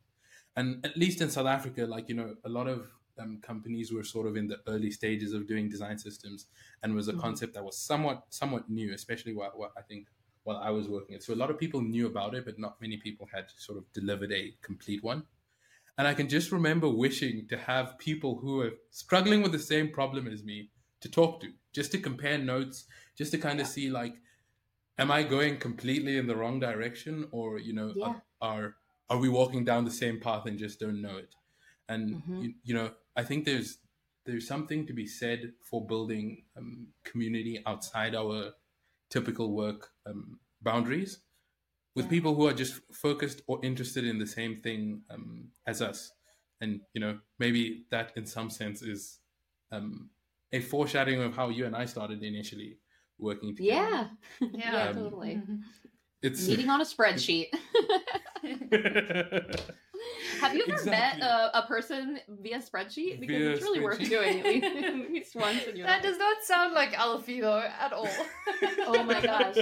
and 0.57 0.85
at 0.85 0.97
least 0.97 1.21
in 1.21 1.31
South 1.31 1.47
Africa, 1.47 1.85
like 1.85 2.09
you 2.09 2.15
know, 2.15 2.35
a 2.45 2.49
lot 2.49 2.69
of 2.69 2.87
um, 3.19 3.41
companies 3.43 3.93
were 3.93 4.05
sort 4.05 4.27
of 4.27 4.37
in 4.37 4.47
the 4.47 4.59
early 4.69 4.91
stages 4.91 5.33
of 5.33 5.49
doing 5.49 5.69
design 5.69 5.99
systems, 5.99 6.47
and 6.83 6.95
was 6.95 7.09
a 7.09 7.13
mm-hmm. 7.13 7.21
concept 7.21 7.55
that 7.55 7.65
was 7.65 7.77
somewhat 7.77 8.25
somewhat 8.31 8.71
new, 8.71 8.93
especially 8.93 9.35
what, 9.35 9.59
what 9.59 9.73
I 9.77 9.83
think 9.83 10.07
while 10.45 10.59
I 10.59 10.71
was 10.71 10.89
working 10.89 11.17
it. 11.17 11.23
So 11.23 11.35
a 11.35 11.37
lot 11.37 11.51
of 11.51 11.59
people 11.59 11.81
knew 11.81 12.07
about 12.07 12.35
it, 12.35 12.45
but 12.45 12.59
not 12.59 12.81
many 12.81 12.99
people 12.99 13.29
had 13.33 13.47
sort 13.57 13.79
of 13.79 13.91
delivered 13.93 14.31
a 14.31 14.55
complete 14.63 15.03
one. 15.03 15.25
And 15.97 16.07
I 16.07 16.15
can 16.15 16.29
just 16.29 16.53
remember 16.53 16.89
wishing 16.89 17.47
to 17.49 17.57
have 17.57 17.99
people 17.99 18.37
who 18.37 18.61
are 18.61 18.73
struggling 18.91 19.43
with 19.43 19.53
the 19.53 19.59
same 19.59 19.91
problem 19.91 20.27
as 20.27 20.43
me 20.43 20.71
to 21.05 21.11
talk 21.11 21.41
to, 21.43 21.53
just 21.75 21.93
to 21.93 21.99
compare 21.99 22.39
notes, 22.39 22.87
just 23.17 23.31
to 23.33 23.39
kind 23.39 23.61
of 23.61 23.67
see 23.67 23.91
like, 23.91 24.15
am 24.99 25.11
I 25.11 25.23
going 25.23 25.59
completely 25.59 26.17
in 26.17 26.27
the 26.27 26.35
wrong 26.35 26.59
direction, 26.59 27.29
or 27.31 27.59
you 27.59 27.75
know, 27.75 27.93
yeah. 27.95 28.07
are, 28.07 28.23
are, 28.41 28.75
are 29.11 29.19
we 29.19 29.29
walking 29.29 29.67
down 29.67 29.85
the 29.85 29.91
same 29.91 30.19
path 30.19 30.47
and 30.47 30.59
just 30.59 30.81
don't 30.81 31.03
know 31.03 31.19
it? 31.19 31.35
And 31.91 32.15
mm-hmm. 32.15 32.43
you, 32.43 32.55
you, 32.65 32.75
know, 32.75 32.93
I 33.15 33.23
think 33.23 33.45
there's 33.45 33.77
there's 34.25 34.49
something 34.49 34.87
to 34.87 34.95
be 34.95 35.07
said 35.07 35.53
for 35.61 35.87
building 35.87 36.45
um, 36.57 36.89
community 37.05 37.63
outside 37.67 38.15
our 38.15 38.53
typical 39.11 39.53
work 39.53 39.91
um, 40.07 40.41
boundaries 40.63 41.19
with 41.95 42.09
people 42.09 42.35
who 42.35 42.49
are 42.49 42.55
just 42.55 42.81
focused 42.91 43.43
or 43.47 43.61
interested 43.63 44.07
in 44.07 44.19
the 44.19 44.27
same 44.27 44.63
thing 44.63 45.03
um, 45.11 45.51
as 45.67 45.83
us 45.83 46.13
and 46.63 46.81
you 46.95 47.01
know 47.01 47.19
maybe 47.39 47.85
that 47.91 48.13
in 48.17 48.25
some 48.25 48.49
sense 48.49 48.81
is 48.81 49.19
um, 49.71 50.09
a 50.55 50.61
foreshadowing 50.61 51.23
of 51.23 51.35
how 51.35 51.49
you 51.49 51.67
and 51.67 51.77
i 51.77 51.85
started 51.85 52.23
initially 52.23 52.79
working 53.19 53.55
together 53.57 53.81
yeah 53.81 54.07
yeah 54.55 54.89
um, 54.89 54.95
totally 54.95 55.43
it's 56.23 56.47
meeting 56.49 56.71
on 56.71 56.81
a 56.81 56.85
spreadsheet 56.85 57.49
Have 60.41 60.55
you 60.55 60.63
ever 60.63 60.73
exactly. 60.73 60.91
met 60.91 61.23
a, 61.23 61.59
a, 61.59 61.67
person 61.67 62.19
via 62.29 62.59
spreadsheet? 62.59 63.21
Because 63.21 63.37
via 63.37 63.51
it's 63.53 63.63
really 63.63 63.79
spreadsheet. 63.79 63.83
worth 63.83 64.11
doing 64.11 64.65
at 64.85 64.95
least 65.11 65.35
once 65.35 65.65
in 65.65 65.77
your 65.77 65.87
That 65.87 65.95
life. 65.95 66.03
does 66.03 66.19
not 66.19 66.43
sound 66.43 66.75
like 66.75 66.93
Alfi 66.93 67.41
though 67.41 67.61
at 67.61 67.93
all. 67.93 68.09
oh 68.87 69.03
my 69.05 69.21
gosh. 69.21 69.57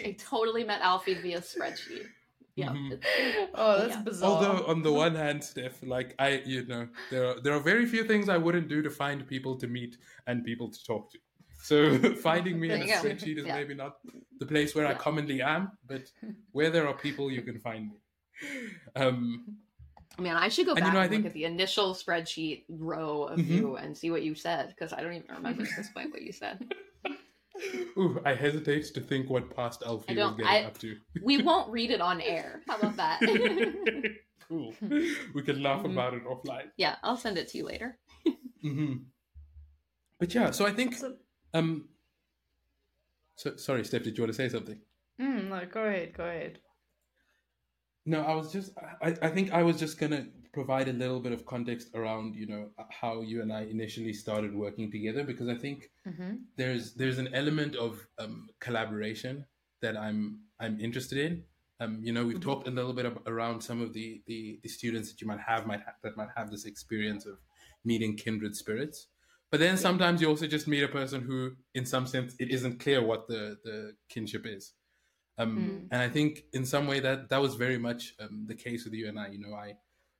I 0.00 0.16
totally 0.18 0.64
met 0.64 0.82
Alfi 0.82 1.20
via 1.22 1.40
spreadsheet. 1.40 2.06
Yeah. 2.56 2.68
Mm-hmm. 2.68 2.94
Oh, 3.54 3.78
that's 3.78 3.96
yeah. 3.96 4.02
bizarre. 4.02 4.30
Although 4.30 4.66
on 4.66 4.82
the 4.82 4.92
one 5.04 5.14
hand, 5.14 5.44
Steph, 5.44 5.82
like 5.82 6.14
I, 6.18 6.42
you 6.44 6.66
know, 6.66 6.88
there 7.10 7.26
are 7.26 7.40
there 7.40 7.54
are 7.54 7.60
very 7.60 7.86
few 7.86 8.04
things 8.04 8.28
I 8.28 8.38
wouldn't 8.38 8.68
do 8.68 8.82
to 8.82 8.90
find 8.90 9.26
people 9.26 9.56
to 9.56 9.66
meet 9.66 9.98
and 10.26 10.44
people 10.44 10.70
to 10.70 10.84
talk 10.84 11.10
to. 11.12 11.18
So 11.62 11.98
finding 12.28 12.58
me 12.58 12.70
in 12.70 12.82
a 12.82 12.86
spreadsheet 12.86 13.38
is 13.38 13.46
yeah. 13.46 13.56
maybe 13.56 13.74
not 13.74 13.98
the 14.38 14.46
place 14.46 14.74
where 14.74 14.84
yeah. 14.84 14.92
I 14.92 14.94
commonly 14.94 15.42
am, 15.42 15.72
but 15.86 16.10
where 16.50 16.70
there 16.70 16.88
are 16.88 16.94
people, 16.94 17.30
you 17.30 17.42
can 17.42 17.58
find 17.60 17.90
me. 17.90 17.98
Um, 18.96 19.56
Man, 20.18 20.36
I 20.36 20.48
should 20.48 20.66
go 20.66 20.74
back 20.74 20.84
and, 20.84 20.92
you 20.92 20.94
know, 20.94 21.00
and 21.00 21.10
think... 21.10 21.24
look 21.24 21.30
at 21.30 21.34
the 21.34 21.44
initial 21.44 21.94
spreadsheet 21.94 22.64
row 22.68 23.24
of 23.24 23.38
mm-hmm. 23.38 23.52
you 23.52 23.76
and 23.76 23.96
see 23.96 24.10
what 24.10 24.22
you 24.22 24.34
said 24.34 24.68
because 24.68 24.92
I 24.92 25.00
don't 25.00 25.12
even 25.12 25.28
remember 25.34 25.62
at 25.62 25.70
this 25.76 25.88
point 25.88 26.10
what 26.10 26.22
you 26.22 26.32
said. 26.32 26.74
Ooh, 27.96 28.20
I 28.24 28.34
hesitate 28.34 28.86
to 28.94 29.00
think 29.00 29.28
what 29.28 29.54
past 29.54 29.82
Alfi 29.82 30.16
was 30.16 30.36
getting 30.36 30.46
I, 30.46 30.64
up 30.64 30.78
to. 30.78 30.96
we 31.22 31.42
won't 31.42 31.70
read 31.70 31.90
it 31.90 32.00
on 32.00 32.20
air. 32.20 32.62
How 32.66 32.76
about 32.76 32.96
that? 32.96 33.20
cool. 34.48 34.74
We 35.34 35.42
can 35.42 35.62
laugh 35.62 35.82
mm-hmm. 35.82 35.92
about 35.92 36.14
it 36.14 36.24
offline. 36.24 36.68
Yeah, 36.76 36.96
I'll 37.02 37.16
send 37.16 37.38
it 37.38 37.48
to 37.48 37.58
you 37.58 37.66
later. 37.66 37.98
mm-hmm. 38.64 38.94
But 40.18 40.34
yeah, 40.34 40.50
so 40.50 40.66
I 40.66 40.72
think. 40.72 40.94
So, 40.94 41.14
um. 41.54 41.88
So 43.36 43.56
sorry, 43.56 43.84
Steph. 43.84 44.04
Did 44.04 44.16
you 44.16 44.22
want 44.22 44.32
to 44.32 44.36
say 44.36 44.48
something? 44.48 44.78
Mm, 45.20 45.48
no, 45.48 45.66
go 45.70 45.84
ahead. 45.84 46.12
Go 46.14 46.24
ahead. 46.24 46.58
No, 48.06 48.22
I 48.22 48.34
was 48.34 48.52
just. 48.52 48.72
I, 49.02 49.14
I 49.22 49.28
think 49.28 49.52
I 49.52 49.62
was 49.62 49.78
just 49.78 49.98
gonna 49.98 50.26
provide 50.52 50.88
a 50.88 50.92
little 50.92 51.20
bit 51.20 51.32
of 51.32 51.46
context 51.46 51.88
around 51.94 52.34
you 52.34 52.46
know 52.46 52.68
how 52.90 53.22
you 53.22 53.42
and 53.42 53.52
I 53.52 53.62
initially 53.62 54.12
started 54.12 54.54
working 54.54 54.90
together 54.90 55.24
because 55.24 55.48
I 55.48 55.54
think 55.54 55.90
mm-hmm. 56.06 56.34
there's 56.56 56.94
there's 56.94 57.18
an 57.18 57.34
element 57.34 57.74
of 57.76 58.06
um, 58.18 58.48
collaboration 58.60 59.46
that 59.80 59.96
I'm 59.96 60.40
I'm 60.60 60.80
interested 60.80 61.18
in. 61.18 61.44
Um, 61.80 61.98
you 62.00 62.12
know, 62.12 62.24
we've 62.24 62.36
mm-hmm. 62.36 62.48
talked 62.48 62.68
a 62.68 62.70
little 62.70 62.92
bit 62.92 63.12
around 63.26 63.60
some 63.60 63.82
of 63.82 63.92
the, 63.92 64.22
the, 64.28 64.60
the 64.62 64.68
students 64.68 65.10
that 65.10 65.20
you 65.20 65.26
might 65.26 65.40
have 65.40 65.66
might 65.66 65.80
ha- 65.80 65.96
that 66.04 66.16
might 66.16 66.28
have 66.36 66.48
this 66.48 66.64
experience 66.64 67.26
of 67.26 67.38
meeting 67.84 68.16
kindred 68.16 68.54
spirits. 68.54 69.08
But 69.50 69.58
then 69.58 69.76
sometimes 69.76 70.22
you 70.22 70.28
also 70.28 70.46
just 70.46 70.68
meet 70.68 70.84
a 70.84 70.88
person 70.88 71.22
who, 71.22 71.52
in 71.74 71.84
some 71.84 72.06
sense, 72.06 72.34
it 72.38 72.50
isn't 72.50 72.78
clear 72.78 73.04
what 73.04 73.26
the, 73.26 73.58
the 73.64 73.94
kinship 74.08 74.46
is. 74.46 74.72
Um, 75.38 75.58
mm. 75.58 75.88
And 75.90 76.00
I 76.00 76.08
think 76.08 76.44
in 76.52 76.64
some 76.64 76.86
way 76.86 77.00
that 77.00 77.28
that 77.30 77.42
was 77.42 77.56
very 77.56 77.78
much 77.78 78.14
um, 78.20 78.46
the 78.46 78.54
case 78.54 78.84
with 78.84 78.94
you 78.94 79.08
and 79.08 79.18
I. 79.18 79.28
You 79.28 79.40
know, 79.40 79.54
I 79.54 79.74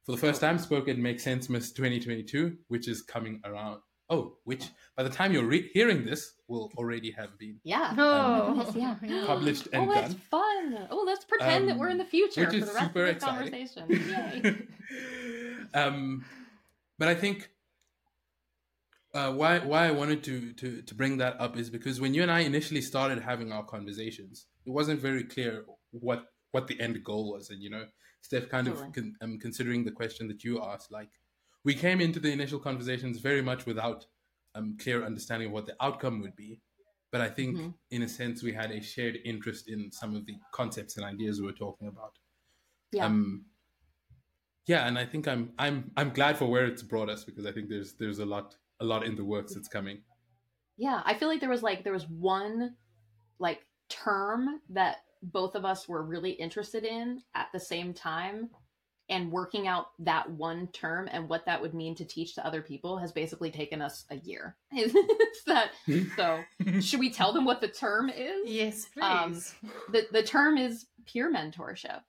for 0.05 0.13
the 0.13 0.19
first 0.19 0.41
time 0.41 0.59
spoken 0.59 1.01
makes 1.01 1.23
Sense 1.23 1.49
Miss 1.49 1.73
2022, 1.73 2.57
which 2.69 2.89
is 2.89 3.03
coming 3.03 3.41
around. 3.45 3.81
Oh, 4.11 4.35
which 4.45 4.65
by 4.97 5.05
the 5.05 5.09
time 5.09 5.33
you're 5.33 5.47
re- 5.47 5.71
hearing 5.73 6.05
this 6.05 6.35
will 6.47 6.71
already 6.77 7.13
have 7.13 7.39
been 7.39 7.59
yeah, 7.65 7.91
um, 7.91 7.97
oh, 7.99 8.73
yeah. 8.75 8.97
published 9.25 9.69
and 9.73 9.89
oh, 9.89 9.95
that's 9.95 10.13
done. 10.13 10.23
fun. 10.31 10.89
Oh, 10.91 11.05
let's 11.07 11.25
pretend 11.25 11.63
um, 11.63 11.69
that 11.69 11.79
we're 11.79 11.89
in 11.89 11.97
the 11.97 12.05
future 12.05 12.45
for 12.45 12.53
the 12.53 12.67
rest 12.67 12.87
of 12.87 12.93
the 12.93 13.05
exciting. 13.07 13.69
conversation. 13.75 14.69
um, 15.75 16.25
but 16.99 17.09
I 17.09 17.15
think 17.15 17.49
uh, 19.15 19.33
why 19.33 19.59
why 19.61 19.87
I 19.87 19.91
wanted 19.93 20.23
to, 20.25 20.53
to 20.55 20.83
to 20.83 20.95
bring 20.95 21.19
that 21.19 21.41
up 21.41 21.57
is 21.57 21.71
because 21.71 22.01
when 22.01 22.13
you 22.13 22.23
and 22.23 22.31
I 22.31 22.41
initially 22.41 22.83
started 22.83 23.21
having 23.21 23.53
our 23.53 23.65
conversations, 23.65 24.47
it 24.67 24.71
wasn't 24.71 25.01
very 25.01 25.25
clear 25.25 25.65
what 25.91 26.27
what 26.51 26.67
the 26.67 26.79
end 26.81 27.03
goal 27.05 27.33
was, 27.33 27.51
and 27.51 27.63
you 27.63 27.71
know, 27.71 27.87
Steph, 28.23 28.49
kind 28.49 28.67
totally. 28.67 28.87
of 28.87 28.93
con- 28.95 29.17
um, 29.21 29.39
considering 29.39 29.85
the 29.85 29.91
question 29.91 30.27
that 30.29 30.43
you 30.43 30.63
asked, 30.63 30.91
like 30.91 31.11
we 31.65 31.75
came 31.75 32.01
into 32.01 32.19
the 32.19 32.33
initial 32.33 32.59
conversations 32.59 33.19
very 33.19 33.43
much 33.43 33.67
without 33.67 34.07
um 34.55 34.77
clear 34.81 35.05
understanding 35.05 35.49
of 35.49 35.53
what 35.53 35.67
the 35.67 35.77
outcome 35.81 36.21
would 36.21 36.37
be, 36.37 36.61
but 37.11 37.21
I 37.21 37.29
think 37.29 37.57
mm-hmm. 37.57 37.71
in 37.91 38.03
a 38.03 38.09
sense 38.09 38.43
we 38.43 38.53
had 38.53 38.71
a 38.71 38.83
shared 38.83 39.19
interest 39.25 39.69
in 39.69 39.93
some 39.93 40.17
of 40.17 40.25
the 40.27 40.35
concepts 40.53 40.97
and 40.97 41.05
ideas 41.05 41.41
we 41.41 41.47
were 41.47 41.53
talking 41.53 41.89
about. 41.89 42.19
Yeah. 42.93 43.07
Um, 43.07 43.47
yeah, 44.67 44.87
and 44.87 44.99
I 44.99 45.05
think 45.05 45.27
I'm 45.27 45.53
I'm 45.59 45.91
I'm 45.97 46.11
glad 46.11 46.39
for 46.39 46.47
where 46.47 46.67
it's 46.67 46.83
brought 46.83 47.11
us 47.11 47.25
because 47.25 47.47
I 47.47 47.53
think 47.53 47.69
there's 47.69 47.95
there's 47.95 48.21
a 48.21 48.27
lot 48.27 48.57
a 48.81 48.85
lot 48.85 49.05
in 49.05 49.17
the 49.17 49.25
works 49.25 49.55
that's 49.55 49.69
coming. 49.69 50.03
Yeah, 50.77 51.03
I 51.05 51.15
feel 51.15 51.29
like 51.29 51.41
there 51.41 51.51
was 51.51 51.63
like 51.63 51.85
there 51.85 51.93
was 51.93 52.09
one 52.09 52.77
like 53.39 53.67
term 53.89 54.61
that 54.71 54.99
both 55.23 55.55
of 55.55 55.65
us 55.65 55.89
were 55.89 56.03
really 56.03 56.31
interested 56.31 56.85
in 56.85 57.23
at 57.35 57.49
the 57.53 57.61
same 57.61 57.95
time 57.95 58.51
and 59.09 59.31
working 59.31 59.69
out 59.69 59.89
that 59.99 60.31
one 60.31 60.69
term 60.69 61.09
and 61.11 61.29
what 61.29 61.45
that 61.45 61.61
would 61.61 61.75
mean 61.75 61.95
to 61.95 62.05
teach 62.05 62.35
to 62.35 62.47
other 62.47 62.63
people 62.63 62.97
has 62.97 63.13
basically 63.13 63.51
taken 63.51 63.83
us 63.83 64.05
a 64.11 64.17
year. 64.17 64.57
that 65.47 65.71
so 66.17 66.43
should 66.81 67.01
we 67.01 67.11
tell 67.11 67.33
them 67.33 67.45
what 67.45 67.61
the 67.61 67.69
term 67.69 68.09
is? 68.09 68.49
Yes, 68.49 68.87
um, 69.01 69.33
please. 69.33 69.55
Um, 69.63 69.71
the 69.91 70.07
the 70.13 70.23
term 70.23 70.57
is 70.57 70.87
peer 71.07 71.33
mentorship. 71.33 72.01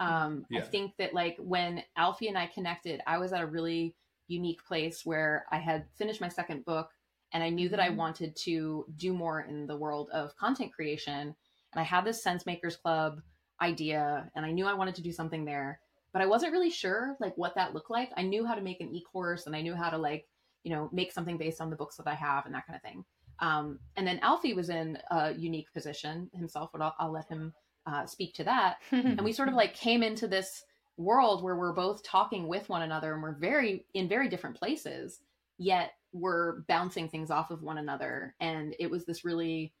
Um, 0.00 0.44
yeah. 0.50 0.60
I 0.60 0.62
think 0.62 0.92
that 0.98 1.14
like 1.14 1.36
when 1.38 1.82
Alfi 1.96 2.28
and 2.28 2.36
I 2.36 2.46
connected, 2.46 3.00
I 3.06 3.18
was 3.18 3.32
at 3.32 3.40
a 3.40 3.46
really 3.46 3.94
unique 4.26 4.64
place 4.64 5.02
where 5.04 5.46
I 5.50 5.58
had 5.58 5.86
finished 5.96 6.20
my 6.20 6.28
second 6.28 6.64
book 6.64 6.90
and 7.32 7.42
I 7.42 7.50
knew 7.50 7.68
that 7.68 7.80
I 7.80 7.88
mm-hmm. 7.88 7.96
wanted 7.96 8.36
to 8.44 8.86
do 8.96 9.12
more 9.12 9.40
in 9.40 9.66
the 9.66 9.76
world 9.76 10.10
of 10.12 10.36
content 10.36 10.72
creation. 10.72 11.34
And 11.74 11.80
I 11.80 11.84
had 11.84 12.04
this 12.04 12.24
Sensemakers 12.24 12.80
Club 12.80 13.20
idea, 13.60 14.30
and 14.34 14.46
I 14.46 14.50
knew 14.50 14.66
I 14.66 14.74
wanted 14.74 14.94
to 14.96 15.02
do 15.02 15.12
something 15.12 15.44
there, 15.44 15.80
but 16.12 16.22
I 16.22 16.26
wasn't 16.26 16.52
really 16.52 16.70
sure 16.70 17.16
like 17.20 17.36
what 17.36 17.54
that 17.56 17.74
looked 17.74 17.90
like. 17.90 18.10
I 18.16 18.22
knew 18.22 18.46
how 18.46 18.54
to 18.54 18.60
make 18.60 18.80
an 18.80 18.94
e-course, 18.94 19.46
and 19.46 19.54
I 19.54 19.62
knew 19.62 19.74
how 19.74 19.90
to 19.90 19.98
like 19.98 20.26
you 20.62 20.74
know 20.74 20.88
make 20.92 21.12
something 21.12 21.36
based 21.36 21.60
on 21.60 21.70
the 21.70 21.76
books 21.76 21.96
that 21.96 22.06
I 22.06 22.14
have 22.14 22.46
and 22.46 22.54
that 22.54 22.66
kind 22.66 22.76
of 22.76 22.82
thing. 22.82 23.04
Um, 23.40 23.78
and 23.96 24.06
then 24.06 24.20
Alfi 24.20 24.54
was 24.54 24.70
in 24.70 24.98
a 25.10 25.32
unique 25.32 25.72
position 25.72 26.30
himself, 26.34 26.70
but 26.72 26.80
I'll, 26.80 26.94
I'll 26.98 27.12
let 27.12 27.28
him 27.28 27.52
uh, 27.86 28.06
speak 28.06 28.34
to 28.34 28.44
that. 28.44 28.76
and 28.90 29.22
we 29.22 29.32
sort 29.32 29.48
of 29.48 29.54
like 29.54 29.74
came 29.74 30.02
into 30.02 30.28
this 30.28 30.64
world 30.96 31.42
where 31.42 31.56
we're 31.56 31.72
both 31.72 32.04
talking 32.04 32.46
with 32.46 32.68
one 32.68 32.82
another 32.82 33.12
and 33.14 33.22
we're 33.22 33.34
very 33.34 33.84
in 33.94 34.08
very 34.08 34.28
different 34.28 34.56
places, 34.56 35.20
yet 35.58 35.92
we're 36.12 36.60
bouncing 36.68 37.08
things 37.08 37.30
off 37.30 37.50
of 37.50 37.62
one 37.62 37.78
another. 37.78 38.34
And 38.40 38.74
it 38.78 38.90
was 38.90 39.04
this 39.04 39.24
really, 39.24 39.74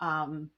um, 0.00 0.50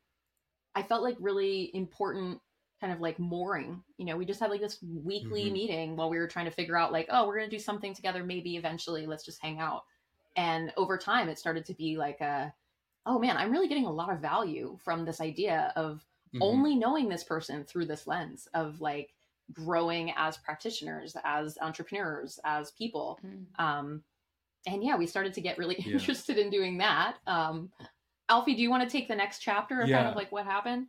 I 0.75 0.83
felt 0.83 1.03
like 1.03 1.17
really 1.21 1.71
important 1.75 2.41
kind 2.81 2.93
of 2.93 3.01
like 3.01 3.19
mooring. 3.19 3.83
You 3.97 4.07
know, 4.07 4.17
we 4.17 4.25
just 4.25 4.41
had 4.41 4.51
like 4.51 4.61
this 4.61 4.79
weekly 4.83 5.45
mm-hmm. 5.45 5.53
meeting 5.53 5.97
while 5.97 6.11
we 6.11 6.19
were 6.19 6.27
trying 6.27 6.47
to 6.47 6.51
figure 6.51 6.77
out 6.77 6.93
like, 6.93 7.07
oh, 7.11 7.27
we're 7.27 7.37
gonna 7.37 7.49
do 7.49 7.59
something 7.59 7.95
together. 7.95 8.25
Maybe 8.25 8.57
eventually, 8.57 9.07
let's 9.07 9.25
just 9.25 9.41
hang 9.41 9.61
out. 9.61 9.85
And 10.37 10.73
over 10.77 10.99
time, 10.99 11.29
it 11.29 11.39
started 11.39 11.65
to 11.67 11.75
be 11.75 11.97
like 11.97 12.21
a, 12.21 12.53
oh 13.07 13.19
man, 13.19 13.37
I'm 13.37 13.53
really 13.53 13.69
getting 13.69 13.87
a 13.87 13.93
lot 13.93 14.13
of 14.13 14.21
value 14.21 14.79
from 14.83 15.05
this 15.05 15.21
idea 15.21 15.73
of 15.77 16.05
mm-hmm. 16.35 16.43
only 16.43 16.75
knowing 16.75 17.09
this 17.09 17.23
person 17.23 17.65
through 17.65 17.87
this 17.87 18.07
lens 18.07 18.49
of 18.55 18.81
like 18.81 19.15
growing 19.53 20.13
as 20.17 20.37
practitioners, 20.37 21.17
as 21.25 21.59
entrepreneurs, 21.61 22.41
as 22.45 22.71
people. 22.73 23.21
Mm. 23.25 23.65
Um, 23.65 24.03
and 24.67 24.83
yeah, 24.83 24.97
we 24.97 25.07
started 25.07 25.35
to 25.35 25.41
get 25.41 25.59
really 25.59 25.77
yeah. 25.87 25.95
interested 25.95 26.39
in 26.39 26.51
doing 26.51 26.79
that. 26.79 27.17
Um, 27.27 27.71
Alfi, 28.33 28.57
do 28.57 28.62
you 28.62 28.71
want 28.71 28.83
to 28.83 28.88
take 28.88 29.09
the 29.09 29.14
next 29.14 29.40
chapter 29.40 29.81
of 29.83 29.88
yeah. 29.88 29.99
kind 29.99 30.09
of 30.09 30.16
like 30.16 30.33
what 30.33 30.47
happened? 30.47 30.87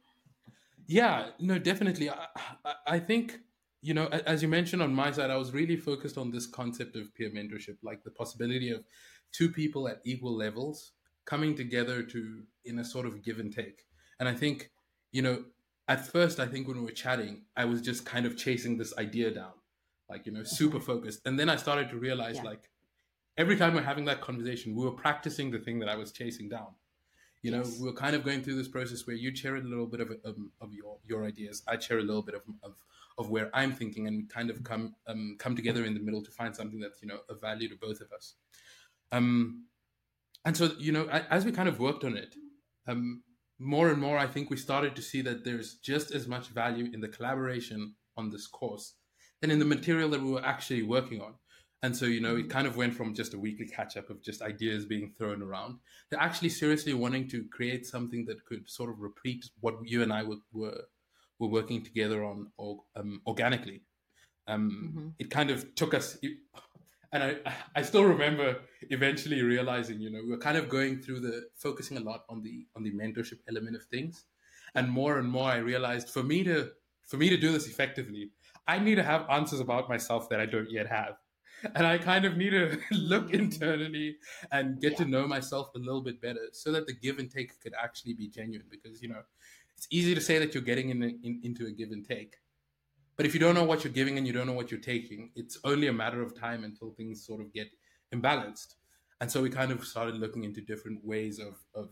Yeah, 0.88 1.30
no, 1.40 1.60
definitely. 1.60 2.10
I, 2.10 2.28
I, 2.66 2.74
I 2.88 3.00
think 3.00 3.40
you 3.84 3.94
know, 3.94 4.08
as 4.08 4.42
you 4.42 4.48
mentioned 4.48 4.82
on 4.82 4.96
my 4.96 5.12
side, 5.12 5.30
I 5.30 5.36
was 5.36 5.52
really 5.52 5.76
focused 5.76 6.18
on 6.18 6.32
this 6.32 6.48
concept 6.48 6.96
of 6.96 7.14
peer 7.14 7.30
mentorship, 7.30 7.76
like 7.84 8.02
the 8.06 8.12
possibility 8.12 8.72
of 8.72 8.86
two 9.34 9.50
people 9.50 9.90
at 9.90 10.00
equal 10.06 10.34
levels 10.34 10.94
coming 11.26 11.54
together 11.54 12.02
to 12.02 12.44
in 12.64 12.80
a 12.80 12.86
sort 12.86 13.06
of 13.06 13.22
give 13.22 13.40
and 13.40 13.54
take. 13.54 13.86
And 14.22 14.30
I 14.30 14.34
think, 14.34 14.72
you 15.12 15.22
know, 15.22 15.44
at 15.90 16.08
first, 16.08 16.40
I 16.40 16.48
think 16.48 16.66
when 16.66 16.78
we 16.78 16.86
were 16.86 16.92
chatting, 16.92 17.42
I 17.58 17.66
was 17.66 17.82
just 17.82 18.06
kind 18.06 18.26
of 18.26 18.38
chasing 18.38 18.78
this 18.78 18.98
idea 18.98 19.32
down, 19.32 19.52
like 20.10 20.26
you 20.26 20.32
know, 20.32 20.46
super 20.46 20.78
mm-hmm. 20.78 20.86
focused. 20.86 21.20
And 21.26 21.38
then 21.38 21.50
I 21.50 21.58
started 21.58 21.90
to 21.90 21.98
realize, 21.98 22.38
yeah. 22.38 22.44
like, 22.44 22.70
every 23.38 23.58
time 23.58 23.74
we're 23.74 23.82
having 23.82 24.06
that 24.06 24.22
conversation, 24.22 24.76
we 24.76 24.86
were 24.86 24.92
practicing 24.92 25.52
the 25.52 25.60
thing 25.60 25.80
that 25.80 25.90
I 25.90 25.98
was 25.98 26.14
chasing 26.14 26.48
down. 26.48 26.68
You 27.44 27.52
know, 27.52 27.58
yes. 27.58 27.78
we 27.80 27.90
are 27.90 27.94
kind 27.94 28.16
of 28.16 28.24
going 28.24 28.42
through 28.42 28.56
this 28.56 28.70
process 28.70 29.06
where 29.06 29.16
you 29.16 29.36
share 29.36 29.58
a 29.58 29.62
little 29.62 29.86
bit 29.86 30.00
of 30.00 30.10
um, 30.26 30.52
of 30.62 30.74
your 30.74 30.98
your 31.06 31.26
ideas, 31.26 31.62
I 31.68 31.78
share 31.78 32.00
a 32.00 32.04
little 32.04 32.24
bit 32.24 32.36
of, 32.36 32.42
of 32.64 32.74
of 33.18 33.30
where 33.30 33.52
I'm 33.54 33.74
thinking, 33.74 34.08
and 34.08 34.18
we 34.18 34.24
kind 34.24 34.50
of 34.50 34.64
come 34.64 34.96
um, 35.08 35.36
come 35.38 35.56
together 35.56 35.84
in 35.84 35.94
the 35.94 36.00
middle 36.00 36.24
to 36.24 36.32
find 36.32 36.56
something 36.56 36.80
that's 36.80 37.02
you 37.02 37.08
know 37.10 37.20
of 37.30 37.42
value 37.42 37.68
to 37.70 37.76
both 37.76 38.00
of 38.00 38.12
us. 38.14 38.36
Um, 39.12 39.66
and 40.46 40.56
so 40.56 40.72
you 40.80 40.94
know, 40.94 41.08
as 41.10 41.44
we 41.44 41.52
kind 41.52 41.68
of 41.68 41.80
worked 41.80 42.06
on 42.06 42.16
it, 42.16 42.34
um, 42.88 43.24
more 43.60 43.90
and 43.90 44.02
more, 44.02 44.18
I 44.18 44.28
think 44.28 44.50
we 44.50 44.58
started 44.58 44.96
to 44.96 45.02
see 45.02 45.22
that 45.22 45.44
there's 45.44 45.76
just 45.76 46.12
as 46.12 46.28
much 46.28 46.48
value 46.48 46.90
in 46.94 47.02
the 47.02 47.10
collaboration 47.10 47.96
on 48.16 48.30
this 48.30 48.48
course 48.48 48.96
than 49.42 49.52
in 49.52 49.60
the 49.60 49.66
material 49.66 50.10
that 50.12 50.22
we 50.22 50.32
were 50.32 50.46
actually 50.46 50.84
working 50.84 51.22
on. 51.22 51.36
And 51.84 51.96
so, 51.96 52.06
you 52.06 52.22
know, 52.22 52.38
it 52.38 52.50
kind 52.50 52.66
of 52.66 52.78
went 52.78 52.96
from 52.96 53.14
just 53.14 53.34
a 53.34 53.38
weekly 53.38 53.68
catch 53.68 53.98
up 53.98 54.10
of 54.10 54.24
just 54.24 54.42
ideas 54.42 54.86
being 54.86 55.14
thrown 55.18 55.42
around 55.44 55.80
to 56.12 56.24
actually 56.24 56.48
seriously 56.48 56.94
wanting 56.94 57.28
to 57.28 57.44
create 57.52 57.86
something 57.86 58.26
that 58.26 58.46
could 58.46 58.70
sort 58.70 58.90
of 58.90 59.02
repeat 59.02 59.50
what 59.60 59.76
you 59.84 60.02
and 60.02 60.12
I 60.14 60.24
were 60.24 60.38
were, 60.54 60.86
were 61.40 61.50
working 61.50 61.84
together 61.84 62.24
on 62.24 62.48
or, 62.58 62.84
um, 62.96 63.22
organically. 63.28 63.82
Um, 64.48 64.94
mm-hmm. 64.96 65.08
It 65.20 65.30
kind 65.30 65.52
of 65.52 65.76
took 65.76 65.94
us, 65.94 66.18
and 67.12 67.22
I 67.22 67.38
I 67.76 67.82
still 67.82 68.06
remember 68.06 68.62
eventually 68.90 69.42
realizing, 69.42 70.00
you 70.00 70.10
know, 70.10 70.22
we 70.24 70.32
were 70.32 70.38
kind 70.38 70.58
of 70.58 70.70
going 70.70 71.02
through 71.02 71.20
the 71.20 71.50
focusing 71.58 71.98
a 71.98 72.02
lot 72.02 72.24
on 72.30 72.44
the 72.44 72.66
on 72.78 72.84
the 72.84 72.92
mentorship 72.92 73.40
element 73.50 73.76
of 73.76 73.84
things, 73.84 74.24
and 74.74 74.90
more 74.90 75.20
and 75.20 75.30
more 75.30 75.50
I 75.50 75.58
realized 75.58 76.10
for 76.10 76.24
me 76.24 76.46
to 76.46 76.72
for 77.04 77.18
me 77.18 77.30
to 77.30 77.36
do 77.36 77.52
this 77.52 77.68
effectively, 77.68 78.32
I 78.68 78.80
need 78.80 78.96
to 78.96 79.04
have 79.04 79.30
answers 79.30 79.60
about 79.60 79.90
myself 79.90 80.30
that 80.30 80.40
I 80.40 80.46
don't 80.46 80.72
yet 80.72 80.88
have 80.88 81.18
and 81.76 81.88
I 81.88 81.98
kind 81.98 82.26
of 82.26 82.38
need 82.38 82.52
to 82.52 82.78
look 82.92 83.28
mm-hmm. 83.28 83.36
internally 83.36 84.18
and 84.52 84.80
get 84.82 84.94
yeah. 84.94 84.98
to 85.00 85.06
know 85.06 85.28
myself 85.28 85.72
a 85.76 85.80
little 85.80 86.02
bit 86.02 86.22
better 86.22 86.48
so 86.52 86.72
that 86.72 86.88
the 86.88 86.94
give 86.94 87.20
and 87.20 87.30
take 87.30 87.60
could 87.62 87.74
actually 87.82 88.14
be 88.14 88.28
genuine 88.28 88.68
because 88.70 89.02
you 89.02 89.10
know 89.10 89.22
it's 89.76 89.88
easy 89.90 90.14
to 90.16 90.22
say 90.22 90.40
that 90.40 90.54
you're 90.54 90.64
getting 90.64 90.90
in, 90.90 91.04
in, 91.04 91.42
into 91.44 91.66
a 91.66 91.72
give 91.72 91.92
and 91.92 92.06
take 92.08 92.38
but 93.16 93.26
if 93.26 93.34
you 93.34 93.40
don't 93.40 93.56
know 93.56 93.64
what 93.64 93.84
you're 93.84 93.94
giving 93.94 94.18
and 94.18 94.26
you 94.26 94.34
don't 94.34 94.48
know 94.48 94.54
what 94.54 94.72
you're 94.72 94.80
taking 94.80 95.32
it's 95.36 95.58
only 95.64 95.88
a 95.88 95.94
matter 95.94 96.22
of 96.22 96.38
time 96.38 96.64
until 96.64 96.92
things 96.92 97.26
sort 97.26 97.42
of 97.42 97.54
get 97.54 97.68
imbalanced 98.14 98.76
and 99.22 99.32
so 99.32 99.42
we 99.42 99.50
kind 99.50 99.72
of 99.72 99.86
started 99.86 100.16
looking 100.16 100.44
into 100.44 100.60
different 100.60 101.04
ways 101.04 101.40
of, 101.40 101.56
of 101.76 101.90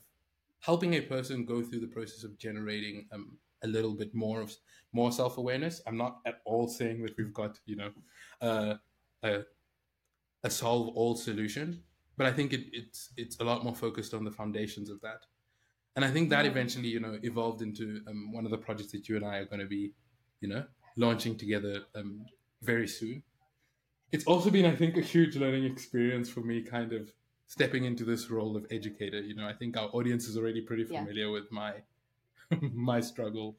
helping 0.59 0.95
a 0.95 1.01
person 1.01 1.45
go 1.45 1.61
through 1.61 1.79
the 1.79 1.87
process 1.87 2.23
of 2.23 2.37
generating 2.37 3.07
um, 3.13 3.37
a 3.63 3.67
little 3.67 3.93
bit 3.93 4.13
more 4.13 4.41
of 4.41 4.53
more 4.93 5.11
self-awareness 5.11 5.81
i'm 5.87 5.97
not 5.97 6.19
at 6.25 6.41
all 6.45 6.67
saying 6.67 7.01
that 7.01 7.15
we've 7.17 7.33
got 7.33 7.59
you 7.65 7.75
know 7.75 7.89
uh, 8.41 8.75
a 9.23 9.41
a 10.43 10.49
solve 10.49 10.89
all 10.89 11.15
solution, 11.15 11.83
but 12.17 12.25
I 12.25 12.31
think 12.31 12.53
it, 12.53 12.65
it's 12.71 13.09
it's 13.17 13.39
a 13.39 13.43
lot 13.43 13.63
more 13.63 13.75
focused 13.75 14.13
on 14.13 14.23
the 14.23 14.31
foundations 14.31 14.89
of 14.89 15.01
that. 15.01 15.25
And 15.95 16.05
I 16.05 16.11
think 16.11 16.29
that 16.29 16.45
eventually, 16.45 16.87
you 16.87 16.99
know, 16.99 17.19
evolved 17.21 17.61
into 17.61 18.01
um, 18.07 18.31
one 18.31 18.45
of 18.45 18.51
the 18.51 18.57
projects 18.57 18.91
that 18.93 19.09
you 19.09 19.17
and 19.17 19.25
I 19.25 19.37
are 19.37 19.45
going 19.45 19.59
to 19.59 19.65
be, 19.65 19.91
you 20.39 20.47
know, 20.47 20.63
launching 20.95 21.37
together 21.37 21.81
um, 21.95 22.25
very 22.61 22.87
soon. 22.87 23.23
It's 24.11 24.25
also 24.25 24.49
been, 24.49 24.65
I 24.65 24.75
think, 24.75 24.97
a 24.97 25.01
huge 25.01 25.35
learning 25.35 25.65
experience 25.65 26.29
for 26.29 26.41
me, 26.41 26.61
kind 26.61 26.93
of 26.93 27.11
stepping 27.47 27.83
into 27.83 28.05
this 28.05 28.29
role 28.29 28.55
of 28.55 28.65
educator. 28.71 29.19
You 29.19 29.35
know, 29.35 29.47
I 29.47 29.53
think 29.53 29.77
our 29.77 29.89
audience 29.89 30.27
is 30.27 30.37
already 30.37 30.61
pretty 30.61 30.85
familiar 30.85 31.25
yeah. 31.25 31.31
with 31.31 31.51
my 31.51 31.73
my 32.73 33.01
struggle 33.01 33.57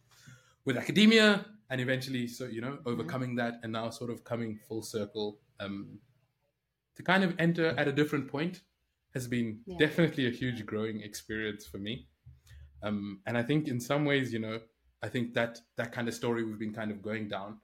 with 0.65 0.77
academia, 0.77 1.45
and 1.71 1.81
eventually, 1.81 2.27
so 2.27 2.45
you 2.45 2.61
know, 2.61 2.73
mm-hmm. 2.73 2.89
overcoming 2.89 3.31
mm-hmm. 3.31 3.53
that, 3.53 3.61
and 3.63 3.73
now 3.73 3.91
sort 3.91 4.11
of 4.11 4.25
coming 4.25 4.59
full 4.69 4.83
circle 4.83 5.39
um, 5.61 5.99
to 6.97 7.03
kind 7.03 7.25
of 7.25 7.35
enter 7.39 7.69
at 7.79 7.89
a 7.89 7.93
different 7.93 8.29
point 8.29 8.63
has 9.15 9.27
been 9.27 9.61
yeah. 9.67 9.77
definitely 9.79 10.27
a 10.27 10.31
huge 10.31 10.65
growing 10.65 11.01
experience 11.01 11.67
for 11.67 11.79
me. 11.79 12.07
Um, 12.83 13.21
and 13.27 13.37
I 13.37 13.43
think 13.43 13.69
in 13.69 13.79
some 13.81 14.05
ways, 14.05 14.33
you 14.33 14.39
know, 14.39 14.61
I 15.03 15.09
think 15.09 15.35
that 15.35 15.61
that 15.77 15.93
kind 15.93 16.09
of 16.09 16.15
story 16.15 16.45
we've 16.45 16.59
been 16.59 16.75
kind 16.75 16.91
of 16.91 17.03
going 17.03 17.29
down 17.29 17.59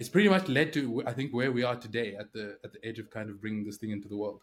it's 0.00 0.08
pretty 0.08 0.30
much 0.30 0.48
led 0.48 0.72
to 0.72 1.04
I 1.06 1.12
think 1.12 1.32
where 1.32 1.52
we 1.52 1.62
are 1.62 1.76
today 1.76 2.16
at 2.18 2.32
the 2.32 2.56
at 2.64 2.72
the 2.72 2.84
edge 2.84 2.98
of 2.98 3.10
kind 3.10 3.28
of 3.28 3.40
bringing 3.40 3.64
this 3.64 3.76
thing 3.76 3.90
into 3.90 4.08
the 4.08 4.16
world. 4.16 4.42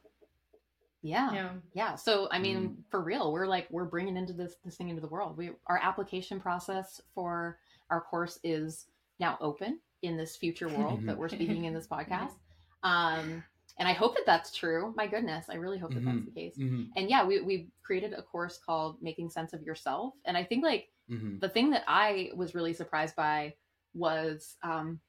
Yeah. 1.02 1.34
Yeah. 1.34 1.50
yeah. 1.74 1.96
So 1.96 2.28
I 2.32 2.40
mean, 2.40 2.58
mm. 2.58 2.76
for 2.90 3.02
real, 3.02 3.34
we're 3.34 3.48
like 3.48 3.68
we're 3.72 3.86
bringing 3.86 4.16
into 4.16 4.34
this 4.34 4.56
this 4.64 4.76
thing 4.76 4.90
into 4.90 5.02
the 5.02 5.08
world. 5.08 5.36
We 5.36 5.52
our 5.66 5.80
application 5.82 6.40
process 6.40 7.02
for 7.16 7.58
our 7.90 8.02
course 8.02 8.40
is 8.44 8.86
now 9.20 9.38
open 9.42 9.80
in 10.04 10.16
this 10.16 10.36
future 10.36 10.70
world 10.70 11.04
that 11.08 11.18
we're 11.18 11.30
speaking 11.38 11.66
in 11.66 11.74
this 11.74 11.88
podcast. 11.88 12.36
Um, 12.84 13.44
and 13.80 13.88
I 13.88 13.94
hope 13.94 14.16
that 14.16 14.26
that's 14.26 14.56
true. 14.56 14.94
My 14.98 15.08
goodness, 15.08 15.46
I 15.50 15.56
really 15.56 15.78
hope 15.78 15.94
that 15.94 16.04
mm-hmm. 16.04 16.16
that's 16.16 16.26
the 16.26 16.40
case. 16.40 16.58
Mm-hmm. 16.58 16.84
And 16.96 17.10
yeah, 17.10 17.26
we 17.26 17.42
we 17.42 17.70
created 17.84 18.14
a 18.14 18.22
course 18.22 18.60
called 18.64 19.02
Making 19.02 19.30
Sense 19.30 19.54
of 19.54 19.62
Yourself, 19.62 20.16
and 20.26 20.36
I 20.36 20.44
think 20.44 20.64
like 20.64 20.90
mm-hmm. 21.10 21.40
the 21.40 21.50
thing 21.50 21.70
that 21.72 21.84
I 21.88 22.32
was 22.36 22.56
really 22.56 22.74
surprised 22.74 23.16
by 23.16 23.54
was 23.94 24.56
um, 24.64 25.00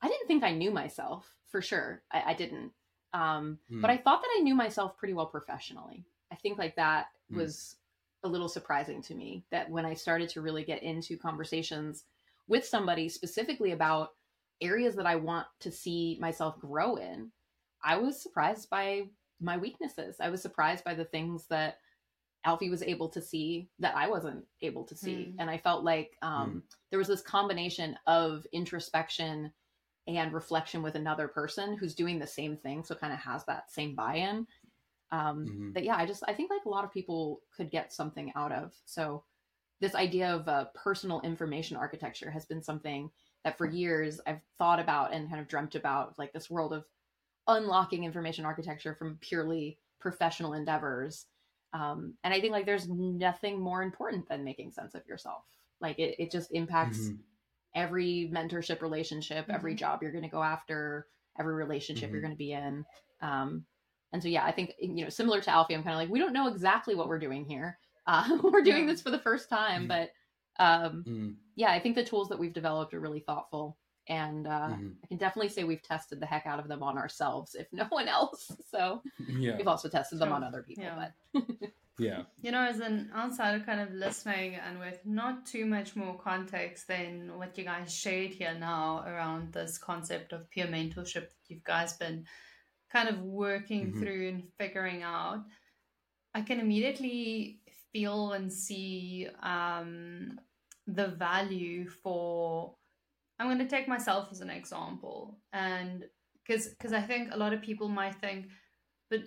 I 0.00 0.08
didn't 0.08 0.26
think 0.26 0.44
I 0.44 0.52
knew 0.52 0.70
myself 0.70 1.34
for 1.48 1.60
sure. 1.60 2.02
I, 2.12 2.22
I 2.26 2.34
didn't, 2.34 2.72
um, 3.12 3.58
but 3.70 3.90
I 3.90 3.96
mm. 3.96 4.02
thought 4.02 4.22
that 4.22 4.34
I 4.36 4.40
knew 4.40 4.54
myself 4.54 4.96
pretty 4.96 5.14
well 5.14 5.26
professionally. 5.26 6.04
I 6.32 6.36
think 6.36 6.58
like 6.58 6.74
that 6.76 7.06
mm. 7.32 7.36
was 7.36 7.76
a 8.24 8.28
little 8.28 8.48
surprising 8.48 9.02
to 9.02 9.14
me 9.14 9.44
that 9.50 9.70
when 9.70 9.84
I 9.84 9.94
started 9.94 10.28
to 10.30 10.40
really 10.40 10.64
get 10.64 10.82
into 10.82 11.16
conversations 11.16 12.04
with 12.48 12.64
somebody 12.64 13.08
specifically 13.08 13.72
about 13.72 14.10
areas 14.60 14.96
that 14.96 15.06
I 15.06 15.16
want 15.16 15.46
to 15.60 15.70
see 15.70 16.18
myself 16.20 16.58
grow 16.58 16.96
in 16.96 17.30
I 17.84 17.96
was 17.96 18.22
surprised 18.22 18.70
by 18.70 19.08
my 19.40 19.58
weaknesses. 19.58 20.16
I 20.20 20.30
was 20.30 20.40
surprised 20.42 20.84
by 20.84 20.94
the 20.94 21.04
things 21.04 21.46
that 21.48 21.78
Alfi 22.46 22.70
was 22.70 22.82
able 22.82 23.08
to 23.10 23.22
see 23.22 23.68
that 23.78 23.96
I 23.96 24.08
wasn't 24.08 24.44
able 24.62 24.84
to 24.84 24.96
see. 24.96 25.14
Mm. 25.14 25.34
And 25.38 25.50
I 25.50 25.58
felt 25.58 25.84
like 25.84 26.16
um, 26.22 26.50
mm. 26.50 26.76
there 26.90 26.98
was 26.98 27.08
this 27.08 27.22
combination 27.22 27.96
of 28.06 28.46
introspection 28.52 29.52
and 30.06 30.32
reflection 30.32 30.82
with 30.82 30.94
another 30.94 31.28
person 31.28 31.76
who's 31.76 31.94
doing 31.94 32.18
the 32.18 32.26
same 32.26 32.56
thing. 32.56 32.84
So 32.84 32.94
kind 32.94 33.12
of 33.12 33.18
has 33.20 33.44
that 33.46 33.70
same 33.70 33.94
buy 33.94 34.16
in. 34.16 34.46
Um, 35.10 35.46
mm-hmm. 35.46 35.70
But 35.72 35.84
yeah, 35.84 35.96
I 35.96 36.06
just, 36.06 36.22
I 36.28 36.34
think 36.34 36.50
like 36.50 36.64
a 36.66 36.68
lot 36.68 36.84
of 36.84 36.92
people 36.92 37.40
could 37.56 37.70
get 37.70 37.92
something 37.92 38.32
out 38.36 38.52
of. 38.52 38.74
So 38.84 39.24
this 39.80 39.94
idea 39.94 40.34
of 40.34 40.48
uh, 40.48 40.66
personal 40.74 41.20
information 41.22 41.76
architecture 41.76 42.30
has 42.30 42.44
been 42.44 42.62
something 42.62 43.10
that 43.44 43.56
for 43.56 43.66
years 43.66 44.20
I've 44.26 44.40
thought 44.58 44.80
about 44.80 45.12
and 45.12 45.28
kind 45.28 45.40
of 45.40 45.48
dreamt 45.48 45.74
about, 45.74 46.18
like 46.18 46.32
this 46.32 46.50
world 46.50 46.72
of 46.72 46.84
unlocking 47.46 48.04
information 48.04 48.44
architecture 48.44 48.94
from 48.94 49.18
purely 49.20 49.78
professional 50.00 50.52
endeavors. 50.52 51.26
Um, 51.72 52.14
and 52.22 52.32
I 52.32 52.40
think 52.40 52.52
like 52.52 52.66
there's 52.66 52.88
nothing 52.88 53.60
more 53.60 53.82
important 53.82 54.28
than 54.28 54.44
making 54.44 54.72
sense 54.72 54.94
of 54.94 55.06
yourself. 55.06 55.42
Like 55.80 55.98
it, 55.98 56.16
it 56.18 56.30
just 56.30 56.52
impacts 56.52 56.98
mm-hmm. 56.98 57.16
every 57.74 58.30
mentorship 58.32 58.80
relationship, 58.82 59.44
mm-hmm. 59.44 59.54
every 59.54 59.74
job 59.74 60.00
you're 60.02 60.12
going 60.12 60.24
to 60.24 60.30
go 60.30 60.42
after, 60.42 61.06
every 61.38 61.54
relationship 61.54 62.06
mm-hmm. 62.06 62.14
you're 62.14 62.22
going 62.22 62.34
to 62.34 62.38
be 62.38 62.52
in. 62.52 62.84
Um, 63.20 63.64
and 64.12 64.22
so, 64.22 64.28
yeah, 64.28 64.44
I 64.44 64.52
think, 64.52 64.72
you 64.78 65.04
know, 65.04 65.08
similar 65.08 65.40
to 65.40 65.50
Alfi, 65.50 65.74
I'm 65.74 65.82
kind 65.82 65.90
of 65.90 65.96
like, 65.96 66.10
we 66.10 66.20
don't 66.20 66.32
know 66.32 66.48
exactly 66.48 66.94
what 66.94 67.08
we're 67.08 67.18
doing 67.18 67.44
here. 67.44 67.78
Uh, 68.06 68.36
we're 68.42 68.60
doing 68.60 68.84
this 68.86 69.00
for 69.00 69.10
the 69.10 69.18
first 69.18 69.48
time, 69.48 69.88
mm-hmm. 69.88 69.88
but 69.88 70.10
Um, 70.58 71.04
mm. 71.06 71.34
Yeah, 71.56 71.70
I 71.70 71.80
think 71.80 71.94
the 71.94 72.04
tools 72.04 72.28
that 72.28 72.38
we've 72.38 72.52
developed 72.52 72.94
are 72.94 73.00
really 73.00 73.20
thoughtful. 73.20 73.78
And 74.08 74.46
uh, 74.46 74.68
mm-hmm. 74.68 74.88
I 75.02 75.06
can 75.06 75.16
definitely 75.16 75.48
say 75.48 75.64
we've 75.64 75.82
tested 75.82 76.20
the 76.20 76.26
heck 76.26 76.46
out 76.46 76.58
of 76.58 76.68
them 76.68 76.82
on 76.82 76.98
ourselves, 76.98 77.54
if 77.54 77.66
no 77.72 77.86
one 77.88 78.08
else. 78.08 78.50
So 78.70 79.02
yeah. 79.28 79.56
we've 79.56 79.68
also 79.68 79.88
tested 79.88 80.18
them 80.18 80.32
on 80.32 80.42
other 80.42 80.64
people. 80.64 80.82
Yeah. 80.82 81.10
But 81.32 81.44
yeah. 81.98 82.22
You 82.42 82.50
know, 82.50 82.62
as 82.62 82.80
an 82.80 83.08
outsider 83.14 83.62
kind 83.64 83.80
of 83.80 83.92
listening 83.92 84.56
and 84.56 84.80
with 84.80 84.98
not 85.04 85.46
too 85.46 85.64
much 85.64 85.94
more 85.94 86.18
context 86.18 86.88
than 86.88 87.38
what 87.38 87.56
you 87.56 87.62
guys 87.62 87.94
shared 87.94 88.32
here 88.32 88.56
now 88.58 89.04
around 89.06 89.52
this 89.52 89.78
concept 89.78 90.32
of 90.32 90.50
peer 90.50 90.66
mentorship 90.66 91.14
that 91.14 91.44
you 91.46 91.60
guys 91.64 91.92
been 91.92 92.26
kind 92.92 93.08
of 93.08 93.20
working 93.20 93.88
mm-hmm. 93.88 94.00
through 94.00 94.28
and 94.28 94.42
figuring 94.58 95.02
out, 95.02 95.44
I 96.34 96.40
can 96.40 96.60
immediately 96.60 97.60
feel 97.92 98.32
and 98.32 98.52
see 98.52 99.28
um, 99.42 100.40
the 100.86 101.08
value 101.08 101.88
for. 101.88 102.74
I'm 103.38 103.46
going 103.46 103.58
to 103.58 103.66
take 103.66 103.88
myself 103.88 104.28
as 104.30 104.40
an 104.40 104.50
example, 104.50 105.38
and 105.52 106.04
because 106.46 106.68
because 106.68 106.92
I 106.92 107.00
think 107.00 107.30
a 107.32 107.36
lot 107.36 107.52
of 107.52 107.62
people 107.62 107.88
might 107.88 108.14
think, 108.20 108.46
but 109.10 109.20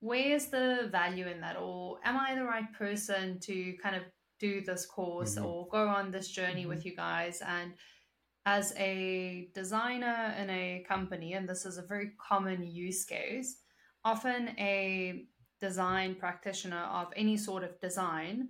where's 0.00 0.46
the 0.46 0.88
value 0.90 1.26
in 1.26 1.40
that, 1.40 1.56
or 1.56 1.98
am 2.04 2.16
I 2.16 2.34
the 2.34 2.44
right 2.44 2.72
person 2.72 3.40
to 3.40 3.74
kind 3.82 3.96
of 3.96 4.02
do 4.38 4.60
this 4.60 4.86
course 4.86 5.36
mm-hmm. 5.36 5.44
or 5.44 5.68
go 5.68 5.88
on 5.88 6.10
this 6.10 6.28
journey 6.28 6.62
mm-hmm. 6.62 6.70
with 6.70 6.84
you 6.84 6.94
guys 6.94 7.40
and 7.46 7.72
as 8.46 8.74
a 8.76 9.48
designer 9.54 10.34
in 10.38 10.50
a 10.50 10.84
company, 10.86 11.32
and 11.32 11.48
this 11.48 11.64
is 11.64 11.78
a 11.78 11.82
very 11.82 12.12
common 12.18 12.62
use 12.62 13.04
case, 13.04 13.56
often 14.04 14.50
a 14.58 15.24
design 15.60 16.14
practitioner 16.14 16.84
of 16.92 17.08
any 17.16 17.36
sort 17.36 17.64
of 17.64 17.80
design, 17.80 18.48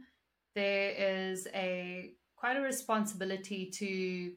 there 0.56 0.90
is 0.90 1.46
a 1.54 2.12
quite 2.36 2.56
a 2.56 2.60
responsibility 2.60 3.70
to 3.70 4.32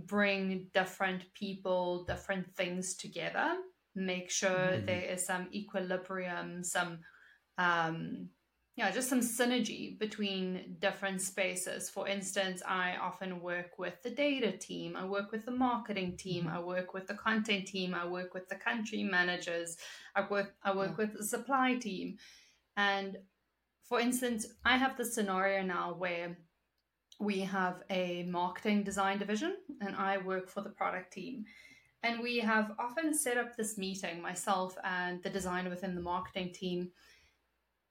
bring 0.00 0.68
different 0.74 1.22
people, 1.34 2.04
different 2.04 2.54
things 2.56 2.94
together, 2.94 3.56
make 3.94 4.30
sure 4.30 4.50
mm-hmm. 4.50 4.86
there 4.86 5.02
is 5.02 5.26
some 5.26 5.48
equilibrium, 5.52 6.64
some 6.64 7.00
um, 7.58 8.28
yeah, 8.76 8.90
just 8.90 9.10
some 9.10 9.20
synergy 9.20 9.98
between 9.98 10.76
different 10.78 11.20
spaces. 11.20 11.90
For 11.90 12.08
instance, 12.08 12.62
I 12.66 12.96
often 12.96 13.42
work 13.42 13.78
with 13.78 14.02
the 14.02 14.08
data 14.08 14.52
team, 14.56 14.96
I 14.96 15.04
work 15.04 15.30
with 15.30 15.44
the 15.44 15.50
marketing 15.50 16.16
team, 16.16 16.44
mm-hmm. 16.44 16.56
I 16.56 16.60
work 16.60 16.94
with 16.94 17.06
the 17.06 17.14
content 17.14 17.66
team, 17.66 17.94
I 17.94 18.06
work 18.06 18.32
with 18.32 18.48
the 18.48 18.54
country 18.54 19.02
managers, 19.02 19.76
I 20.16 20.26
work 20.28 20.54
I 20.62 20.74
work 20.74 20.92
yeah. 20.92 21.04
with 21.04 21.18
the 21.18 21.24
supply 21.24 21.74
team. 21.74 22.16
And 22.76 23.18
for 23.82 24.00
instance, 24.00 24.46
I 24.64 24.78
have 24.78 24.96
the 24.96 25.04
scenario 25.04 25.62
now 25.62 25.94
where 25.98 26.38
we 27.22 27.40
have 27.40 27.82
a 27.88 28.24
marketing 28.24 28.82
design 28.82 29.18
division 29.18 29.56
and 29.80 29.94
I 29.96 30.18
work 30.18 30.48
for 30.48 30.60
the 30.60 30.70
product 30.70 31.12
team. 31.12 31.44
And 32.02 32.20
we 32.20 32.40
have 32.40 32.72
often 32.80 33.14
set 33.14 33.36
up 33.36 33.56
this 33.56 33.78
meeting, 33.78 34.20
myself 34.20 34.76
and 34.84 35.22
the 35.22 35.30
designer 35.30 35.70
within 35.70 35.94
the 35.94 36.00
marketing 36.00 36.52
team 36.52 36.90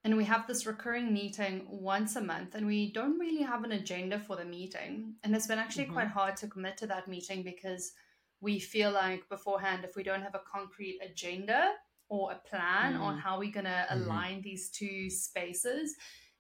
and 0.04 0.18
we 0.18 0.26
have 0.26 0.48
this 0.48 0.66
recurring 0.66 1.14
meeting 1.14 1.66
once 1.70 2.16
a 2.16 2.22
month 2.22 2.56
and 2.56 2.66
we 2.66 2.92
don't 2.92 3.20
really 3.20 3.44
have 3.44 3.64
an 3.64 3.74
agenda 3.74 4.20
for 4.20 4.36
the 4.36 4.46
meeting 4.46 5.14
and 5.24 5.36
it's 5.36 5.48
been 5.48 5.60
actually 5.60 5.86
mm-hmm. 5.86 5.94
quite 5.94 6.08
hard 6.08 6.36
to 6.38 6.48
commit 6.48 6.78
to 6.78 6.88
that 6.88 7.08
meeting 7.08 7.44
because 7.44 7.94
we 8.40 8.60
feel 8.60 8.92
like 8.92 9.28
beforehand 9.30 9.84
if 9.84 9.96
we 9.96 10.04
don't 10.04 10.24
have 10.24 10.36
a 10.36 10.42
concrete 10.52 11.00
agenda 11.04 11.72
or 12.10 12.32
a 12.32 12.50
plan 12.50 12.94
mm-hmm. 12.94 13.04
on 13.04 13.18
how 13.18 13.40
we're 13.40 13.52
going 13.52 13.66
to 13.66 13.70
mm-hmm. 13.70 14.04
align 14.04 14.42
these 14.42 14.70
two 14.70 15.10
spaces 15.10 15.96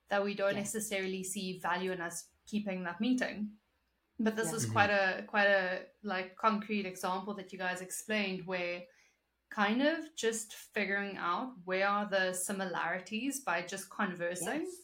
that 0.09 0.23
we 0.23 0.33
don't 0.33 0.53
yeah. 0.53 0.59
necessarily 0.59 1.23
see 1.23 1.59
value 1.59 1.91
in 1.91 2.01
us 2.01 2.25
keeping 2.51 2.83
that 2.83 3.01
meeting 3.01 3.49
but 4.23 4.35
this 4.35 4.49
yeah. 4.49 4.55
is 4.57 4.65
quite 4.65 4.89
mm-hmm. 4.89 5.19
a 5.19 5.23
quite 5.23 5.47
a 5.47 5.79
like 6.03 6.35
concrete 6.35 6.85
example 6.85 7.33
that 7.33 7.51
you 7.51 7.57
guys 7.57 7.81
explained 7.81 8.41
where 8.45 8.81
kind 9.49 9.81
of 9.81 9.97
just 10.15 10.53
figuring 10.73 11.17
out 11.17 11.51
where 11.65 11.87
are 11.87 12.07
the 12.09 12.33
similarities 12.33 13.41
by 13.41 13.61
just 13.61 13.89
conversing 13.89 14.61
yes. 14.61 14.75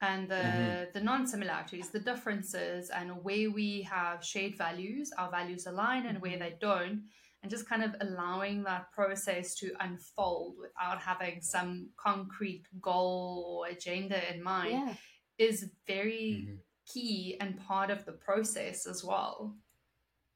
and 0.00 0.28
the 0.28 0.34
mm-hmm. 0.34 0.84
the 0.94 1.00
non-similarities 1.00 1.90
the 1.90 2.00
differences 2.00 2.90
and 2.90 3.10
where 3.22 3.50
we 3.50 3.82
have 3.82 4.24
shared 4.24 4.56
values 4.56 5.10
our 5.18 5.30
values 5.30 5.66
align 5.66 6.06
and 6.06 6.20
where 6.22 6.32
mm-hmm. 6.32 6.40
they 6.40 6.56
don't 6.60 7.02
and 7.42 7.50
just 7.50 7.68
kind 7.68 7.84
of 7.84 7.94
allowing 8.00 8.64
that 8.64 8.90
process 8.92 9.54
to 9.54 9.70
unfold 9.80 10.56
without 10.60 10.98
having 11.00 11.40
some 11.40 11.88
concrete 11.96 12.64
goal 12.80 13.60
or 13.60 13.70
agenda 13.70 14.18
in 14.32 14.42
mind 14.42 14.72
yeah. 14.72 14.94
is 15.38 15.70
very 15.86 16.46
mm-hmm. 16.46 16.54
Key 16.92 17.36
and 17.40 17.58
part 17.66 17.90
of 17.90 18.04
the 18.04 18.12
process 18.12 18.86
as 18.86 19.04
well 19.04 19.54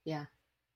yeah 0.04 0.24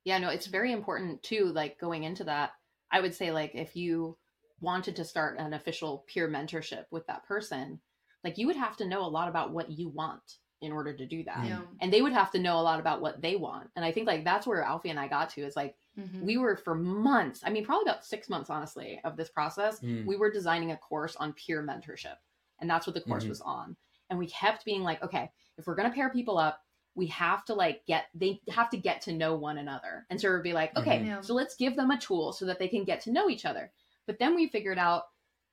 yeah 0.04 0.18
no 0.18 0.30
it's 0.30 0.46
very 0.46 0.72
important 0.72 1.22
too 1.22 1.52
like 1.54 1.78
going 1.78 2.04
into 2.04 2.24
that 2.24 2.52
I 2.90 3.00
would 3.00 3.14
say 3.14 3.30
like 3.30 3.52
if 3.54 3.76
you 3.76 4.16
wanted 4.60 4.96
to 4.96 5.04
start 5.04 5.38
an 5.38 5.52
official 5.52 6.04
peer 6.08 6.28
mentorship 6.28 6.84
with 6.90 7.06
that 7.06 7.24
person, 7.24 7.80
like 8.24 8.38
you 8.38 8.46
would 8.46 8.56
have 8.56 8.76
to 8.78 8.88
know 8.88 9.04
a 9.04 9.08
lot 9.08 9.28
about 9.28 9.52
what 9.52 9.70
you 9.70 9.88
want 9.88 10.38
in 10.62 10.72
order 10.72 10.94
to 10.96 11.06
do 11.06 11.22
that. 11.24 11.44
Yeah. 11.44 11.60
And 11.80 11.92
they 11.92 12.00
would 12.00 12.14
have 12.14 12.30
to 12.32 12.38
know 12.38 12.58
a 12.58 12.62
lot 12.62 12.80
about 12.80 13.02
what 13.02 13.20
they 13.20 13.36
want. 13.36 13.68
And 13.76 13.84
I 13.84 13.92
think 13.92 14.06
like 14.06 14.24
that's 14.24 14.46
where 14.46 14.64
Alfi 14.64 14.88
and 14.90 14.98
I 14.98 15.08
got 15.08 15.28
to 15.30 15.42
is 15.42 15.56
like 15.56 15.74
mm-hmm. 15.98 16.24
we 16.24 16.38
were 16.38 16.56
for 16.56 16.74
months, 16.74 17.42
I 17.44 17.50
mean 17.50 17.64
probably 17.64 17.90
about 17.90 18.06
6 18.06 18.28
months 18.30 18.48
honestly 18.48 19.00
of 19.04 19.16
this 19.16 19.28
process, 19.28 19.80
mm. 19.80 20.06
we 20.06 20.16
were 20.16 20.30
designing 20.30 20.72
a 20.72 20.76
course 20.78 21.16
on 21.16 21.34
peer 21.34 21.62
mentorship. 21.62 22.16
And 22.60 22.70
that's 22.70 22.86
what 22.86 22.94
the 22.94 23.02
course 23.02 23.24
mm-hmm. 23.24 23.30
was 23.30 23.42
on. 23.42 23.76
And 24.08 24.18
we 24.18 24.28
kept 24.28 24.64
being 24.64 24.82
like, 24.82 25.02
okay, 25.02 25.30
if 25.58 25.66
we're 25.66 25.74
going 25.74 25.88
to 25.88 25.94
pair 25.94 26.10
people 26.10 26.38
up, 26.38 26.60
we 26.96 27.06
have 27.06 27.44
to 27.44 27.54
like 27.54 27.84
get 27.86 28.06
they 28.14 28.40
have 28.48 28.70
to 28.70 28.76
get 28.76 29.02
to 29.02 29.12
know 29.12 29.36
one 29.36 29.58
another 29.58 30.06
and 30.10 30.20
sort 30.20 30.36
of 30.36 30.42
be 30.42 30.52
like 30.52 30.76
okay 30.76 30.98
mm-hmm. 30.98 31.22
so 31.22 31.34
let's 31.34 31.54
give 31.54 31.76
them 31.76 31.90
a 31.90 32.00
tool 32.00 32.32
so 32.32 32.44
that 32.46 32.58
they 32.58 32.66
can 32.66 32.82
get 32.82 33.00
to 33.02 33.12
know 33.12 33.28
each 33.28 33.44
other 33.44 33.70
but 34.06 34.18
then 34.18 34.34
we 34.34 34.48
figured 34.48 34.78
out 34.78 35.04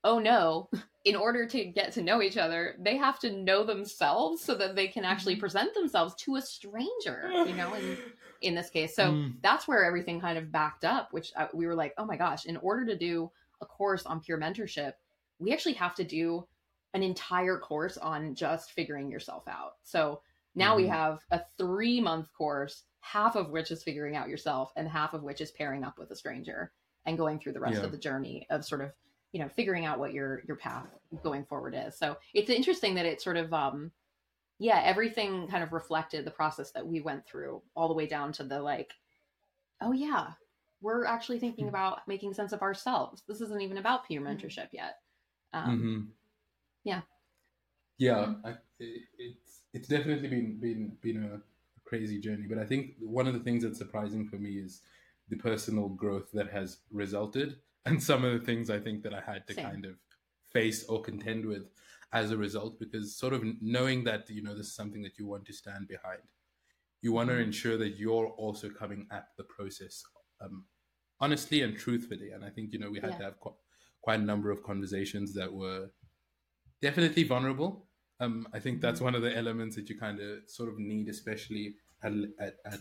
oh 0.04 0.18
no 0.18 0.70
in 1.06 1.16
order 1.16 1.46
to 1.46 1.66
get 1.66 1.92
to 1.92 2.02
know 2.02 2.22
each 2.22 2.38
other 2.38 2.76
they 2.80 2.98
have 2.98 3.20
to 3.20 3.32
know 3.32 3.64
themselves 3.64 4.42
so 4.42 4.56
that 4.56 4.76
they 4.76 4.88
can 4.88 5.04
actually 5.04 5.34
mm-hmm. 5.34 5.42
present 5.42 5.74
themselves 5.76 6.16
to 6.16 6.38
a 6.38 6.42
stranger 6.42 7.30
you 7.46 7.54
know 7.54 7.74
in, 7.74 7.98
in 8.42 8.56
this 8.56 8.70
case 8.70 8.96
so 8.96 9.12
mm. 9.12 9.34
that's 9.42 9.68
where 9.68 9.86
everything 9.86 10.20
kind 10.20 10.38
of 10.38 10.52
backed 10.52 10.86
up 10.86 11.10
which 11.12 11.32
uh, 11.36 11.48
we 11.54 11.68
were 11.68 11.76
like 11.76 11.94
oh 11.98 12.06
my 12.06 12.18
gosh 12.18 12.46
in 12.46 12.58
order 12.58 12.86
to 12.86 12.98
do 12.98 13.30
a 13.62 13.66
course 13.66 14.06
on 14.06 14.20
peer 14.20 14.40
mentorship 14.40 14.94
we 15.40 15.52
actually 15.52 15.74
have 15.74 15.96
to 15.96 16.04
do 16.04 16.46
an 16.94 17.04
entire 17.04 17.58
course 17.58 17.98
on 17.98 18.36
just 18.36 18.72
figuring 18.72 19.10
yourself 19.10 19.48
out 19.48 19.74
so 19.84 20.22
now 20.56 20.74
mm-hmm. 20.74 20.84
we 20.84 20.88
have 20.88 21.20
a 21.32 21.42
three 21.58 22.00
month 22.00 22.32
course, 22.34 22.84
half 23.00 23.36
of 23.36 23.50
which 23.50 23.72
is 23.72 23.84
figuring 23.84 24.16
out 24.16 24.30
yourself, 24.30 24.72
and 24.76 24.88
half 24.88 25.14
of 25.14 25.24
which 25.24 25.42
is 25.42 25.52
pairing 25.52 25.84
up 25.84 25.98
with 25.98 26.12
a 26.12 26.16
stranger 26.16 26.72
and 27.06 27.18
going 27.18 27.40
through 27.40 27.54
the 27.54 27.60
rest 27.60 27.80
yeah. 27.80 27.84
of 27.84 27.92
the 27.92 27.98
journey 27.98 28.46
of 28.50 28.66
sort 28.66 28.82
of 28.82 28.92
you 29.32 29.40
know 29.40 29.50
figuring 29.50 29.86
out 29.86 30.00
what 30.00 30.14
your 30.14 30.44
your 30.48 30.58
path 30.58 30.88
going 31.24 31.46
forward 31.46 31.76
is. 31.76 31.98
So 31.98 32.18
it's 32.34 32.50
interesting 32.50 32.96
that 32.96 33.06
it 33.06 33.22
sort 33.22 33.38
of 33.38 33.52
um 33.54 33.92
yeah 34.60 34.82
everything 34.84 35.48
kind 35.48 35.64
of 35.64 35.74
reflected 35.74 36.26
the 36.26 36.32
process 36.32 36.72
that 36.72 36.86
we 36.86 37.02
went 37.02 37.26
through 37.26 37.62
all 37.76 37.88
the 37.88 37.94
way 37.94 38.06
down 38.06 38.32
to 38.34 38.44
the 38.44 38.62
like 38.62 38.94
oh 39.82 39.92
yeah 39.92 40.34
we're 40.82 41.06
actually 41.06 41.40
thinking 41.40 41.66
mm-hmm. 41.66 41.76
about 41.76 42.08
making 42.08 42.34
sense 42.34 42.52
of 42.52 42.62
ourselves. 42.62 43.24
This 43.28 43.40
isn't 43.40 43.62
even 43.62 43.78
about 43.78 44.06
peer 44.08 44.22
mm-hmm. 44.22 44.46
mentorship 44.46 44.68
yet. 44.72 44.98
Um, 45.54 46.12
mm-hmm. 46.86 46.90
Yeah. 46.90 47.02
Yeah, 47.98 48.34
I, 48.44 48.50
it, 48.80 49.02
it's 49.18 49.62
it's 49.74 49.88
definitely 49.88 50.28
been 50.28 50.60
been 50.60 50.98
been 51.02 51.24
a 51.24 51.42
crazy 51.88 52.20
journey. 52.20 52.46
But 52.50 52.58
I 52.58 52.66
think 52.66 52.96
one 53.00 53.28
of 53.28 53.34
the 53.34 53.40
things 53.40 53.64
that's 53.64 53.78
surprising 53.78 54.28
for 54.28 54.38
me 54.38 54.54
is 54.54 54.82
the 55.30 55.38
personal 55.38 55.90
growth 55.90 56.32
that 56.34 56.50
has 56.52 56.80
resulted, 56.92 57.58
and 57.86 58.02
some 58.02 58.26
of 58.26 58.34
the 58.34 58.46
things 58.46 58.70
I 58.70 58.80
think 58.80 59.04
that 59.04 59.14
I 59.14 59.22
had 59.22 59.48
to 59.48 59.54
Same. 59.54 59.66
kind 59.66 59.86
of 59.86 59.96
face 60.52 60.86
or 60.86 61.02
contend 61.02 61.46
with 61.46 61.70
as 62.12 62.32
a 62.32 62.38
result. 62.38 62.80
Because 62.80 63.16
sort 63.16 63.34
of 63.34 63.44
knowing 63.62 64.04
that 64.06 64.30
you 64.30 64.42
know 64.42 64.56
this 64.56 64.68
is 64.68 64.76
something 64.76 65.04
that 65.04 65.20
you 65.20 65.28
want 65.28 65.46
to 65.46 65.54
stand 65.54 65.88
behind, 65.88 66.22
you 67.02 67.14
want 67.14 67.30
to 67.30 67.36
mm-hmm. 67.36 67.44
ensure 67.44 67.78
that 67.78 67.98
you're 67.98 68.28
also 68.28 68.70
coming 68.70 69.08
at 69.12 69.28
the 69.38 69.44
process 69.44 70.04
um, 70.42 70.66
honestly 71.20 71.62
and 71.62 71.78
truthfully. 71.78 72.32
And 72.32 72.44
I 72.44 72.50
think 72.50 72.74
you 72.74 72.80
know 72.80 72.90
we 72.90 73.00
had 73.00 73.12
yeah. 73.12 73.18
to 73.18 73.24
have 73.24 73.40
quite, 73.40 73.56
quite 74.02 74.20
a 74.20 74.24
number 74.24 74.52
of 74.52 74.64
conversations 74.64 75.34
that 75.36 75.52
were 75.52 75.90
definitely 76.88 77.24
vulnerable 77.24 77.72
um, 78.24 78.48
I 78.54 78.60
think 78.60 78.82
that's 78.82 79.02
one 79.02 79.16
of 79.16 79.22
the 79.22 79.36
elements 79.36 79.76
that 79.76 79.90
you 79.90 79.98
kind 79.98 80.20
of 80.20 80.48
sort 80.48 80.70
of 80.70 80.80
need, 80.80 81.10
especially 81.10 81.76
at, 82.04 82.14
at, 82.40 82.56
at 82.66 82.80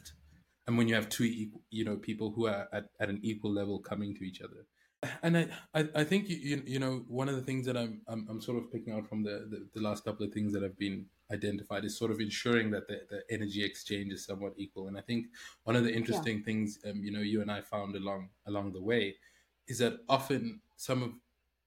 and 0.66 0.78
when 0.78 0.86
you 0.86 0.94
have 0.94 1.08
two, 1.08 1.24
you 1.70 1.84
know, 1.84 1.96
people 1.96 2.30
who 2.30 2.46
are 2.46 2.68
at, 2.72 2.84
at 3.00 3.08
an 3.08 3.18
equal 3.22 3.52
level 3.52 3.80
coming 3.80 4.14
to 4.14 4.22
each 4.22 4.40
other. 4.40 4.66
And 5.24 5.36
I, 5.36 5.48
I, 5.74 5.88
I 5.96 6.04
think 6.04 6.28
you, 6.28 6.36
you, 6.36 6.62
you 6.64 6.78
know, 6.78 7.02
one 7.08 7.28
of 7.28 7.34
the 7.34 7.42
things 7.42 7.66
that 7.66 7.76
I'm, 7.76 8.02
I'm, 8.06 8.24
I'm 8.30 8.40
sort 8.40 8.58
of 8.58 8.70
picking 8.70 8.92
out 8.92 9.08
from 9.08 9.24
the, 9.24 9.48
the, 9.50 9.66
the, 9.74 9.80
last 9.80 10.04
couple 10.04 10.24
of 10.24 10.32
things 10.32 10.52
that 10.52 10.62
have 10.62 10.78
been 10.78 11.06
identified 11.32 11.84
is 11.84 11.98
sort 11.98 12.12
of 12.12 12.20
ensuring 12.20 12.70
that 12.70 12.86
the, 12.86 13.00
the 13.10 13.22
energy 13.28 13.64
exchange 13.64 14.12
is 14.12 14.24
somewhat 14.24 14.52
equal. 14.56 14.86
And 14.86 14.96
I 14.96 15.00
think 15.00 15.26
one 15.64 15.74
of 15.74 15.82
the 15.82 15.92
interesting 15.92 16.38
yeah. 16.38 16.44
things, 16.44 16.78
um, 16.88 17.02
you 17.02 17.10
know, 17.10 17.18
you 17.18 17.42
and 17.42 17.50
I 17.50 17.62
found 17.62 17.96
along 17.96 18.28
along 18.46 18.74
the 18.74 18.82
way, 18.82 19.16
is 19.66 19.78
that 19.78 19.98
often 20.08 20.60
some 20.76 21.02
of 21.02 21.10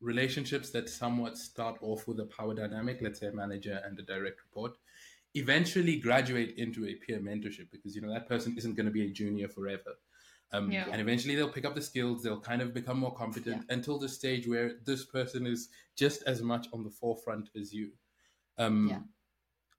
relationships 0.02 0.70
that 0.72 0.90
somewhat 0.90 1.38
start 1.38 1.78
off 1.82 2.08
with 2.08 2.20
a 2.20 2.26
power 2.26 2.54
dynamic, 2.54 3.00
let's 3.02 3.20
say 3.20 3.28
a 3.28 3.32
manager 3.32 3.82
and 3.86 3.98
a 4.00 4.04
direct 4.04 4.42
report, 4.44 4.78
eventually 5.34 5.98
graduate 5.98 6.56
into 6.58 6.86
a 6.86 6.96
peer 6.96 7.20
mentorship 7.20 7.70
because 7.72 7.96
you 7.96 8.02
know 8.02 8.12
that 8.12 8.28
person 8.28 8.56
isn't 8.58 8.76
going 8.76 8.86
to 8.86 8.92
be 8.92 9.06
a 9.06 9.10
junior 9.10 9.48
forever. 9.48 9.96
Um, 10.52 10.72
yeah. 10.72 10.86
And 10.92 11.02
eventually 11.02 11.36
they'll 11.36 11.50
pick 11.50 11.66
up 11.66 11.76
the 11.76 11.82
skills, 11.82 12.24
they'll 12.24 12.40
kind 12.40 12.62
of 12.62 12.74
become 12.74 13.00
more 13.00 13.14
competent 13.14 13.66
yeah. 13.68 13.76
until 13.76 14.00
the 14.00 14.08
stage 14.08 14.48
where 14.48 14.74
this 14.86 15.06
person 15.06 15.46
is 15.46 15.70
just 15.98 16.24
as 16.24 16.42
much 16.42 16.68
on 16.72 16.84
the 16.84 16.90
forefront 16.90 17.50
as 17.60 17.74
you. 17.74 17.92
Um, 18.58 18.88
yeah. 18.90 19.00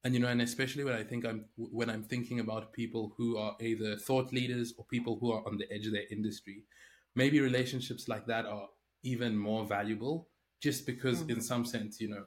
And 0.04 0.14
you 0.14 0.20
know, 0.20 0.28
and 0.28 0.42
especially 0.42 0.84
when 0.84 0.94
I 0.94 1.02
think 1.02 1.24
I'm 1.24 1.46
when 1.56 1.90
I'm 1.90 2.04
thinking 2.04 2.38
about 2.38 2.72
people 2.72 3.12
who 3.16 3.38
are 3.38 3.56
either 3.60 3.96
thought 3.96 4.32
leaders 4.32 4.72
or 4.76 4.84
people 4.84 5.18
who 5.18 5.32
are 5.32 5.42
on 5.46 5.58
the 5.58 5.72
edge 5.72 5.86
of 5.86 5.92
their 5.92 6.06
industry, 6.10 6.62
maybe 7.16 7.40
relationships 7.40 8.06
like 8.06 8.26
that 8.26 8.46
are 8.46 8.68
even 9.02 9.36
more 9.36 9.64
valuable, 9.64 10.28
just 10.60 10.86
because 10.86 11.22
mm. 11.22 11.30
in 11.30 11.40
some 11.40 11.64
sense, 11.64 12.00
you 12.00 12.08
know, 12.08 12.24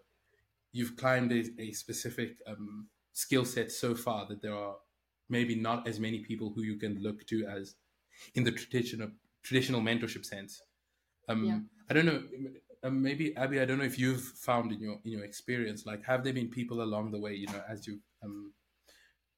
you've 0.72 0.96
climbed 0.96 1.32
a, 1.32 1.44
a 1.62 1.72
specific 1.72 2.38
um, 2.48 2.88
skill 3.14 3.46
set 3.46 3.72
so 3.72 3.96
far 3.96 4.26
that 4.28 4.42
there 4.42 4.56
are 4.56 4.76
maybe 5.30 5.56
not 5.56 5.88
as 5.88 6.00
many 6.00 6.20
people 6.20 6.52
who 6.56 6.64
you 6.64 6.78
can 6.78 7.02
look 7.02 7.26
to 7.28 7.46
as 7.46 7.76
in 8.36 8.44
the 8.44 8.52
traditional 8.52 9.10
traditional 9.44 9.82
mentorship 9.82 10.26
sense. 10.26 10.62
Um, 11.28 11.46
yeah. 11.46 11.60
I 11.90 11.94
don't 11.94 12.06
know. 12.06 12.24
Um, 12.84 13.02
maybe 13.02 13.36
Abby, 13.36 13.60
I 13.60 13.66
don't 13.66 13.78
know 13.78 13.84
if 13.84 14.00
you've 14.00 14.22
found 14.22 14.72
in 14.72 14.80
your 14.80 15.00
in 15.04 15.12
your 15.12 15.24
experience, 15.24 15.86
like, 15.86 16.04
have 16.06 16.24
there 16.24 16.34
been 16.34 16.50
people 16.50 16.82
along 16.82 17.12
the 17.12 17.20
way, 17.20 17.34
you 17.34 17.48
know, 17.48 17.62
as 17.68 17.86
you've 17.86 18.00
um, 18.24 18.54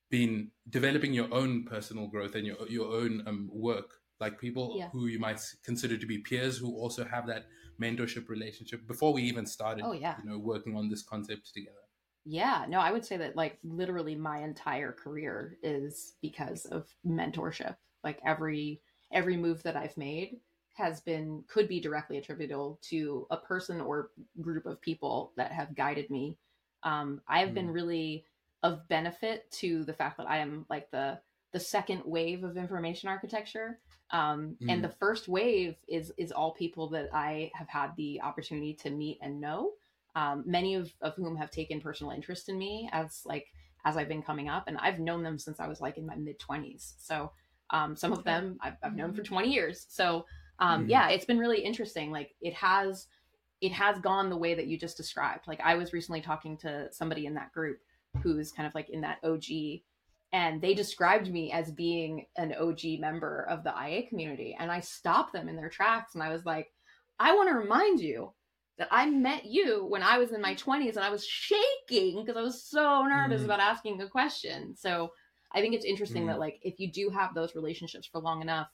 been 0.09 0.51
developing 0.69 1.13
your 1.13 1.33
own 1.33 1.63
personal 1.63 2.07
growth 2.07 2.35
and 2.35 2.45
your 2.45 2.57
your 2.69 2.93
own 2.93 3.23
um, 3.25 3.49
work, 3.51 4.00
like 4.21 4.39
people 4.39 4.75
yeah. 4.77 4.89
who 4.91 5.07
you 5.07 5.19
might 5.19 5.41
consider 5.65 5.97
to 5.97 6.05
be 6.05 6.19
peers 6.19 6.57
who 6.57 6.77
also 6.77 7.03
have 7.03 7.27
that 7.27 7.45
mentorship 7.81 8.29
relationship 8.29 8.87
before 8.87 9.11
we 9.11 9.23
even 9.23 9.45
started, 9.45 9.83
oh, 9.85 9.93
yeah. 9.93 10.15
you 10.23 10.29
know, 10.29 10.37
working 10.37 10.77
on 10.77 10.89
this 10.89 11.03
concept 11.03 11.53
together. 11.53 11.75
Yeah, 12.23 12.65
no, 12.69 12.79
I 12.79 12.91
would 12.91 13.03
say 13.03 13.17
that 13.17 13.35
like 13.35 13.57
literally 13.63 14.15
my 14.15 14.43
entire 14.43 14.91
career 14.91 15.57
is 15.63 16.13
because 16.21 16.65
of 16.65 16.87
mentorship 17.05 17.75
like 18.03 18.19
every 18.25 18.81
every 19.11 19.37
move 19.37 19.61
that 19.63 19.75
I've 19.75 19.97
made 19.97 20.39
has 20.73 21.01
been 21.01 21.43
could 21.47 21.67
be 21.67 21.79
directly 21.79 22.17
attributable 22.17 22.79
to 22.89 23.27
a 23.29 23.37
person 23.37 23.81
or 23.81 24.11
group 24.39 24.65
of 24.65 24.81
people 24.81 25.33
that 25.37 25.51
have 25.51 25.75
guided 25.75 26.09
me. 26.09 26.37
Um, 26.83 27.21
I 27.27 27.39
have 27.39 27.49
mm. 27.49 27.55
been 27.55 27.69
really 27.71 28.25
of 28.63 28.87
benefit 28.87 29.51
to 29.51 29.83
the 29.83 29.93
fact 29.93 30.17
that 30.17 30.29
I 30.29 30.37
am 30.37 30.65
like 30.69 30.89
the 30.91 31.19
the 31.51 31.59
second 31.59 32.01
wave 32.05 32.43
of 32.43 32.57
information 32.57 33.09
architecture. 33.09 33.79
Um, 34.11 34.57
mm. 34.61 34.71
And 34.71 34.83
the 34.83 34.89
first 34.89 35.27
wave 35.27 35.75
is 35.87 36.11
is 36.17 36.31
all 36.31 36.51
people 36.51 36.89
that 36.89 37.09
I 37.13 37.51
have 37.53 37.69
had 37.69 37.95
the 37.97 38.21
opportunity 38.21 38.73
to 38.75 38.89
meet 38.89 39.19
and 39.21 39.39
know. 39.39 39.71
Um, 40.13 40.43
many 40.45 40.75
of, 40.75 40.91
of 41.01 41.15
whom 41.15 41.37
have 41.37 41.51
taken 41.51 41.79
personal 41.79 42.11
interest 42.11 42.49
in 42.49 42.57
me 42.57 42.89
as 42.91 43.21
like 43.25 43.47
as 43.85 43.95
I've 43.95 44.09
been 44.09 44.21
coming 44.21 44.49
up, 44.49 44.65
and 44.67 44.77
I've 44.77 44.99
known 44.99 45.23
them 45.23 45.39
since 45.39 45.59
I 45.59 45.67
was 45.67 45.79
like 45.79 45.97
in 45.97 46.05
my 46.05 46.15
mid 46.15 46.39
twenties. 46.39 46.95
So 46.97 47.31
um, 47.71 47.95
some 47.95 48.11
of 48.11 48.23
them 48.23 48.57
I've, 48.61 48.75
I've 48.83 48.95
known 48.95 49.13
for 49.13 49.21
mm-hmm. 49.21 49.33
20 49.33 49.53
years. 49.53 49.85
So 49.89 50.25
um, 50.59 50.81
mm-hmm. 50.81 50.89
yeah, 50.89 51.09
it's 51.09 51.25
been 51.25 51.39
really 51.39 51.61
interesting. 51.61 52.11
Like 52.11 52.35
it 52.41 52.53
has, 52.53 53.07
it 53.61 53.71
has 53.71 53.97
gone 53.99 54.29
the 54.29 54.37
way 54.37 54.53
that 54.53 54.67
you 54.67 54.77
just 54.77 54.97
described. 54.97 55.47
Like 55.47 55.61
I 55.61 55.75
was 55.75 55.93
recently 55.93 56.21
talking 56.21 56.57
to 56.57 56.87
somebody 56.91 57.25
in 57.25 57.33
that 57.35 57.51
group 57.51 57.79
who's 58.21 58.51
kind 58.51 58.67
of 58.67 58.75
like 58.75 58.89
in 58.89 59.01
that 59.01 59.19
OG 59.23 59.81
and 60.33 60.61
they 60.61 60.73
described 60.73 61.31
me 61.31 61.51
as 61.51 61.71
being 61.71 62.25
an 62.37 62.53
OG 62.53 62.99
member 62.99 63.45
of 63.49 63.63
the 63.63 63.73
IA 63.73 64.07
community. 64.07 64.55
And 64.57 64.71
I 64.71 64.79
stopped 64.79 65.33
them 65.33 65.49
in 65.49 65.55
their 65.55 65.69
tracks 65.69 66.15
and 66.15 66.23
I 66.23 66.29
was 66.29 66.45
like, 66.45 66.67
I 67.19 67.35
want 67.35 67.49
to 67.49 67.55
remind 67.55 67.99
you 67.99 68.33
that 68.77 68.87
I 68.91 69.09
met 69.09 69.45
you 69.45 69.85
when 69.87 70.01
I 70.01 70.17
was 70.17 70.31
in 70.31 70.41
my 70.41 70.55
20s 70.55 70.95
and 70.95 71.05
I 71.05 71.09
was 71.09 71.25
shaking 71.25 72.23
because 72.23 72.37
I 72.37 72.41
was 72.41 72.63
so 72.63 73.03
nervous 73.03 73.41
mm. 73.41 73.45
about 73.45 73.59
asking 73.59 74.01
a 74.01 74.07
question. 74.07 74.75
So 74.75 75.11
I 75.53 75.59
think 75.59 75.75
it's 75.75 75.85
interesting 75.85 76.23
mm. 76.23 76.27
that 76.27 76.39
like 76.39 76.59
if 76.63 76.79
you 76.79 76.91
do 76.91 77.09
have 77.09 77.35
those 77.35 77.53
relationships 77.53 78.07
for 78.07 78.19
long 78.21 78.41
enough, 78.41 78.69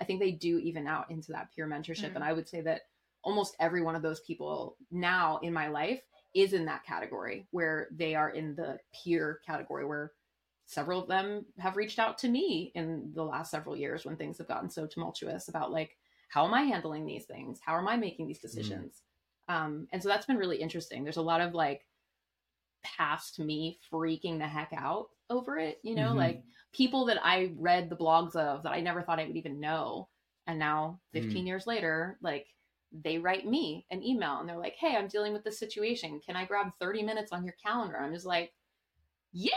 I 0.00 0.04
think 0.04 0.18
they 0.18 0.32
do 0.32 0.58
even 0.58 0.86
out 0.86 1.10
into 1.10 1.32
that 1.32 1.48
peer 1.54 1.68
mentorship. 1.68 2.12
Mm. 2.12 2.16
And 2.16 2.24
I 2.24 2.32
would 2.32 2.48
say 2.48 2.62
that 2.62 2.82
almost 3.22 3.54
every 3.60 3.82
one 3.82 3.94
of 3.94 4.02
those 4.02 4.20
people 4.20 4.76
now 4.90 5.38
in 5.42 5.52
my 5.52 5.68
life 5.68 6.00
is 6.34 6.54
in 6.54 6.64
that 6.64 6.84
category 6.84 7.46
where 7.50 7.88
they 7.92 8.14
are 8.14 8.30
in 8.30 8.54
the 8.56 8.78
peer 9.04 9.40
category 9.46 9.86
where 9.86 10.12
several 10.72 11.02
of 11.02 11.08
them 11.08 11.44
have 11.58 11.76
reached 11.76 11.98
out 11.98 12.18
to 12.18 12.28
me 12.28 12.72
in 12.74 13.10
the 13.14 13.22
last 13.22 13.50
several 13.50 13.76
years 13.76 14.04
when 14.04 14.16
things 14.16 14.38
have 14.38 14.48
gotten 14.48 14.70
so 14.70 14.86
tumultuous 14.86 15.48
about 15.48 15.70
like 15.70 15.96
how 16.28 16.44
am 16.46 16.54
i 16.54 16.62
handling 16.62 17.06
these 17.06 17.24
things 17.24 17.60
how 17.64 17.76
am 17.76 17.88
i 17.88 17.96
making 17.96 18.26
these 18.26 18.38
mm. 18.38 18.42
decisions 18.42 19.02
mm. 19.50 19.54
um, 19.54 19.86
and 19.92 20.02
so 20.02 20.08
that's 20.08 20.26
been 20.26 20.38
really 20.38 20.56
interesting 20.56 21.04
there's 21.04 21.16
a 21.16 21.22
lot 21.22 21.40
of 21.40 21.54
like 21.54 21.82
past 22.82 23.38
me 23.38 23.78
freaking 23.92 24.38
the 24.38 24.46
heck 24.46 24.72
out 24.76 25.08
over 25.30 25.58
it, 25.58 25.78
you 25.82 25.94
know, 25.94 26.08
mm-hmm. 26.08 26.18
like 26.18 26.42
people 26.72 27.06
that 27.06 27.18
I 27.22 27.52
read 27.56 27.88
the 27.88 27.96
blogs 27.96 28.36
of 28.36 28.62
that 28.62 28.72
I 28.72 28.80
never 28.80 29.02
thought 29.02 29.18
I 29.18 29.26
would 29.26 29.36
even 29.36 29.60
know. 29.60 30.08
And 30.46 30.58
now 30.58 31.00
15 31.12 31.32
mm. 31.32 31.46
years 31.46 31.66
later, 31.66 32.18
like 32.22 32.46
they 32.92 33.18
write 33.18 33.46
me 33.46 33.86
an 33.90 34.02
email 34.02 34.38
and 34.38 34.48
they're 34.48 34.58
like, 34.58 34.74
Hey, 34.76 34.96
I'm 34.96 35.08
dealing 35.08 35.32
with 35.32 35.44
this 35.44 35.58
situation. 35.58 36.20
Can 36.24 36.36
I 36.36 36.44
grab 36.44 36.72
30 36.80 37.02
minutes 37.02 37.32
on 37.32 37.44
your 37.44 37.54
calendar? 37.64 37.98
I'm 37.98 38.12
just 38.12 38.26
like, 38.26 38.52
Yeah, 39.32 39.52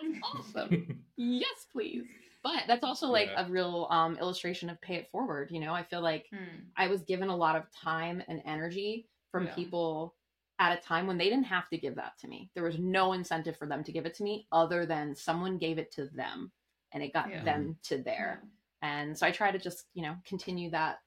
that's 0.00 0.20
awesome. 0.34 1.04
yes, 1.16 1.66
please. 1.72 2.04
But 2.42 2.64
that's 2.66 2.82
also 2.82 3.06
like 3.06 3.28
yeah. 3.28 3.46
a 3.46 3.50
real 3.50 3.86
um, 3.90 4.18
illustration 4.18 4.68
of 4.68 4.80
pay 4.80 4.96
it 4.96 5.08
forward. 5.12 5.50
You 5.52 5.60
know, 5.60 5.72
I 5.72 5.84
feel 5.84 6.00
like 6.00 6.26
hmm. 6.30 6.64
I 6.76 6.88
was 6.88 7.02
given 7.02 7.28
a 7.28 7.36
lot 7.36 7.54
of 7.54 7.70
time 7.72 8.22
and 8.26 8.42
energy 8.44 9.06
from 9.30 9.46
yeah. 9.46 9.54
people 9.54 10.14
at 10.58 10.76
a 10.76 10.80
time 10.80 11.06
when 11.06 11.18
they 11.18 11.28
didn't 11.28 11.44
have 11.44 11.68
to 11.68 11.78
give 11.78 11.94
that 11.96 12.18
to 12.20 12.28
me. 12.28 12.50
There 12.54 12.64
was 12.64 12.78
no 12.78 13.12
incentive 13.12 13.56
for 13.56 13.66
them 13.66 13.84
to 13.84 13.92
give 13.92 14.06
it 14.06 14.14
to 14.16 14.24
me 14.24 14.46
other 14.50 14.86
than 14.86 15.14
someone 15.14 15.58
gave 15.58 15.78
it 15.78 15.92
to 15.92 16.06
them 16.06 16.50
and 16.92 17.02
it 17.02 17.12
got 17.12 17.30
yeah. 17.30 17.44
them 17.44 17.76
to 17.84 17.98
there. 17.98 18.42
And 18.82 19.16
so 19.16 19.26
I 19.26 19.30
try 19.30 19.50
to 19.50 19.58
just, 19.58 19.84
you 19.94 20.02
know, 20.02 20.16
continue 20.26 20.70
that 20.70 20.98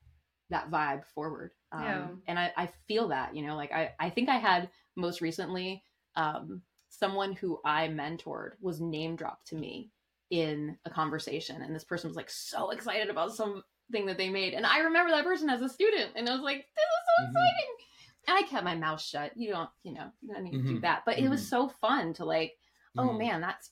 that 0.49 0.69
vibe 0.69 1.03
forward. 1.13 1.51
Um, 1.71 2.21
and 2.27 2.37
I, 2.39 2.51
I 2.55 2.69
feel 2.87 3.07
that, 3.09 3.35
you 3.35 3.45
know, 3.45 3.55
like 3.55 3.71
I, 3.71 3.91
I 3.99 4.09
think 4.09 4.29
I 4.29 4.37
had 4.37 4.69
most 4.95 5.19
recently 5.19 5.83
um, 6.15 6.61
someone 6.99 7.33
who 7.33 7.59
I 7.65 7.87
mentored 7.87 8.51
was 8.61 8.81
name 8.81 9.15
dropped 9.15 9.47
to 9.47 9.55
me 9.55 9.91
in 10.31 10.77
a 10.85 10.89
conversation 10.89 11.61
and 11.61 11.75
this 11.75 11.83
person 11.83 12.09
was 12.09 12.17
like 12.17 12.29
so 12.29 12.71
excited 12.71 13.09
about 13.09 13.35
something 13.35 14.05
that 14.05 14.17
they 14.17 14.29
made 14.29 14.53
and 14.53 14.65
I 14.65 14.79
remember 14.79 15.11
that 15.11 15.23
person 15.23 15.49
as 15.49 15.61
a 15.61 15.69
student 15.69 16.11
and 16.15 16.27
I 16.27 16.33
was 16.33 16.41
like 16.41 16.57
this 16.57 16.63
is 16.63 17.05
so 17.05 17.23
mm-hmm. 17.23 17.31
exciting 17.31 17.75
and 18.27 18.37
I 18.37 18.41
kept 18.43 18.63
my 18.63 18.75
mouth 18.75 19.01
shut. 19.01 19.31
You 19.35 19.51
don't, 19.51 19.69
you 19.83 19.93
know, 19.93 20.07
you 20.21 20.33
don't 20.33 20.43
need 20.43 20.53
mm-hmm. 20.53 20.61
to 20.61 20.67
do 20.67 20.73
mm-hmm. 20.75 20.81
that. 20.81 21.03
But 21.05 21.17
mm-hmm. 21.17 21.27
it 21.27 21.29
was 21.29 21.41
mm-hmm. 21.41 21.49
so 21.49 21.71
fun 21.81 22.13
to 22.13 22.25
like, 22.25 22.53
oh 22.97 23.09
mm-hmm. 23.09 23.17
man, 23.17 23.41
that's 23.41 23.71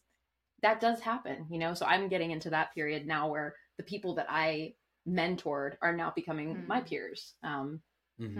that 0.61 0.80
does 0.80 0.99
happen, 0.99 1.45
you 1.49 1.59
know. 1.59 1.74
So 1.74 1.86
I'm 1.86 2.07
getting 2.07 2.32
into 2.32 2.49
that 2.51 2.74
period 2.74 3.05
now 3.05 3.30
where 3.30 3.55
the 3.78 3.84
people 3.84 4.15
that 4.15 4.28
I 4.30 4.74
mentored 5.07 5.74
are 5.82 5.95
now 5.95 6.13
becoming 6.15 6.55
mm-hmm. 6.55 6.67
my 6.67 6.82
peers. 6.82 7.36
Um 7.43 7.82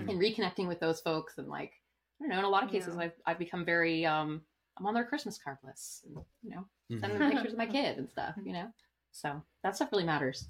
and 0.08 0.22
reconnecting 0.22 0.68
with 0.68 0.80
those 0.80 1.02
folks 1.02 1.38
and 1.38 1.48
like, 1.48 1.74
I 2.22 2.24
don't 2.24 2.30
know, 2.30 2.40
in 2.40 2.46
a 2.46 2.50
lot 2.50 2.64
of 2.64 2.70
cases 2.70 2.96
yeah. 2.96 3.06
I've 3.06 3.14
I've 3.26 3.40
become 3.40 3.66
very 3.66 4.06
um 4.06 4.42
I'm 4.78 4.86
on 4.86 4.94
their 4.94 5.06
Christmas 5.06 5.38
card 5.38 5.58
list. 5.64 6.06
and 6.06 6.18
you 6.42 6.52
know, 6.52 6.66
sending 7.00 7.20
them 7.20 7.32
pictures 7.32 7.54
of 7.54 7.58
my 7.58 7.66
kid 7.68 7.98
and 7.98 8.10
stuff, 8.10 8.36
you 8.44 8.54
know. 8.54 8.68
So 9.12 9.42
that 9.64 9.76
stuff 9.76 9.92
really 9.92 10.04
matters. 10.06 10.48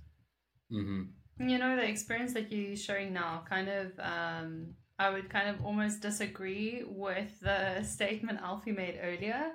You 1.39 1.57
know, 1.57 1.75
the 1.75 1.87
experience 1.87 2.33
that 2.33 2.51
you're 2.51 2.75
sharing 2.75 3.13
now 3.13 3.43
kind 3.49 3.67
of 3.69 3.91
um 3.99 4.75
I 4.99 5.09
would 5.09 5.29
kind 5.29 5.49
of 5.49 5.65
almost 5.65 6.01
disagree 6.01 6.83
with 6.85 7.39
the 7.39 7.83
statement 7.83 8.39
Alfi 8.41 8.75
made 8.75 8.99
earlier, 9.01 9.51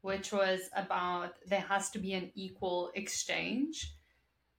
which 0.00 0.32
was 0.32 0.60
about 0.74 1.34
there 1.46 1.60
has 1.68 1.90
to 1.90 1.98
be 1.98 2.14
an 2.14 2.30
equal 2.34 2.90
exchange. 2.94 3.92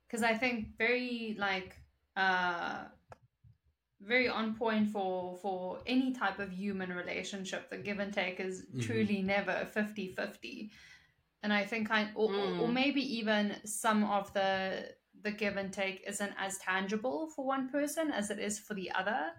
Because 0.06 0.22
I 0.22 0.34
think 0.34 0.76
very 0.76 1.34
like 1.38 1.76
uh, 2.16 2.84
very 4.06 4.28
on 4.28 4.54
point 4.54 4.88
for 4.90 5.36
for 5.40 5.78
any 5.86 6.12
type 6.12 6.38
of 6.38 6.52
human 6.52 6.92
relationship. 6.92 7.70
The 7.70 7.78
give 7.78 7.98
and 7.98 8.12
take 8.12 8.40
is 8.40 8.62
mm-hmm. 8.62 8.80
truly 8.80 9.22
never 9.22 9.68
50-50. 9.74 10.70
And 11.42 11.52
I 11.52 11.64
think 11.64 11.90
I 11.90 12.08
or, 12.14 12.28
mm. 12.28 12.60
or 12.60 12.68
maybe 12.68 13.00
even 13.18 13.56
some 13.64 14.04
of 14.04 14.32
the 14.32 14.88
the 15.22 15.30
give 15.30 15.56
and 15.56 15.72
take 15.72 16.04
isn't 16.06 16.32
as 16.38 16.58
tangible 16.58 17.28
for 17.34 17.44
one 17.44 17.68
person 17.68 18.10
as 18.10 18.30
it 18.30 18.38
is 18.38 18.58
for 18.58 18.74
the 18.74 18.90
other 18.92 19.30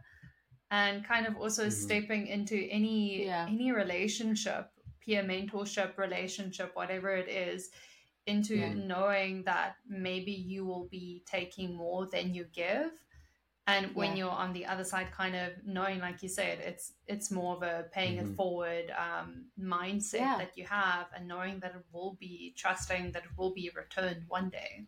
and 0.72 1.06
kind 1.06 1.28
of 1.28 1.36
also 1.38 1.64
mm-hmm. 1.64 1.72
stepping 1.72 2.28
into 2.28 2.68
any 2.72 3.26
yeah. 3.26 3.46
any 3.50 3.72
relationship 3.72 4.70
peer 5.02 5.24
mentorship 5.24 5.98
relationship 5.98 6.72
whatever 6.74 7.10
it 7.10 7.30
is 7.30 7.70
into 8.26 8.56
yeah. 8.56 8.74
knowing 8.74 9.44
that 9.44 9.76
maybe 9.88 10.32
you 10.32 10.66
will 10.66 10.88
be 10.90 11.22
taking 11.26 11.76
more 11.76 12.08
than 12.12 12.34
you 12.34 12.46
give 12.54 12.92
and 13.66 13.96
when 13.96 14.12
yeah. 14.12 14.18
you're 14.18 14.32
on 14.32 14.52
the 14.52 14.66
other 14.66 14.84
side 14.84 15.08
kind 15.12 15.36
of 15.36 15.52
knowing 15.66 16.00
like 16.00 16.22
you 16.22 16.30
said 16.30 16.60
it's 16.60 16.94
it's 17.08 17.32
more 17.32 17.56
of 17.56 17.64
a 17.64 17.86
paying 17.92 18.18
mm-hmm. 18.18 18.32
it 18.32 18.36
forward 18.36 18.92
um, 18.98 19.46
mindset 19.60 20.20
yeah. 20.20 20.38
that 20.38 20.52
you 20.56 20.66
have 20.66 21.08
and 21.16 21.28
knowing 21.28 21.60
that 21.60 21.72
it 21.76 21.84
will 21.92 22.18
be 22.20 22.54
trusting 22.58 23.12
that 23.12 23.24
it 23.24 23.30
will 23.38 23.54
be 23.54 23.72
returned 23.76 24.24
one 24.28 24.50
day 24.50 24.86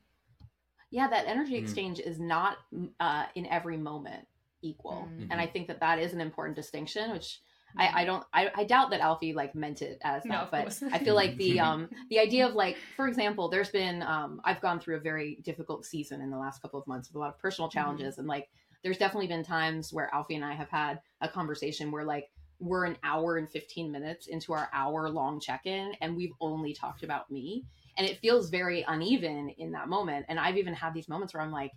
yeah 0.91 1.07
that 1.07 1.25
energy 1.27 1.53
mm-hmm. 1.53 1.63
exchange 1.63 1.99
is 1.99 2.19
not 2.19 2.57
uh, 2.99 3.25
in 3.35 3.45
every 3.47 3.77
moment 3.77 4.27
equal. 4.65 5.07
Mm-hmm. 5.09 5.31
And 5.31 5.39
I 5.39 5.47
think 5.47 5.67
that 5.67 5.79
that 5.79 5.99
is 5.99 6.13
an 6.13 6.21
important 6.21 6.55
distinction, 6.55 7.11
which 7.11 7.39
I, 7.77 8.01
I 8.01 8.05
don't 8.05 8.23
I, 8.33 8.49
I 8.55 8.63
doubt 8.63 8.89
that 8.91 9.01
Alfi 9.01 9.35
like 9.35 9.53
meant 9.53 9.81
it 9.81 9.99
as 10.01 10.23
that, 10.23 10.29
no, 10.29 10.47
but 10.49 10.79
I 10.93 10.99
feel 10.99 11.13
like 11.13 11.35
the 11.35 11.59
um 11.67 11.89
the 12.09 12.19
idea 12.19 12.47
of 12.47 12.55
like 12.55 12.77
for 12.95 13.07
example, 13.07 13.49
there's 13.49 13.69
been 13.69 14.01
um 14.01 14.41
I've 14.43 14.61
gone 14.61 14.79
through 14.79 14.95
a 14.97 14.99
very 14.99 15.39
difficult 15.43 15.85
season 15.85 16.21
in 16.21 16.29
the 16.29 16.37
last 16.37 16.61
couple 16.61 16.79
of 16.79 16.87
months 16.87 17.09
with 17.09 17.17
a 17.17 17.19
lot 17.19 17.29
of 17.29 17.39
personal 17.39 17.69
mm-hmm. 17.69 17.77
challenges 17.77 18.13
mm-hmm. 18.13 18.21
and 18.21 18.27
like 18.27 18.49
there's 18.85 18.99
definitely 18.99 19.27
been 19.27 19.43
times 19.43 19.91
where 19.91 20.11
Alfi 20.13 20.35
and 20.35 20.45
I 20.45 20.53
have 20.53 20.69
had 20.69 21.01
a 21.19 21.27
conversation 21.27 21.91
where 21.91 22.05
like 22.05 22.29
we're 22.59 22.85
an 22.85 22.97
hour 23.03 23.37
and 23.37 23.49
15 23.49 23.91
minutes 23.91 24.27
into 24.27 24.53
our 24.53 24.69
hour 24.71 25.09
long 25.09 25.39
check-in 25.41 25.93
and 26.01 26.15
we've 26.15 26.31
only 26.39 26.71
talked 26.71 27.03
about 27.03 27.29
me 27.29 27.65
and 27.97 28.07
it 28.07 28.19
feels 28.19 28.49
very 28.49 28.85
uneven 28.87 29.49
in 29.57 29.71
that 29.71 29.89
moment 29.89 30.27
and 30.29 30.39
I've 30.39 30.57
even 30.57 30.75
had 30.75 30.93
these 30.93 31.09
moments 31.09 31.33
where 31.33 31.41
I'm 31.41 31.51
like 31.51 31.71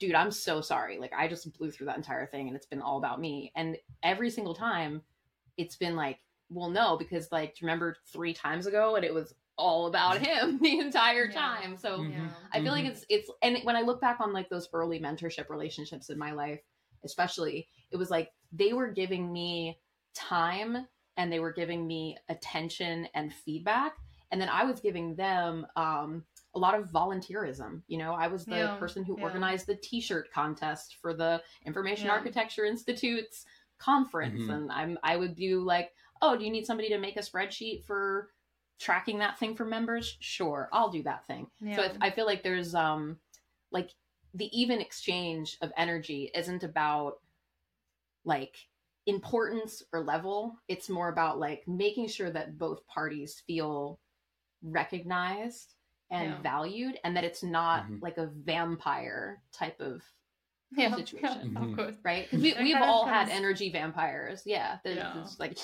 dude, 0.00 0.14
I'm 0.14 0.30
so 0.30 0.60
sorry. 0.60 0.98
Like 0.98 1.12
I 1.16 1.28
just 1.28 1.56
blew 1.56 1.70
through 1.70 1.86
that 1.86 1.96
entire 1.96 2.26
thing 2.26 2.48
and 2.48 2.56
it's 2.56 2.66
been 2.66 2.82
all 2.82 2.98
about 2.98 3.20
me. 3.20 3.52
And 3.56 3.76
every 4.02 4.30
single 4.30 4.54
time 4.54 5.02
it's 5.56 5.76
been 5.76 5.96
like, 5.96 6.18
well, 6.50 6.68
no, 6.68 6.96
because 6.96 7.30
like 7.32 7.56
remember 7.62 7.96
three 8.12 8.34
times 8.34 8.66
ago 8.66 8.96
and 8.96 9.04
it 9.04 9.14
was 9.14 9.34
all 9.56 9.86
about 9.86 10.18
him 10.18 10.58
the 10.62 10.78
entire 10.78 11.30
time. 11.30 11.72
Yeah. 11.72 11.78
So 11.78 11.98
mm-hmm. 11.98 12.26
I 12.52 12.58
feel 12.58 12.66
mm-hmm. 12.66 12.72
like 12.72 12.84
it's 12.86 13.04
it's 13.08 13.30
and 13.42 13.58
when 13.64 13.76
I 13.76 13.82
look 13.82 14.00
back 14.00 14.20
on 14.20 14.32
like 14.32 14.48
those 14.48 14.68
early 14.72 15.00
mentorship 15.00 15.48
relationships 15.48 16.10
in 16.10 16.18
my 16.18 16.32
life, 16.32 16.60
especially, 17.04 17.68
it 17.90 17.96
was 17.96 18.10
like 18.10 18.30
they 18.52 18.72
were 18.72 18.88
giving 18.88 19.32
me 19.32 19.78
time 20.14 20.86
and 21.16 21.32
they 21.32 21.40
were 21.40 21.52
giving 21.52 21.86
me 21.86 22.16
attention 22.28 23.08
and 23.14 23.32
feedback 23.32 23.94
and 24.34 24.40
then 24.40 24.48
I 24.48 24.64
was 24.64 24.80
giving 24.80 25.14
them 25.14 25.64
um 25.76 26.24
a 26.56 26.58
lot 26.58 26.78
of 26.78 26.90
volunteerism. 26.90 27.82
You 27.86 27.98
know, 27.98 28.14
I 28.14 28.26
was 28.26 28.44
the 28.44 28.56
yeah, 28.56 28.76
person 28.76 29.04
who 29.04 29.16
yeah. 29.16 29.24
organized 29.24 29.66
the 29.66 29.76
T-shirt 29.76 30.30
contest 30.32 30.96
for 31.00 31.14
the 31.14 31.40
Information 31.64 32.06
yeah. 32.06 32.12
Architecture 32.12 32.64
Institute's 32.64 33.44
conference, 33.78 34.42
mm-hmm. 34.42 34.50
and 34.50 34.72
I'm 34.72 34.98
I 35.04 35.16
would 35.16 35.36
do 35.36 35.62
like, 35.62 35.92
oh, 36.20 36.36
do 36.36 36.44
you 36.44 36.50
need 36.50 36.66
somebody 36.66 36.88
to 36.88 36.98
make 36.98 37.16
a 37.16 37.20
spreadsheet 37.20 37.84
for 37.84 38.30
tracking 38.78 39.18
that 39.18 39.38
thing 39.38 39.54
for 39.54 39.64
members? 39.64 40.16
Sure, 40.20 40.68
I'll 40.72 40.90
do 40.90 41.02
that 41.04 41.26
thing. 41.26 41.46
So 41.76 41.88
I 42.00 42.10
feel 42.10 42.26
like 42.26 42.42
there's 42.42 42.74
um 42.74 43.18
like 43.72 43.90
the 44.34 44.50
even 44.58 44.80
exchange 44.80 45.56
of 45.62 45.72
energy 45.76 46.30
isn't 46.34 46.64
about 46.64 47.20
like 48.24 48.56
importance 49.06 49.82
or 49.92 50.00
level 50.00 50.56
it's 50.66 50.88
more 50.88 51.10
about 51.10 51.38
like 51.38 51.62
making 51.68 52.08
sure 52.08 52.30
that 52.30 52.56
both 52.56 52.86
parties 52.86 53.42
feel 53.46 54.00
recognized 54.62 55.74
and 56.10 56.30
yeah. 56.30 56.42
valued 56.42 56.98
and 57.04 57.16
that 57.16 57.24
it's 57.24 57.42
not 57.42 57.84
mm-hmm. 57.84 57.98
like 58.00 58.16
a 58.16 58.30
vampire 58.44 59.42
type 59.52 59.78
of 59.80 60.02
yeah, 60.76 60.94
situation. 60.94 61.52
yeah, 61.52 61.60
mm-hmm. 61.60 61.90
right? 62.02 62.28
Because 62.30 62.42
we, 62.42 62.54
we've 62.58 62.80
all 62.80 63.06
had 63.06 63.28
energy 63.28 63.70
vampires. 63.70 64.42
Yeah, 64.44 64.78
yeah. 64.84 65.24
like 65.38 65.58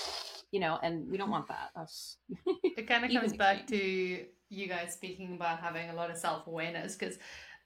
you 0.50 0.60
know 0.60 0.78
and 0.82 1.10
we 1.10 1.16
don't 1.16 1.30
want 1.30 1.48
that. 1.48 1.70
That's 1.74 2.16
it 2.46 2.86
kind 2.86 3.04
of 3.04 3.10
comes 3.10 3.36
back 3.36 3.66
to 3.68 4.24
you 4.48 4.66
guys 4.66 4.94
speaking 4.94 5.34
about 5.34 5.60
having 5.60 5.90
a 5.90 5.94
lot 5.94 6.10
of 6.10 6.16
self-awareness 6.16 6.96
because 6.96 7.16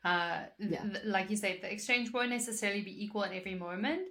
uh, 0.05 0.43
yeah. 0.59 0.83
th- 0.83 1.05
like 1.07 1.31
you 1.31 1.37
said 1.37 1.59
the 1.63 1.73
exchange 1.73 2.13
won't 2.13 2.31
necessarily 2.31 2.83
be 2.83 3.05
equal 3.05 3.23
in 3.23 3.33
every 3.33 3.55
moment. 3.55 4.03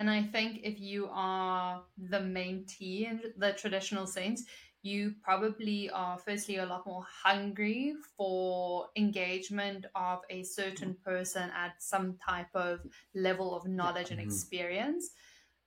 And 0.00 0.10
i 0.10 0.20
think 0.20 0.60
if 0.64 0.80
you 0.80 1.08
are 1.12 1.82
the 1.96 2.18
mentee 2.18 3.08
in 3.08 3.20
the 3.36 3.52
traditional 3.52 4.06
sense 4.06 4.42
you 4.82 5.14
probably 5.22 5.88
are 5.90 6.18
firstly 6.18 6.56
a 6.56 6.66
lot 6.66 6.86
more 6.86 7.06
hungry 7.24 7.94
for 8.16 8.88
engagement 8.96 9.86
of 9.94 10.20
a 10.28 10.42
certain 10.42 10.96
person 11.04 11.50
at 11.56 11.80
some 11.80 12.16
type 12.16 12.48
of 12.54 12.80
level 13.14 13.54
of 13.54 13.66
knowledge 13.66 14.10
and 14.10 14.18
mm-hmm. 14.18 14.28
experience. 14.28 15.10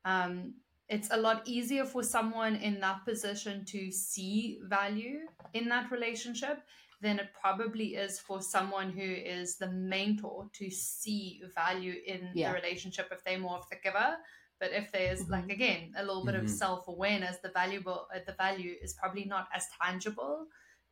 Um, 0.04 0.56
it's 0.90 1.10
a 1.12 1.18
lot 1.18 1.48
easier 1.48 1.86
for 1.86 2.04
someone 2.04 2.58
in 2.58 2.80
that 2.82 3.06
position 3.06 3.66
to 3.66 3.92
see 3.92 4.60
value 4.64 5.20
in 5.54 5.68
that 5.70 5.92
relationship 5.92 6.62
than 7.02 7.20
it 7.20 7.30
probably 7.40 7.96
is 7.96 8.20
for 8.20 8.42
someone 8.42 8.92
who 8.92 9.02
is 9.02 9.58
the 9.58 9.72
mentor 9.72 10.48
to 10.54 10.70
see 10.70 11.42
value 11.56 11.96
in 12.06 12.30
yeah. 12.34 12.50
the 12.50 12.56
relationship 12.56 13.08
if 13.12 13.24
they're 13.24 13.40
more 13.40 13.58
of 13.58 13.70
the 13.70 13.78
giver 13.84 14.16
but 14.60 14.72
if 14.72 14.92
there's 14.92 15.24
mm-hmm. 15.24 15.34
like 15.34 15.50
again 15.50 15.94
a 15.98 16.04
little 16.04 16.26
bit 16.26 16.36
mm-hmm. 16.36 16.46
of 16.46 16.50
self-awareness 16.50 17.38
the 17.44 17.50
valuable 17.50 18.08
uh, 18.14 18.20
the 18.26 18.34
value 18.34 18.74
is 18.82 18.94
probably 18.94 19.26
not 19.26 19.48
as 19.54 19.66
tangible 19.82 20.46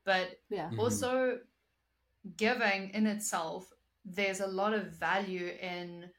but 0.05 0.39
yeah 0.49 0.67
mm-hmm. 0.67 0.79
also 0.79 1.39
giving 2.37 2.89
in 2.93 3.05
itself 3.07 3.71
there's 4.05 4.41
a 4.41 4.47
lot 4.47 4.73
of 4.73 4.87
value 4.91 5.51
in 5.61 6.09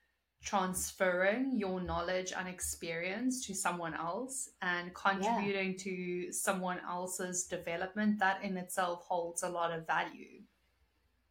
transferring 0.42 1.59
your 1.59 1.80
knowledge 1.80 2.32
and 2.38 2.47
experience 2.47 3.47
to 3.47 3.55
someone 3.55 3.95
else 3.95 4.51
and 4.61 4.95
contributing 4.95 5.70
yeah. 5.70 5.84
to 5.84 6.32
someone 6.32 6.78
else's 6.86 7.45
development 7.45 8.18
that 8.18 8.42
in 8.45 8.59
itself 8.59 9.03
holds 9.09 9.42
a 9.42 9.49
lot 9.49 9.72
of 9.72 9.86
value 9.86 10.42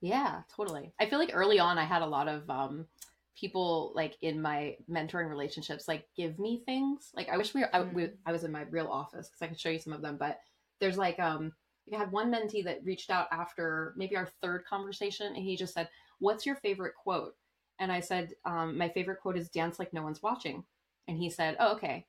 yeah 0.01 0.41
totally 0.55 0.91
i 0.99 1.05
feel 1.05 1.19
like 1.19 1.29
early 1.31 1.59
on 1.59 1.77
i 1.77 1.85
had 1.85 2.01
a 2.01 2.05
lot 2.05 2.27
of 2.27 2.49
um 2.49 2.87
people 3.35 3.91
like 3.95 4.15
in 4.21 4.41
my 4.41 4.75
mentoring 4.89 5.29
relationships 5.29 5.87
like 5.87 6.07
give 6.15 6.39
me 6.39 6.61
things. 6.65 7.11
Like 7.15 7.29
i 7.29 7.37
wish 7.37 7.53
we, 7.53 7.61
were, 7.61 7.75
I, 7.75 7.81
we, 7.81 8.03
mm. 8.03 8.13
I 8.25 8.31
was 8.31 8.43
in 8.43 8.51
my 8.51 8.63
real 8.69 8.87
office 8.87 9.27
because 9.29 9.41
i 9.41 9.47
could 9.47 9.59
show 9.59 9.69
you 9.69 9.79
some 9.79 9.93
of 9.93 10.01
them 10.01 10.17
but 10.17 10.39
there's 10.79 10.97
like 10.97 11.19
um 11.19 11.51
we 11.89 11.97
had 11.97 12.11
one 12.11 12.31
mentee 12.31 12.63
that 12.63 12.83
reached 12.83 13.09
out 13.09 13.27
after 13.31 13.93
maybe 13.97 14.15
our 14.15 14.29
third 14.41 14.63
conversation 14.65 15.27
and 15.27 15.43
he 15.43 15.57
just 15.57 15.73
said 15.73 15.89
what's 16.19 16.45
your 16.45 16.55
favorite 16.55 16.95
quote? 16.95 17.35
And 17.79 17.91
i 17.91 17.99
said 17.99 18.33
um, 18.45 18.77
my 18.77 18.89
favorite 18.89 19.21
quote 19.21 19.37
is 19.37 19.49
dance 19.49 19.79
like 19.79 19.93
no 19.93 20.03
one's 20.03 20.23
watching 20.23 20.63
and 21.07 21.17
he 21.17 21.29
said 21.29 21.57
oh 21.59 21.73
okay. 21.73 22.05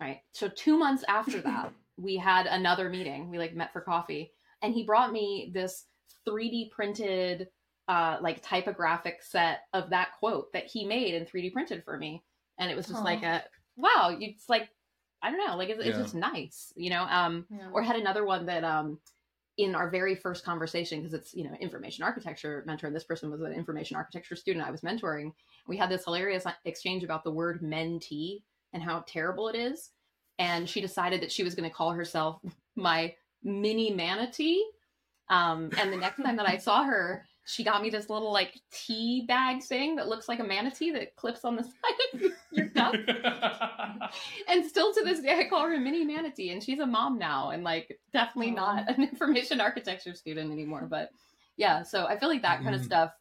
Right. 0.00 0.20
So 0.32 0.48
two 0.48 0.76
months 0.76 1.04
after 1.08 1.40
that 1.42 1.72
we 1.96 2.16
had 2.16 2.46
another 2.46 2.88
meeting. 2.88 3.30
We 3.30 3.38
like 3.38 3.54
met 3.54 3.72
for 3.72 3.80
coffee 3.80 4.32
and 4.62 4.74
he 4.74 4.84
brought 4.84 5.12
me 5.12 5.50
this 5.54 5.86
3d 6.28 6.70
printed 6.70 7.48
uh, 7.88 8.18
like 8.20 8.42
typographic 8.42 9.22
set 9.22 9.62
of 9.72 9.90
that 9.90 10.12
quote 10.18 10.52
that 10.52 10.66
he 10.66 10.84
made 10.84 11.14
and 11.14 11.26
3D 11.26 11.52
printed 11.52 11.84
for 11.84 11.96
me. 11.96 12.22
And 12.58 12.70
it 12.70 12.76
was 12.76 12.86
just 12.86 13.00
Aww. 13.00 13.04
like 13.04 13.22
a 13.22 13.44
wow, 13.76 14.16
it's 14.18 14.48
like 14.48 14.68
I 15.22 15.30
don't 15.30 15.46
know, 15.46 15.56
like 15.56 15.68
it's, 15.68 15.84
yeah. 15.84 15.90
it's 15.90 15.98
just 15.98 16.14
nice, 16.14 16.72
you 16.76 16.90
know. 16.90 17.02
Um, 17.02 17.46
yeah. 17.50 17.68
or 17.72 17.82
had 17.82 17.96
another 17.96 18.24
one 18.24 18.46
that 18.46 18.64
um, 18.64 18.98
in 19.58 19.74
our 19.74 19.90
very 19.90 20.14
first 20.14 20.44
conversation 20.44 21.00
because 21.00 21.14
it's 21.14 21.34
you 21.34 21.44
know 21.44 21.54
information 21.60 22.04
architecture 22.04 22.64
mentor 22.66 22.86
and 22.86 22.96
this 22.96 23.04
person 23.04 23.30
was 23.30 23.40
an 23.40 23.52
information 23.52 23.96
architecture 23.96 24.36
student 24.36 24.66
I 24.66 24.70
was 24.70 24.80
mentoring. 24.80 25.32
We 25.66 25.76
had 25.76 25.90
this 25.90 26.04
hilarious 26.04 26.44
exchange 26.64 27.04
about 27.04 27.24
the 27.24 27.30
word 27.30 27.62
mentee 27.62 28.42
and 28.72 28.82
how 28.82 29.04
terrible 29.06 29.48
it 29.48 29.56
is, 29.56 29.90
and 30.38 30.68
she 30.68 30.80
decided 30.80 31.20
that 31.22 31.32
she 31.32 31.44
was 31.44 31.54
going 31.54 31.68
to 31.68 31.74
call 31.74 31.92
herself 31.92 32.40
my 32.76 33.14
mini 33.42 33.90
manatee. 33.90 34.64
Um, 35.28 35.70
and 35.78 35.92
the 35.92 35.96
next 35.96 36.22
time 36.22 36.36
that 36.36 36.48
I 36.48 36.56
saw 36.58 36.84
her, 36.84 37.24
she 37.44 37.64
got 37.64 37.82
me 37.82 37.90
this 37.90 38.08
little 38.08 38.32
like 38.32 38.60
tea 38.70 39.24
bag 39.26 39.62
thing 39.62 39.96
that 39.96 40.08
looks 40.08 40.28
like 40.28 40.38
a 40.38 40.44
manatee 40.44 40.92
that 40.92 41.16
clips 41.16 41.44
on 41.44 41.56
the 41.56 41.62
side 41.64 41.72
of 42.14 42.20
your 42.52 42.68
cup. 42.70 42.94
and 44.48 44.64
still 44.64 44.94
to 44.94 45.02
this 45.04 45.20
day, 45.20 45.40
I 45.40 45.48
call 45.48 45.66
her 45.66 45.78
mini 45.78 46.04
manatee, 46.04 46.50
and 46.50 46.62
she's 46.62 46.78
a 46.78 46.86
mom 46.86 47.18
now, 47.18 47.50
and 47.50 47.64
like 47.64 47.98
definitely 48.12 48.52
not 48.52 48.88
an 48.88 49.02
information 49.10 49.60
architecture 49.60 50.14
student 50.14 50.52
anymore. 50.52 50.86
But 50.88 51.10
yeah, 51.56 51.82
so 51.82 52.06
I 52.06 52.18
feel 52.18 52.28
like 52.28 52.42
that 52.42 52.62
kind 52.62 52.74
of 52.74 52.82
mm-hmm. 52.82 52.86
stuff 52.86 53.12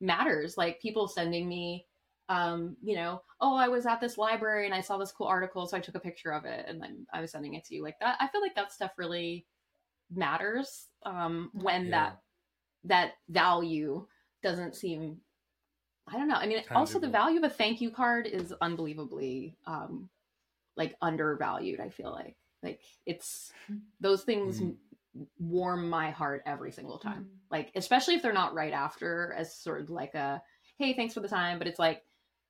matters. 0.00 0.56
Like 0.56 0.80
people 0.80 1.08
sending 1.08 1.48
me, 1.48 1.86
um, 2.28 2.76
you 2.80 2.94
know, 2.94 3.22
oh, 3.40 3.56
I 3.56 3.68
was 3.68 3.86
at 3.86 4.00
this 4.00 4.16
library 4.16 4.66
and 4.66 4.74
I 4.74 4.80
saw 4.80 4.98
this 4.98 5.12
cool 5.12 5.26
article, 5.26 5.66
so 5.66 5.76
I 5.76 5.80
took 5.80 5.96
a 5.96 6.00
picture 6.00 6.32
of 6.32 6.44
it, 6.44 6.64
and 6.68 6.80
then 6.80 7.06
I 7.12 7.20
was 7.20 7.32
sending 7.32 7.54
it 7.54 7.64
to 7.64 7.74
you. 7.74 7.82
Like 7.82 7.98
that, 8.00 8.18
I 8.20 8.28
feel 8.28 8.40
like 8.40 8.54
that 8.54 8.72
stuff 8.72 8.92
really 8.96 9.46
matters 10.14 10.86
um, 11.04 11.50
when 11.54 11.86
yeah. 11.86 11.90
that 11.90 12.18
that 12.84 13.12
value 13.28 14.06
doesn't 14.42 14.74
seem 14.74 15.18
I 16.06 16.18
don't 16.18 16.28
know. 16.28 16.34
I 16.34 16.46
mean, 16.46 16.58
Tangible. 16.58 16.76
also 16.76 16.98
the 16.98 17.08
value 17.08 17.38
of 17.38 17.44
a 17.44 17.48
thank 17.48 17.80
you 17.80 17.90
card 17.90 18.26
is 18.26 18.52
unbelievably 18.60 19.56
um 19.66 20.10
like 20.76 20.94
undervalued, 21.00 21.80
I 21.80 21.88
feel 21.88 22.10
like. 22.10 22.36
Like 22.62 22.80
it's 23.06 23.52
those 24.00 24.22
things 24.22 24.60
mm. 24.60 24.76
warm 25.38 25.88
my 25.88 26.10
heart 26.10 26.42
every 26.46 26.72
single 26.72 26.98
time. 26.98 27.24
Mm. 27.24 27.38
Like 27.50 27.72
especially 27.74 28.14
if 28.14 28.22
they're 28.22 28.32
not 28.32 28.54
right 28.54 28.72
after 28.72 29.34
as 29.36 29.54
sort 29.54 29.80
of 29.80 29.90
like 29.90 30.14
a 30.14 30.42
hey, 30.78 30.92
thanks 30.94 31.14
for 31.14 31.20
the 31.20 31.28
time, 31.28 31.58
but 31.58 31.68
it's 31.68 31.78
like 31.78 32.02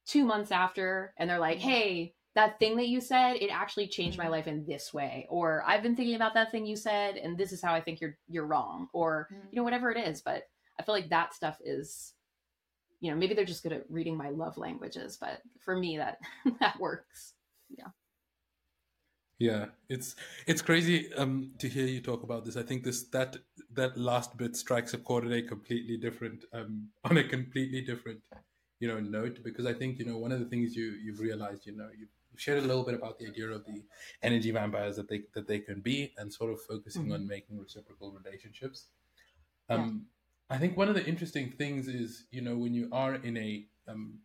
2 0.07 0.25
months 0.25 0.51
after 0.51 1.15
and 1.19 1.29
they're 1.29 1.39
like, 1.39 1.59
"Hey, 1.59 2.15
that 2.35 2.59
thing 2.59 2.77
that 2.77 2.89
you 2.89 3.01
said 3.01 3.35
it 3.35 3.51
actually 3.51 3.87
changed 3.87 4.19
my 4.19 4.25
mm-hmm. 4.25 4.33
life 4.33 4.47
in 4.47 4.65
this 4.67 4.93
way. 4.93 5.27
Or 5.31 5.65
i've 5.67 5.83
been 5.83 5.97
thinking 5.97 6.17
about 6.17 6.35
that 6.35 6.51
thing 6.51 6.67
you 6.67 6.77
said 6.77 7.17
and 7.17 7.39
this 7.39 7.53
is 7.53 7.63
how 7.63 7.73
i 7.75 7.81
think 7.81 8.01
you're 8.01 8.17
you're 8.29 8.47
wrong. 8.47 8.89
Or 8.93 9.29
mm. 9.33 9.39
you 9.51 9.57
know 9.57 9.65
whatever 9.65 9.91
it 9.91 9.99
is 9.99 10.23
but 10.23 10.45
i 10.79 10.83
feel 10.83 10.95
like 10.95 11.11
that 11.11 11.35
stuff 11.35 11.59
is 11.65 12.15
you 13.01 13.11
know 13.11 13.17
maybe 13.17 13.35
they're 13.35 13.45
just 13.45 13.63
good 13.63 13.73
at 13.73 13.85
reading 13.89 14.17
my 14.17 14.31
love 14.31 14.57
languages 14.57 15.17
but 15.21 15.41
for 15.65 15.77
me 15.77 15.97
that 15.97 16.19
that 16.61 16.79
works. 16.79 17.35
Yeah. 17.71 17.89
Yeah 19.39 19.67
it's 19.89 20.17
it's 20.47 20.63
crazy 20.63 21.13
um 21.15 21.53
to 21.59 21.69
hear 21.69 21.87
you 21.87 22.01
talk 22.01 22.23
about 22.23 22.45
this. 22.45 22.57
I 22.57 22.63
think 22.63 22.83
this 22.85 23.05
that 23.09 23.37
that 23.73 23.97
last 23.97 24.37
bit 24.37 24.57
strikes 24.57 24.95
a 24.95 24.99
chord 24.99 25.27
at 25.27 25.33
a 25.33 25.43
completely 25.43 25.97
different 25.97 26.45
um 26.53 26.89
on 27.05 27.17
a 27.17 27.25
completely 27.25 27.81
different 27.81 28.21
you 28.81 28.89
know 28.89 29.01
note 29.01 29.39
because 29.43 29.67
i 29.67 29.73
think 29.73 29.99
you 29.99 30.05
know 30.05 30.19
one 30.19 30.33
of 30.33 30.41
the 30.41 30.47
things 30.47 30.75
you 30.75 30.87
you've 31.03 31.21
realized 31.21 31.65
you 31.65 31.75
know 31.77 31.89
you've 31.99 32.11
shared 32.37 32.63
a 32.63 32.67
little 32.67 32.85
bit 32.85 32.95
about 32.95 33.19
the 33.19 33.27
idea 33.27 33.49
of 33.49 33.65
the 33.65 33.83
energy 34.23 34.51
vampires 34.51 34.97
that 34.97 35.09
they 35.09 35.23
that 35.35 35.47
they 35.47 35.59
can 35.59 35.81
be, 35.81 36.13
and 36.19 36.33
sort 36.33 36.53
of 36.53 36.61
focusing 36.63 37.05
mm-hmm. 37.05 37.13
on 37.13 37.27
making 37.27 37.59
reciprocal 37.59 38.13
relationships. 38.13 38.87
Um, 39.69 40.07
yeah. 40.51 40.57
I 40.57 40.59
think 40.59 40.77
one 40.77 40.89
of 40.89 40.95
the 40.95 41.05
interesting 41.07 41.51
things 41.53 41.89
is 41.89 42.27
you 42.31 42.43
know 42.43 42.57
when 42.57 42.75
you 42.75 42.89
are 42.93 43.15
in 43.15 43.37
a 43.37 43.67
um, 43.89 44.21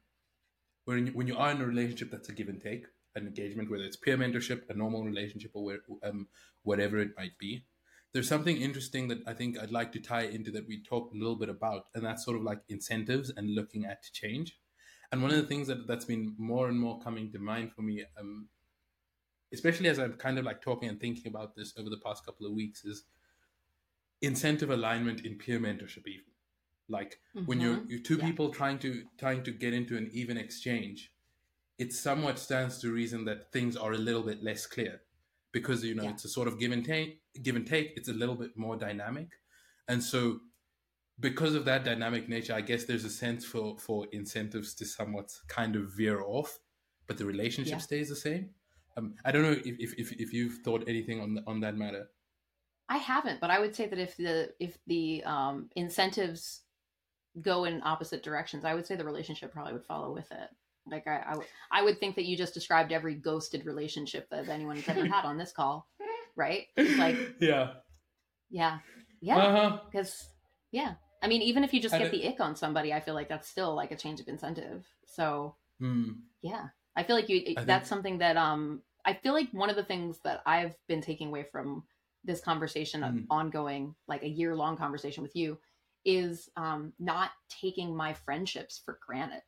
when 0.85 1.07
you, 1.07 1.11
when 1.13 1.27
you 1.27 1.37
are 1.37 1.51
in 1.51 1.61
a 1.61 1.65
relationship 1.65 2.11
that's 2.11 2.29
a 2.29 2.33
give 2.33 2.49
and 2.49 2.61
take, 2.61 2.85
an 3.15 3.27
engagement, 3.27 3.69
whether 3.69 3.83
it's 3.83 3.95
peer 3.95 4.17
mentorship, 4.17 4.69
a 4.69 4.73
normal 4.73 5.03
relationship, 5.03 5.51
or 5.53 5.63
where, 5.63 5.79
um, 6.03 6.27
whatever 6.63 6.97
it 6.97 7.11
might 7.17 7.37
be. 7.37 7.63
There's 8.11 8.27
something 8.27 8.57
interesting 8.57 9.07
that 9.09 9.19
I 9.27 9.33
think 9.33 9.59
I'd 9.59 9.71
like 9.71 9.91
to 9.91 9.99
tie 9.99 10.23
into 10.23 10.49
that 10.51 10.67
we 10.67 10.81
talked 10.81 11.13
a 11.13 11.17
little 11.17 11.35
bit 11.35 11.49
about, 11.49 11.85
and 11.93 12.03
that's 12.03 12.25
sort 12.25 12.37
of 12.37 12.43
like 12.43 12.61
incentives 12.69 13.31
and 13.35 13.53
looking 13.53 13.85
at 13.85 14.03
change. 14.11 14.57
And 15.11 15.21
one 15.21 15.31
of 15.31 15.37
the 15.37 15.47
things 15.47 15.67
that 15.67 15.87
that's 15.87 16.05
been 16.05 16.35
more 16.37 16.67
and 16.67 16.79
more 16.79 16.99
coming 16.99 17.31
to 17.31 17.39
mind 17.39 17.71
for 17.75 17.81
me, 17.81 18.03
um, 18.19 18.47
especially 19.53 19.89
as 19.89 19.99
I'm 19.99 20.13
kind 20.13 20.37
of 20.37 20.45
like 20.45 20.61
talking 20.61 20.89
and 20.89 20.99
thinking 20.99 21.27
about 21.27 21.55
this 21.55 21.73
over 21.77 21.89
the 21.89 21.97
past 22.05 22.25
couple 22.25 22.45
of 22.45 22.53
weeks, 22.53 22.85
is 22.85 23.03
incentive 24.21 24.69
alignment 24.69 25.25
in 25.25 25.35
peer 25.35 25.59
mentorship. 25.59 26.05
Even 26.07 26.25
like 26.87 27.19
mm-hmm. 27.35 27.45
when 27.45 27.59
you're, 27.59 27.81
you're 27.87 28.01
two 28.01 28.17
yeah. 28.17 28.25
people 28.25 28.49
trying 28.49 28.79
to 28.79 29.03
trying 29.17 29.43
to 29.43 29.51
get 29.51 29.73
into 29.73 29.97
an 29.97 30.09
even 30.13 30.37
exchange, 30.37 31.11
it 31.79 31.93
somewhat 31.93 32.37
stands 32.37 32.79
to 32.79 32.91
reason 32.91 33.25
that 33.25 33.51
things 33.51 33.75
are 33.75 33.93
a 33.93 33.97
little 33.97 34.23
bit 34.23 34.43
less 34.43 34.67
clear 34.67 35.01
because 35.51 35.83
you 35.83 35.95
know 35.95 36.03
yeah. 36.03 36.11
it's 36.11 36.25
a 36.25 36.29
sort 36.29 36.47
of 36.47 36.59
give 36.59 36.71
and 36.71 36.85
take 36.85 37.21
give 37.41 37.55
and 37.55 37.65
take 37.65 37.93
it's 37.95 38.09
a 38.09 38.13
little 38.13 38.35
bit 38.35 38.55
more 38.55 38.75
dynamic 38.75 39.29
and 39.87 40.03
so 40.03 40.39
because 41.19 41.55
of 41.55 41.65
that 41.65 41.83
dynamic 41.83 42.29
nature 42.29 42.53
i 42.53 42.61
guess 42.61 42.85
there's 42.85 43.05
a 43.05 43.09
sense 43.09 43.45
for 43.45 43.77
for 43.77 44.05
incentives 44.11 44.73
to 44.73 44.85
somewhat 44.85 45.31
kind 45.47 45.75
of 45.75 45.91
veer 45.91 46.21
off 46.21 46.59
but 47.07 47.17
the 47.17 47.25
relationship 47.25 47.73
yeah. 47.73 47.79
stays 47.79 48.09
the 48.09 48.15
same 48.15 48.49
um, 48.97 49.13
i 49.25 49.31
don't 49.31 49.43
know 49.43 49.57
if, 49.65 49.93
if 49.97 50.11
if 50.13 50.33
you've 50.33 50.59
thought 50.63 50.83
anything 50.87 51.21
on 51.21 51.43
on 51.47 51.59
that 51.59 51.75
matter 51.75 52.07
i 52.87 52.97
haven't 52.97 53.39
but 53.39 53.49
i 53.49 53.59
would 53.59 53.75
say 53.75 53.87
that 53.87 53.99
if 53.99 54.15
the 54.17 54.49
if 54.59 54.77
the 54.87 55.23
um 55.25 55.69
incentives 55.75 56.61
go 57.41 57.65
in 57.65 57.81
opposite 57.83 58.23
directions 58.23 58.65
i 58.65 58.73
would 58.73 58.85
say 58.85 58.95
the 58.95 59.05
relationship 59.05 59.51
probably 59.51 59.73
would 59.73 59.85
follow 59.85 60.13
with 60.13 60.31
it 60.31 60.49
like 60.91 61.07
I, 61.07 61.17
I, 61.17 61.79
I 61.79 61.83
would 61.83 61.99
think 61.99 62.15
that 62.15 62.25
you 62.25 62.37
just 62.37 62.53
described 62.53 62.91
every 62.91 63.15
ghosted 63.15 63.65
relationship 63.65 64.29
that 64.29 64.49
anyone's 64.49 64.87
ever 64.87 65.05
had 65.05 65.25
on 65.25 65.37
this 65.37 65.51
call, 65.51 65.87
right? 66.35 66.65
like 66.77 67.17
yeah, 67.39 67.73
yeah, 68.49 68.79
yeah. 69.21 69.77
Because 69.91 70.09
uh-huh. 70.09 70.33
yeah, 70.71 70.93
I 71.21 71.27
mean, 71.27 71.41
even 71.41 71.63
if 71.63 71.73
you 71.73 71.81
just 71.81 71.97
get 71.97 72.11
the 72.11 72.27
ick 72.27 72.39
on 72.39 72.55
somebody, 72.55 72.93
I 72.93 72.99
feel 73.01 73.13
like 73.13 73.29
that's 73.29 73.47
still 73.47 73.75
like 73.75 73.91
a 73.91 73.97
change 73.97 74.19
of 74.19 74.27
incentive. 74.27 74.85
So 75.05 75.55
mm. 75.81 76.15
yeah, 76.41 76.67
I 76.95 77.03
feel 77.03 77.15
like 77.15 77.29
you. 77.29 77.55
I 77.57 77.63
that's 77.63 77.65
think... 77.65 77.85
something 77.85 78.17
that 78.19 78.37
um, 78.37 78.81
I 79.05 79.13
feel 79.13 79.33
like 79.33 79.49
one 79.51 79.69
of 79.69 79.75
the 79.75 79.83
things 79.83 80.19
that 80.23 80.41
I've 80.45 80.75
been 80.87 81.01
taking 81.01 81.27
away 81.27 81.45
from 81.51 81.83
this 82.23 82.41
conversation, 82.41 83.01
mm. 83.01 83.25
ongoing, 83.29 83.95
like 84.07 84.23
a 84.23 84.29
year 84.29 84.55
long 84.55 84.77
conversation 84.77 85.23
with 85.23 85.35
you, 85.35 85.57
is 86.05 86.49
um, 86.55 86.93
not 86.99 87.31
taking 87.49 87.95
my 87.95 88.13
friendships 88.13 88.81
for 88.83 88.99
granted 89.05 89.41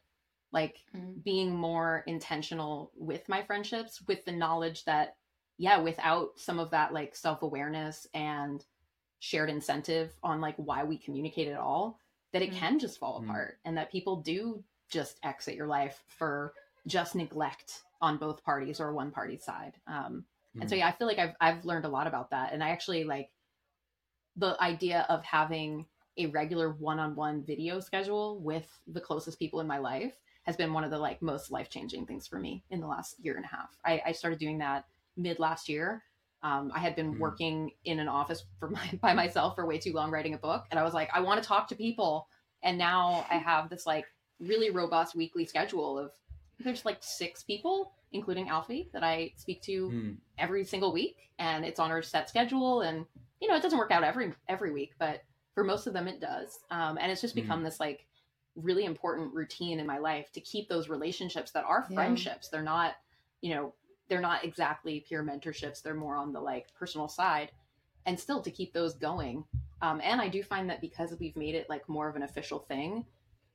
like 0.52 0.78
mm. 0.96 1.24
being 1.24 1.56
more 1.56 2.04
intentional 2.08 2.92
with 2.96 3.28
my 3.30 3.44
friendships 3.44 4.02
with 4.08 4.24
the 4.26 4.32
knowledge 4.32 4.84
that 4.86 5.16
yeah 5.58 5.80
without 5.80 6.32
some 6.38 6.60
of 6.60 6.72
that 6.72 6.94
like 6.94 7.16
self-awareness 7.16 8.08
and 8.14 8.66
shared 9.22 9.50
incentive 9.50 10.12
on 10.22 10.42
like 10.42 10.56
why 10.58 10.84
we 10.84 10.98
communicate 10.98 11.48
at 11.48 11.58
all 11.58 11.98
that 12.34 12.42
it 12.42 12.52
mm. 12.52 12.58
can 12.58 12.78
just 12.78 13.00
fall 13.00 13.20
mm. 13.20 13.24
apart 13.24 13.58
and 13.64 13.78
that 13.78 13.92
people 13.92 14.18
do 14.18 14.62
just 14.90 15.20
exit 15.24 15.56
your 15.56 15.68
life 15.68 16.04
for 16.08 16.54
just 16.86 17.16
neglect 17.16 17.84
on 18.02 18.18
both 18.18 18.44
parties 18.44 18.80
or 18.82 18.94
one 18.94 19.12
party's 19.12 19.44
side 19.44 19.74
um 19.88 20.26
and 20.60 20.70
so 20.70 20.76
mm. 20.76 20.80
yeah 20.80 20.88
i 20.88 20.92
feel 20.92 21.08
like 21.08 21.20
i've 21.20 21.36
i've 21.40 21.64
learned 21.64 21.86
a 21.86 21.90
lot 21.90 22.08
about 22.08 22.30
that 22.32 22.52
and 22.52 22.64
i 22.64 22.70
actually 22.70 23.04
like 23.04 23.30
the 24.36 24.62
idea 24.62 25.06
of 25.08 25.24
having 25.24 25.86
a 26.18 26.26
regular 26.28 26.72
one-on-one 26.74 27.44
video 27.44 27.80
schedule 27.80 28.40
with 28.40 28.68
the 28.88 29.02
closest 29.02 29.40
people 29.40 29.60
in 29.60 29.68
my 29.68 29.78
life 29.78 30.14
has 30.44 30.56
been 30.56 30.74
one 30.74 30.84
of 30.84 30.92
the 30.92 30.98
like 30.98 31.22
most 31.22 31.52
life 31.52 31.70
changing 31.70 32.06
things 32.06 32.28
for 32.28 32.40
me 32.40 32.64
in 32.70 32.80
the 32.80 32.88
last 32.88 33.16
year 33.22 33.36
and 33.36 33.46
a 33.46 33.48
half. 33.48 33.78
I, 33.86 34.02
I 34.08 34.12
started 34.12 34.40
doing 34.40 34.58
that 34.60 34.86
mid 35.16 35.40
last 35.40 35.70
year. 35.70 36.04
Um, 36.44 36.72
I 36.74 36.80
had 36.80 36.96
been 36.96 37.12
mm-hmm. 37.12 37.22
working 37.22 37.72
in 37.86 38.00
an 38.00 38.08
office 38.08 38.44
for 38.60 38.70
my, 38.72 39.00
by 39.02 39.14
myself 39.14 39.56
for 39.56 39.66
way 39.66 39.78
too 39.78 39.94
long 39.94 40.12
writing 40.12 40.34
a 40.34 40.38
book, 40.38 40.66
and 40.72 40.80
I 40.80 40.84
was 40.84 40.94
like, 40.94 41.10
I 41.14 41.22
want 41.22 41.42
to 41.42 41.48
talk 41.48 41.68
to 41.70 41.76
people. 41.76 42.28
And 42.64 42.78
now 42.78 43.26
I 43.30 43.38
have 43.38 43.70
this 43.70 43.86
like 43.86 44.06
really 44.40 44.70
robust 44.70 45.16
weekly 45.16 45.46
schedule 45.46 45.98
of 45.98 46.12
there's 46.60 46.86
like 46.86 47.00
six 47.02 47.44
people, 47.44 47.94
including 48.12 48.48
Alfi, 48.48 48.92
that 48.94 49.04
I 49.04 49.34
speak 49.36 49.64
to 49.64 49.90
mm. 49.90 50.18
every 50.38 50.64
single 50.64 50.94
week, 50.94 51.18
and 51.40 51.66
it's 51.66 51.80
on 51.80 51.92
our 51.92 52.02
set 52.02 52.30
schedule. 52.30 52.82
And 52.82 53.06
you 53.40 53.48
know, 53.48 53.56
it 53.56 53.64
doesn't 53.64 53.80
work 53.80 53.92
out 53.92 54.04
every 54.04 54.34
every 54.48 54.72
week, 54.72 54.94
but 55.00 55.24
for 55.54 55.64
most 55.64 55.88
of 55.88 55.94
them, 55.94 56.08
it 56.08 56.22
does. 56.22 56.60
Um, 56.70 56.98
and 57.00 57.12
it's 57.12 57.22
just 57.22 57.34
hmm. 57.34 57.42
become 57.42 57.62
mm. 57.62 57.66
this 57.66 57.80
like 57.80 58.06
really 58.56 58.86
important 58.86 59.34
routine 59.34 59.80
in 59.80 59.88
my 59.88 59.98
life 59.98 60.32
to 60.34 60.42
keep 60.42 60.70
those 60.70 60.90
relationships 60.90 61.52
that 61.52 61.66
are 61.66 61.84
friendships. 61.94 62.48
Yeah. 62.48 62.58
They're 62.58 62.66
not, 62.66 62.94
you 63.42 63.56
know, 63.56 63.74
they're 64.12 64.20
not 64.20 64.44
exactly 64.44 65.06
peer 65.08 65.24
mentorships. 65.24 65.82
They're 65.82 65.94
more 65.94 66.18
on 66.18 66.34
the 66.34 66.42
like 66.42 66.68
personal 66.78 67.08
side 67.08 67.50
and 68.06 68.20
still 68.20 68.42
to 68.42 68.52
keep 68.52 68.74
those 68.74 68.94
going. 68.94 69.46
Um, 69.82 70.02
and 70.04 70.20
I 70.20 70.28
do 70.28 70.44
find 70.44 70.70
that 70.70 70.82
because 70.82 71.16
we've 71.18 71.38
made 71.38 71.56
it 71.56 71.70
like 71.70 71.88
more 71.88 72.10
of 72.10 72.18
an 72.18 72.24
official 72.24 72.60
thing, 72.60 73.06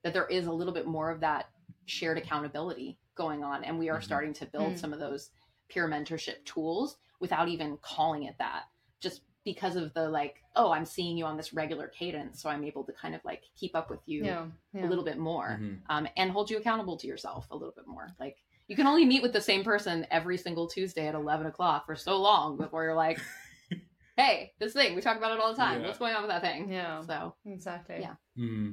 that 0.02 0.14
there 0.14 0.24
is 0.24 0.46
a 0.46 0.52
little 0.52 0.72
bit 0.72 0.86
more 0.86 1.10
of 1.10 1.20
that 1.20 1.50
shared 1.84 2.16
accountability 2.16 2.96
going 3.16 3.44
on. 3.44 3.64
And 3.64 3.78
we 3.78 3.90
are 3.90 3.96
mm-hmm. 3.96 4.04
starting 4.04 4.32
to 4.32 4.46
build 4.46 4.68
mm-hmm. 4.68 4.76
some 4.76 4.94
of 4.94 4.98
those 4.98 5.28
peer 5.68 5.90
mentorship 5.90 6.42
tools 6.46 6.96
without 7.20 7.48
even 7.48 7.76
calling 7.82 8.22
it 8.22 8.36
that. 8.38 8.62
Just 8.98 9.20
because 9.44 9.76
of 9.76 9.94
the 9.94 10.08
like 10.08 10.42
oh 10.56 10.72
i'm 10.72 10.84
seeing 10.84 11.16
you 11.16 11.24
on 11.24 11.36
this 11.36 11.54
regular 11.54 11.86
cadence 11.86 12.42
so 12.42 12.50
i'm 12.50 12.64
able 12.64 12.82
to 12.82 12.92
kind 12.92 13.14
of 13.14 13.24
like 13.24 13.42
keep 13.56 13.76
up 13.76 13.88
with 13.88 14.00
you 14.04 14.24
yeah, 14.24 14.44
yeah. 14.72 14.84
a 14.84 14.88
little 14.88 15.04
bit 15.04 15.18
more 15.18 15.60
mm-hmm. 15.62 15.74
um, 15.88 16.08
and 16.16 16.32
hold 16.32 16.50
you 16.50 16.56
accountable 16.58 16.96
to 16.96 17.06
yourself 17.06 17.46
a 17.52 17.54
little 17.54 17.72
bit 17.76 17.86
more 17.86 18.08
like 18.18 18.38
you 18.68 18.76
can 18.76 18.86
only 18.86 19.04
meet 19.04 19.22
with 19.22 19.32
the 19.32 19.40
same 19.40 19.64
person 19.64 20.06
every 20.10 20.36
single 20.36 20.66
tuesday 20.66 21.06
at 21.06 21.14
11 21.14 21.46
o'clock 21.46 21.86
for 21.86 21.96
so 21.96 22.20
long 22.20 22.56
before 22.56 22.84
you're 22.84 22.94
like 22.94 23.20
hey 24.16 24.52
this 24.58 24.72
thing 24.72 24.94
we 24.94 25.00
talk 25.00 25.16
about 25.16 25.32
it 25.32 25.40
all 25.40 25.52
the 25.52 25.56
time 25.56 25.80
yeah. 25.80 25.86
what's 25.86 25.98
going 25.98 26.14
on 26.14 26.22
with 26.22 26.30
that 26.30 26.42
thing 26.42 26.70
yeah 26.70 27.00
so 27.02 27.34
exactly 27.44 27.96
yeah 28.00 28.14
mm-hmm. 28.38 28.72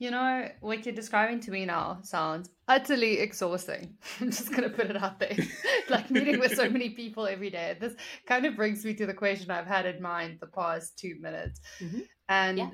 You 0.00 0.10
know, 0.10 0.48
what 0.60 0.84
you're 0.84 0.94
describing 0.94 1.38
to 1.40 1.52
me 1.52 1.64
now 1.64 2.00
sounds 2.02 2.50
utterly 2.66 3.20
exhausting. 3.20 3.96
I'm 4.20 4.30
just 4.30 4.50
going 4.50 4.64
to 4.64 4.68
put 4.68 4.90
it 4.90 5.02
out 5.02 5.20
there. 5.20 5.36
like 5.88 6.10
meeting 6.10 6.40
with 6.40 6.56
so 6.56 6.68
many 6.68 6.90
people 6.90 7.26
every 7.26 7.48
day. 7.48 7.76
This 7.78 7.94
kind 8.26 8.44
of 8.44 8.56
brings 8.56 8.84
me 8.84 8.94
to 8.94 9.06
the 9.06 9.14
question 9.14 9.50
I've 9.50 9.68
had 9.68 9.86
in 9.86 10.02
mind 10.02 10.38
the 10.40 10.48
past 10.48 10.98
two 10.98 11.16
minutes. 11.20 11.60
Mm-hmm. 11.80 12.00
And 12.28 12.58
yeah. 12.58 12.70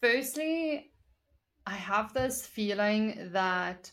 firstly, 0.00 0.92
I 1.66 1.74
have 1.74 2.14
this 2.14 2.46
feeling 2.46 3.30
that 3.32 3.90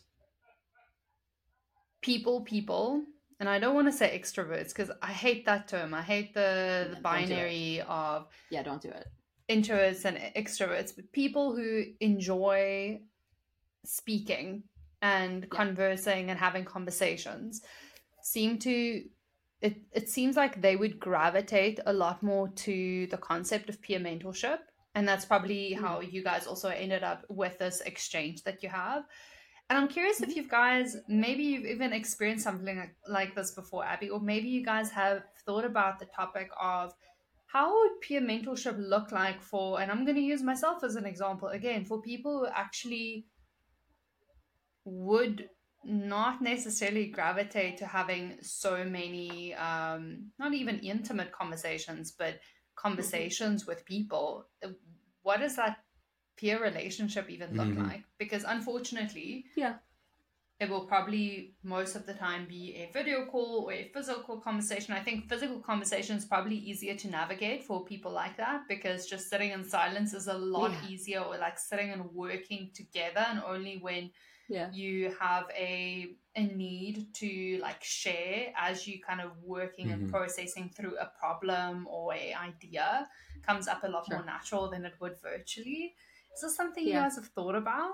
people, 2.03 2.41
people, 2.41 3.03
and 3.39 3.49
I 3.49 3.57
don't 3.57 3.73
want 3.73 3.87
to 3.87 3.91
say 3.91 4.19
extroverts 4.19 4.69
because 4.69 4.91
I 5.01 5.11
hate 5.11 5.45
that 5.47 5.67
term. 5.67 5.95
I 5.95 6.03
hate 6.03 6.35
the, 6.35 6.89
the 6.93 7.01
binary 7.01 7.81
of. 7.87 8.27
Yeah, 8.51 8.61
don't 8.61 8.81
do 8.81 8.89
it 8.89 9.07
introverts 9.49 10.05
and 10.05 10.17
extroverts, 10.35 10.95
but 10.95 11.11
people 11.11 11.55
who 11.55 11.83
enjoy 11.99 13.01
speaking 13.85 14.63
and 15.01 15.41
yeah. 15.43 15.47
conversing 15.49 16.29
and 16.29 16.39
having 16.39 16.65
conversations 16.65 17.61
seem 18.21 18.57
to 18.59 19.03
it, 19.61 19.77
it 19.93 20.09
seems 20.09 20.35
like 20.35 20.61
they 20.61 20.75
would 20.75 20.99
gravitate 20.99 21.79
a 21.85 21.93
lot 21.93 22.21
more 22.21 22.49
to 22.49 23.07
the 23.07 23.17
concept 23.17 23.69
of 23.69 23.81
peer 23.81 23.99
mentorship 23.99 24.59
and 24.95 25.07
that's 25.07 25.25
probably 25.25 25.75
mm. 25.77 25.81
how 25.81 26.01
you 26.01 26.23
guys 26.23 26.47
also 26.47 26.69
ended 26.69 27.03
up 27.03 27.25
with 27.29 27.57
this 27.59 27.81
exchange 27.81 28.43
that 28.43 28.61
you 28.61 28.69
have 28.69 29.03
and 29.73 29.81
i'm 29.81 29.87
curious 29.87 30.21
mm-hmm. 30.21 30.29
if 30.29 30.37
you 30.37 30.47
guys 30.47 30.97
maybe 31.07 31.41
you've 31.41 31.65
even 31.65 31.93
experienced 31.93 32.43
something 32.43 32.77
like, 32.77 32.95
like 33.07 33.35
this 33.35 33.51
before 33.51 33.83
abby 33.83 34.09
or 34.09 34.19
maybe 34.19 34.47
you 34.47 34.63
guys 34.63 34.91
have 34.91 35.23
thought 35.45 35.65
about 35.65 35.97
the 35.99 36.05
topic 36.05 36.49
of 36.61 36.93
how 37.47 37.73
would 37.73 37.99
peer 38.01 38.21
mentorship 38.21 38.75
look 38.77 39.11
like 39.11 39.41
for 39.41 39.81
and 39.81 39.91
i'm 39.91 40.05
going 40.05 40.15
to 40.15 40.21
use 40.21 40.43
myself 40.43 40.83
as 40.83 40.95
an 40.95 41.05
example 41.05 41.47
again 41.47 41.83
for 41.83 41.99
people 42.01 42.39
who 42.39 42.47
actually 42.53 43.25
would 44.85 45.49
not 45.83 46.41
necessarily 46.41 47.07
gravitate 47.07 47.77
to 47.77 47.85
having 47.85 48.37
so 48.41 48.85
many 48.85 49.55
um, 49.55 50.31
not 50.37 50.53
even 50.53 50.77
intimate 50.79 51.31
conversations 51.31 52.11
but 52.11 52.39
conversations 52.75 53.63
mm-hmm. 53.63 53.71
with 53.71 53.85
people 53.85 54.45
what 55.23 55.39
does 55.39 55.55
that 55.55 55.77
peer 56.37 56.61
relationship 56.61 57.29
even 57.29 57.55
look 57.55 57.67
mm-hmm. 57.67 57.87
like 57.87 58.03
because 58.17 58.43
unfortunately 58.47 59.45
yeah 59.55 59.75
it 60.59 60.69
will 60.69 60.85
probably 60.85 61.55
most 61.63 61.95
of 61.95 62.05
the 62.05 62.13
time 62.13 62.45
be 62.47 62.75
a 62.75 62.91
video 62.93 63.25
call 63.25 63.65
or 63.65 63.73
a 63.73 63.89
physical 63.93 64.37
conversation. 64.37 64.93
I 64.93 65.01
think 65.01 65.27
physical 65.27 65.59
conversation 65.59 66.15
is 66.15 66.25
probably 66.25 66.55
easier 66.55 66.95
to 66.95 67.09
navigate 67.09 67.63
for 67.63 67.83
people 67.83 68.11
like 68.11 68.37
that 68.37 68.61
because 68.69 69.05
just 69.07 69.29
sitting 69.29 69.51
in 69.51 69.63
silence 69.63 70.13
is 70.13 70.27
a 70.27 70.33
lot 70.33 70.71
yeah. 70.71 70.89
easier 70.89 71.19
or 71.19 71.37
like 71.37 71.59
sitting 71.59 71.89
and 71.89 72.05
working 72.13 72.69
together 72.73 73.25
and 73.27 73.41
only 73.45 73.79
when 73.81 74.11
yeah. 74.47 74.69
you 74.71 75.13
have 75.19 75.45
a 75.57 76.15
a 76.35 76.43
need 76.47 77.13
to 77.13 77.59
like 77.61 77.83
share 77.83 78.53
as 78.57 78.87
you 78.87 78.99
kind 79.01 79.21
of 79.21 79.31
working 79.43 79.87
mm-hmm. 79.87 80.03
and 80.03 80.11
processing 80.11 80.69
through 80.75 80.95
a 80.97 81.11
problem 81.19 81.87
or 81.89 82.13
a 82.13 82.33
idea 82.33 83.07
comes 83.45 83.67
up 83.67 83.83
a 83.83 83.87
lot 83.87 84.05
sure. 84.05 84.17
more 84.17 84.25
natural 84.25 84.69
than 84.69 84.85
it 84.85 84.93
would 84.99 85.19
virtually. 85.21 85.93
Is 86.35 86.41
this 86.41 86.55
something 86.55 86.85
yeah. 86.85 86.93
you 86.95 86.99
guys 87.01 87.15
have 87.15 87.27
thought 87.27 87.55
about? 87.55 87.93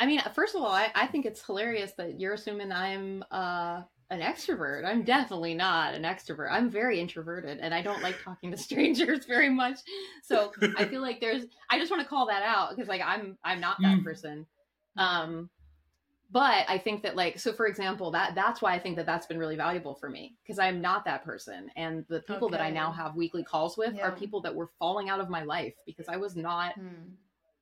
I 0.00 0.06
mean, 0.06 0.20
first 0.34 0.54
of 0.54 0.62
all, 0.62 0.70
I, 0.70 0.90
I 0.94 1.06
think 1.06 1.26
it's 1.26 1.44
hilarious 1.44 1.92
that 1.98 2.20
you're 2.20 2.34
assuming 2.34 2.70
I'm 2.70 3.24
uh, 3.32 3.82
an 4.10 4.20
extrovert. 4.20 4.84
I'm 4.86 5.02
definitely 5.02 5.54
not 5.54 5.94
an 5.94 6.02
extrovert. 6.02 6.48
I'm 6.50 6.70
very 6.70 7.00
introverted 7.00 7.58
and 7.58 7.74
I 7.74 7.82
don't 7.82 8.02
like 8.02 8.16
talking 8.22 8.50
to 8.50 8.56
strangers 8.56 9.26
very 9.26 9.50
much. 9.50 9.80
So 10.22 10.52
I 10.76 10.84
feel 10.86 11.02
like 11.02 11.20
there's 11.20 11.44
I 11.70 11.78
just 11.78 11.90
want 11.90 12.02
to 12.02 12.08
call 12.08 12.26
that 12.26 12.42
out 12.42 12.70
because 12.70 12.88
like 12.88 13.02
I'm 13.04 13.36
I'm 13.44 13.60
not 13.60 13.76
that 13.82 13.98
mm. 13.98 14.04
person. 14.04 14.46
Um 14.96 15.50
but 16.30 16.64
I 16.68 16.78
think 16.78 17.02
that 17.02 17.16
like 17.16 17.38
so 17.38 17.52
for 17.52 17.66
example 17.66 18.10
that 18.10 18.34
that's 18.34 18.60
why 18.60 18.74
I 18.74 18.78
think 18.78 18.96
that 18.96 19.06
that's 19.06 19.26
been 19.26 19.38
really 19.38 19.56
valuable 19.56 19.94
for 19.94 20.10
me 20.10 20.36
because 20.42 20.58
I'm 20.58 20.80
not 20.80 21.04
that 21.06 21.24
person 21.24 21.70
and 21.76 22.04
the 22.08 22.20
people 22.20 22.48
okay. 22.48 22.56
that 22.56 22.62
I 22.62 22.70
now 22.70 22.92
have 22.92 23.16
weekly 23.16 23.42
calls 23.42 23.76
with 23.76 23.94
yeah. 23.94 24.02
are 24.02 24.12
people 24.12 24.40
that 24.42 24.54
were 24.54 24.70
falling 24.78 25.08
out 25.08 25.20
of 25.20 25.30
my 25.30 25.42
life 25.42 25.74
because 25.86 26.08
I 26.08 26.16
was 26.16 26.36
not 26.36 26.74
hmm 26.74 27.14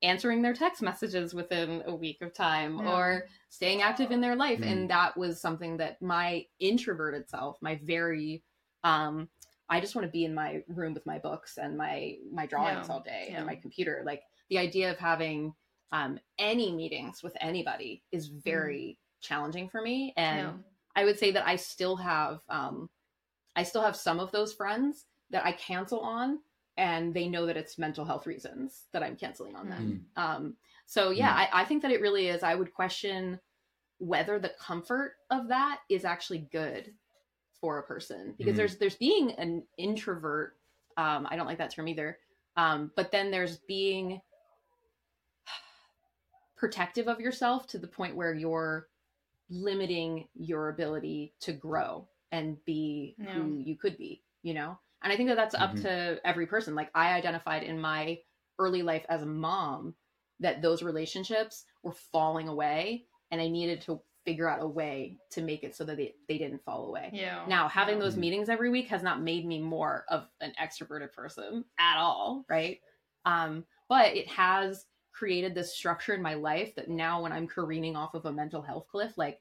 answering 0.03 0.41
their 0.41 0.53
text 0.53 0.81
messages 0.81 1.33
within 1.33 1.83
a 1.87 1.95
week 1.95 2.21
of 2.21 2.33
time 2.33 2.79
yeah. 2.79 2.93
or 2.93 3.25
staying 3.49 3.81
active 3.81 4.11
in 4.11 4.21
their 4.21 4.35
life 4.35 4.59
mm. 4.59 4.71
and 4.71 4.89
that 4.89 5.17
was 5.17 5.41
something 5.41 5.77
that 5.77 6.01
my 6.01 6.45
introverted 6.59 7.27
self 7.27 7.57
my 7.61 7.79
very 7.83 8.43
um 8.83 9.27
i 9.69 9.79
just 9.79 9.95
want 9.95 10.05
to 10.05 10.11
be 10.11 10.23
in 10.23 10.33
my 10.33 10.61
room 10.67 10.93
with 10.93 11.05
my 11.05 11.17
books 11.17 11.57
and 11.57 11.75
my 11.75 12.15
my 12.31 12.45
drawings 12.45 12.87
yeah. 12.87 12.93
all 12.93 13.01
day 13.01 13.27
yeah. 13.29 13.37
and 13.37 13.45
my 13.45 13.55
computer 13.55 14.03
like 14.05 14.21
the 14.49 14.57
idea 14.57 14.91
of 14.91 14.97
having 14.97 15.53
um 15.91 16.19
any 16.37 16.71
meetings 16.71 17.23
with 17.23 17.35
anybody 17.41 18.01
is 18.11 18.29
mm. 18.29 18.43
very 18.43 18.97
mm. 18.99 19.25
challenging 19.27 19.69
for 19.69 19.81
me 19.81 20.13
and 20.17 20.63
i 20.95 21.05
would 21.05 21.17
say 21.17 21.31
that 21.31 21.47
i 21.47 21.55
still 21.55 21.95
have 21.95 22.39
um 22.49 22.89
i 23.55 23.63
still 23.63 23.81
have 23.81 23.95
some 23.95 24.19
of 24.19 24.31
those 24.31 24.53
friends 24.53 25.05
that 25.29 25.45
i 25.45 25.51
cancel 25.51 25.99
on 25.99 26.39
and 26.77 27.13
they 27.13 27.27
know 27.27 27.45
that 27.45 27.57
it's 27.57 27.77
mental 27.77 28.05
health 28.05 28.27
reasons 28.27 28.83
that 28.93 29.03
I'm 29.03 29.15
canceling 29.15 29.55
on 29.55 29.69
them. 29.69 30.05
Mm. 30.15 30.21
Um, 30.21 30.53
so 30.85 31.09
yeah, 31.09 31.33
mm. 31.33 31.37
I, 31.37 31.61
I 31.61 31.65
think 31.65 31.81
that 31.81 31.91
it 31.91 32.01
really 32.01 32.27
is. 32.27 32.43
I 32.43 32.55
would 32.55 32.73
question 32.73 33.39
whether 33.97 34.37
the 34.37 34.53
comfort 34.59 35.15
of 35.31 35.47
that 35.47 35.79
is 35.89 36.05
actually 36.05 36.47
good 36.51 36.93
for 37.59 37.79
a 37.79 37.83
person 37.83 38.35
because 38.37 38.53
mm. 38.53 38.57
there's 38.57 38.77
there's 38.77 38.95
being 38.95 39.31
an 39.33 39.63
introvert. 39.77 40.55
Um, 40.97 41.27
I 41.29 41.35
don't 41.35 41.47
like 41.47 41.57
that 41.57 41.71
term 41.71 41.87
either. 41.87 42.19
Um, 42.55 42.91
but 42.95 43.11
then 43.11 43.31
there's 43.31 43.57
being 43.57 44.21
protective 46.57 47.07
of 47.07 47.19
yourself 47.19 47.67
to 47.67 47.77
the 47.77 47.87
point 47.87 48.15
where 48.15 48.33
you're 48.33 48.87
limiting 49.49 50.27
your 50.35 50.69
ability 50.69 51.33
to 51.39 51.53
grow 51.53 52.07
and 52.31 52.63
be 52.65 53.15
yeah. 53.17 53.31
who 53.31 53.57
you 53.57 53.75
could 53.75 53.97
be. 53.97 54.21
You 54.43 54.53
know. 54.53 54.77
And 55.03 55.13
I 55.13 55.15
think 55.15 55.29
that 55.29 55.35
that's 55.35 55.55
up 55.55 55.73
mm-hmm. 55.73 55.83
to 55.83 56.19
every 56.25 56.47
person. 56.47 56.75
Like 56.75 56.89
I 56.95 57.13
identified 57.13 57.63
in 57.63 57.79
my 57.79 58.19
early 58.59 58.81
life 58.81 59.05
as 59.09 59.21
a 59.21 59.27
mom 59.27 59.93
that 60.39 60.61
those 60.61 60.83
relationships 60.83 61.65
were 61.83 61.93
falling 62.11 62.47
away 62.47 63.05
and 63.31 63.41
I 63.41 63.47
needed 63.47 63.81
to 63.81 64.01
figure 64.25 64.49
out 64.49 64.61
a 64.61 64.67
way 64.67 65.17
to 65.31 65.41
make 65.41 65.63
it 65.63 65.75
so 65.75 65.85
that 65.85 65.95
they, 65.97 66.13
they 66.27 66.37
didn't 66.37 66.63
fall 66.65 66.87
away. 66.87 67.09
Yeah. 67.13 67.45
Now, 67.47 67.69
having 67.69 67.95
yeah. 67.95 68.03
those 68.03 68.17
meetings 68.17 68.49
every 68.49 68.69
week 68.69 68.89
has 68.89 69.01
not 69.01 69.21
made 69.21 69.45
me 69.45 69.59
more 69.59 70.03
of 70.09 70.27
an 70.41 70.51
extroverted 70.61 71.13
person 71.13 71.63
at 71.79 71.97
all, 71.97 72.43
right? 72.49 72.79
Um, 73.25 73.63
but 73.87 74.15
it 74.15 74.27
has 74.27 74.85
created 75.17 75.55
this 75.55 75.75
structure 75.75 76.13
in 76.13 76.21
my 76.21 76.35
life 76.35 76.75
that 76.75 76.89
now 76.89 77.21
when 77.21 77.31
I'm 77.31 77.47
careening 77.47 77.95
off 77.95 78.13
of 78.13 78.25
a 78.25 78.31
mental 78.31 78.61
health 78.61 78.87
cliff, 78.89 79.17
like 79.17 79.39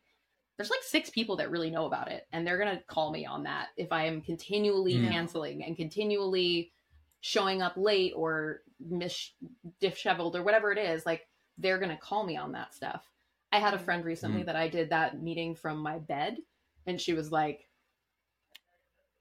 there's 0.57 0.71
like 0.71 0.83
six 0.83 1.11
people 1.11 1.37
that 1.37 1.51
really 1.51 1.71
know 1.71 1.87
about 1.87 2.11
it 2.11 2.27
and 2.33 2.47
they're 2.47 2.59
going 2.59 2.77
to 2.77 2.83
call 2.85 3.11
me 3.11 3.27
on 3.27 3.43
that 3.43 3.69
if 3.77 3.93
i 3.93 4.05
am 4.05 4.21
continually 4.21 4.95
yeah. 4.95 5.11
canceling 5.11 5.65
and 5.65 5.77
continually 5.77 6.73
showing 7.21 7.63
up 7.63 7.75
late 7.77 8.13
or 8.17 8.63
mis 8.81 9.33
disheveled 9.81 10.37
or 10.37 10.43
whatever 10.43 10.73
it 10.73 10.79
is 10.79 11.07
like 11.07 11.27
they're 11.59 11.79
going 11.79 11.91
to 11.91 11.97
call 11.97 12.25
me 12.25 12.37
on 12.37 12.53
that 12.53 12.75
stuff 12.75 13.05
i 13.53 13.59
had 13.59 13.75
a 13.75 13.79
friend 13.79 14.05
recently 14.05 14.43
mm. 14.43 14.47
that 14.47 14.57
i 14.57 14.69
did 14.69 14.91
that 14.91 15.21
meeting 15.23 15.55
from 15.55 15.79
my 15.79 15.99
bed 15.99 16.39
and 16.87 17.01
she 17.01 17.13
was 17.13 17.31
like 17.31 17.69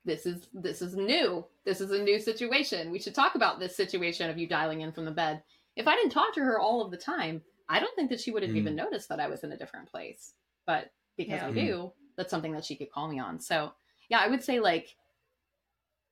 this 0.03 0.25
is 0.25 0.47
this 0.53 0.81
is 0.81 0.95
new 0.95 1.43
this 1.65 1.81
is 1.81 1.91
a 1.91 2.03
new 2.03 2.19
situation 2.19 2.91
we 2.91 2.99
should 2.99 3.15
talk 3.15 3.35
about 3.35 3.59
this 3.59 3.75
situation 3.75 4.29
of 4.29 4.37
you 4.37 4.47
dialing 4.47 4.81
in 4.81 4.91
from 4.91 5.05
the 5.05 5.11
bed 5.11 5.41
if 5.75 5.87
i 5.87 5.95
didn't 5.95 6.11
talk 6.11 6.33
to 6.33 6.41
her 6.41 6.59
all 6.59 6.81
of 6.81 6.91
the 6.91 6.97
time 6.97 7.41
i 7.69 7.79
don't 7.79 7.95
think 7.95 8.09
that 8.09 8.19
she 8.19 8.31
would 8.31 8.43
have 8.43 8.51
mm. 8.51 8.57
even 8.57 8.75
noticed 8.75 9.09
that 9.09 9.19
i 9.19 9.27
was 9.27 9.43
in 9.43 9.51
a 9.51 9.57
different 9.57 9.89
place 9.89 10.33
but 10.65 10.91
because 11.17 11.41
yeah. 11.41 11.47
I 11.47 11.51
do, 11.51 11.91
that's 12.17 12.31
something 12.31 12.53
that 12.53 12.65
she 12.65 12.75
could 12.75 12.91
call 12.91 13.07
me 13.07 13.19
on. 13.19 13.39
So, 13.39 13.71
yeah, 14.09 14.19
I 14.19 14.27
would 14.27 14.43
say 14.43 14.59
like 14.59 14.95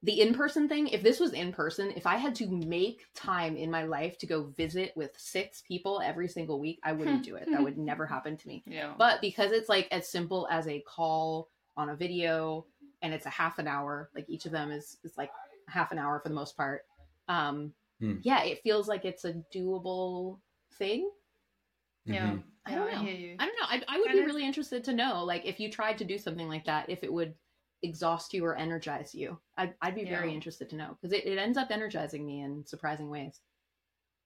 the 0.01 0.21
in 0.21 0.33
person 0.33 0.67
thing, 0.67 0.87
if 0.87 1.01
this 1.01 1.19
was 1.19 1.33
in 1.33 1.53
person, 1.53 1.91
if 1.95 2.05
I 2.05 2.17
had 2.17 2.35
to 2.35 2.47
make 2.47 3.05
time 3.15 3.55
in 3.55 3.71
my 3.71 3.83
life 3.83 4.17
to 4.19 4.25
go 4.25 4.43
visit 4.43 4.91
with 4.95 5.11
six 5.17 5.63
people 5.67 6.01
every 6.03 6.27
single 6.27 6.59
week, 6.59 6.79
I 6.83 6.93
wouldn't 6.93 7.23
do 7.23 7.35
it. 7.35 7.47
That 7.51 7.63
would 7.63 7.77
never 7.77 8.05
happen 8.05 8.37
to 8.37 8.47
me. 8.47 8.63
Yeah. 8.65 8.93
But 8.97 9.21
because 9.21 9.51
it's 9.51 9.69
like 9.69 9.87
as 9.91 10.07
simple 10.07 10.47
as 10.51 10.67
a 10.67 10.81
call 10.81 11.49
on 11.77 11.89
a 11.89 11.95
video 11.95 12.65
and 13.01 13.13
it's 13.13 13.25
a 13.25 13.29
half 13.29 13.59
an 13.59 13.67
hour, 13.67 14.09
like 14.15 14.25
each 14.27 14.45
of 14.45 14.51
them 14.51 14.71
is, 14.71 14.97
is 15.03 15.17
like 15.17 15.31
half 15.67 15.91
an 15.91 15.99
hour 15.99 16.19
for 16.19 16.29
the 16.29 16.35
most 16.35 16.57
part. 16.57 16.81
Um, 17.27 17.73
hmm. 18.03 18.17
Yeah, 18.21 18.43
it 18.43 18.61
feels 18.63 18.87
like 18.87 19.05
it's 19.05 19.25
a 19.25 19.35
doable 19.53 20.39
thing. 20.77 21.09
Yeah. 22.05 22.27
Mm-hmm. 22.27 22.37
I 22.65 22.75
don't 22.75 22.91
know. 22.91 22.97
I, 22.99 23.35
I 23.39 23.45
don't 23.45 23.59
know. 23.59 23.67
I, 23.67 23.81
I 23.87 23.99
would 23.99 24.11
and 24.11 24.19
be 24.19 24.25
really 24.25 24.45
interested 24.45 24.83
to 24.85 24.93
know, 24.93 25.23
like, 25.23 25.45
if 25.45 25.59
you 25.59 25.69
tried 25.69 25.97
to 25.97 26.05
do 26.05 26.17
something 26.17 26.47
like 26.47 26.65
that, 26.65 26.89
if 26.89 27.03
it 27.03 27.11
would 27.11 27.33
exhaust 27.83 28.33
you 28.33 28.45
or 28.45 28.55
energize 28.55 29.13
you. 29.13 29.37
I'd, 29.57 29.73
I'd 29.81 29.95
be 29.95 30.03
yeah. 30.03 30.09
very 30.09 30.33
interested 30.33 30.69
to 30.69 30.75
know 30.75 30.97
because 31.01 31.13
it, 31.13 31.25
it 31.25 31.37
ends 31.37 31.57
up 31.57 31.69
energizing 31.69 32.25
me 32.25 32.41
in 32.41 32.65
surprising 32.65 33.09
ways. 33.09 33.41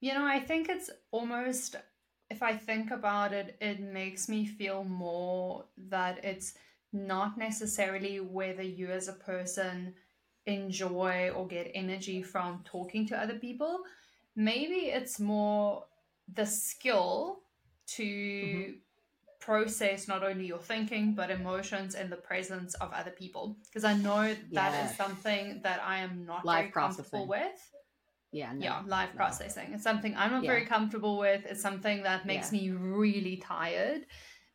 You 0.00 0.14
know, 0.14 0.24
I 0.24 0.38
think 0.38 0.68
it's 0.68 0.90
almost, 1.10 1.74
if 2.30 2.42
I 2.42 2.56
think 2.56 2.92
about 2.92 3.32
it, 3.32 3.56
it 3.60 3.80
makes 3.80 4.28
me 4.28 4.46
feel 4.46 4.84
more 4.84 5.64
that 5.88 6.24
it's 6.24 6.54
not 6.92 7.36
necessarily 7.36 8.20
whether 8.20 8.62
you 8.62 8.90
as 8.90 9.08
a 9.08 9.12
person 9.12 9.94
enjoy 10.48 11.30
or 11.36 11.46
get 11.46 11.70
energy 11.74 12.22
from 12.22 12.62
talking 12.64 13.06
to 13.08 13.16
other 13.16 13.34
people. 13.34 13.80
Maybe 14.34 14.90
it's 14.90 15.20
more 15.20 15.84
the 16.34 16.46
skill 16.46 17.40
to 17.86 18.04
mm-hmm. 18.04 18.72
process 19.40 20.08
not 20.08 20.22
only 20.22 20.46
your 20.46 20.58
thinking 20.58 21.14
but 21.14 21.30
emotions 21.30 21.94
in 21.94 22.10
the 22.10 22.16
presence 22.16 22.74
of 22.74 22.92
other 22.92 23.10
people 23.10 23.56
because 23.64 23.84
i 23.84 23.94
know 23.94 24.34
that 24.52 24.72
yes. 24.72 24.90
is 24.90 24.96
something 24.96 25.60
that 25.62 25.80
i 25.82 25.98
am 25.98 26.24
not 26.26 26.44
live 26.44 26.58
very 26.60 26.70
comfortable 26.70 27.26
with 27.26 27.70
yeah 28.30 28.52
no, 28.52 28.64
yeah 28.64 28.82
live 28.86 29.08
no. 29.10 29.16
processing 29.16 29.68
it's 29.72 29.82
something 29.82 30.14
i'm 30.16 30.30
not 30.30 30.44
yeah. 30.44 30.50
very 30.50 30.66
comfortable 30.66 31.16
with 31.16 31.44
it's 31.46 31.62
something 31.62 32.02
that 32.02 32.26
makes 32.26 32.52
yeah. 32.52 32.60
me 32.60 32.70
really 32.70 33.36
tired 33.36 34.04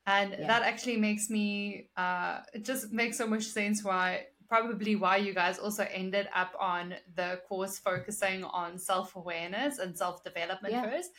and 0.05 0.35
yeah. 0.37 0.47
that 0.47 0.61
actually 0.61 0.97
makes 0.97 1.29
me 1.29 1.87
uh 1.97 2.39
it 2.53 2.63
just 2.63 2.91
makes 2.91 3.17
so 3.17 3.25
much 3.25 3.43
sense 3.45 3.83
why 3.83 4.25
probably 4.53 4.95
why 4.95 5.17
you 5.17 5.33
guys 5.33 5.57
also 5.57 5.87
ended 5.91 6.29
up 6.35 6.53
on 6.59 6.93
the 7.15 7.41
course 7.49 7.79
focusing 7.79 8.43
on 8.43 8.77
self-awareness 8.77 9.79
and 9.79 9.97
self-development 9.97 10.75
first 10.85 11.09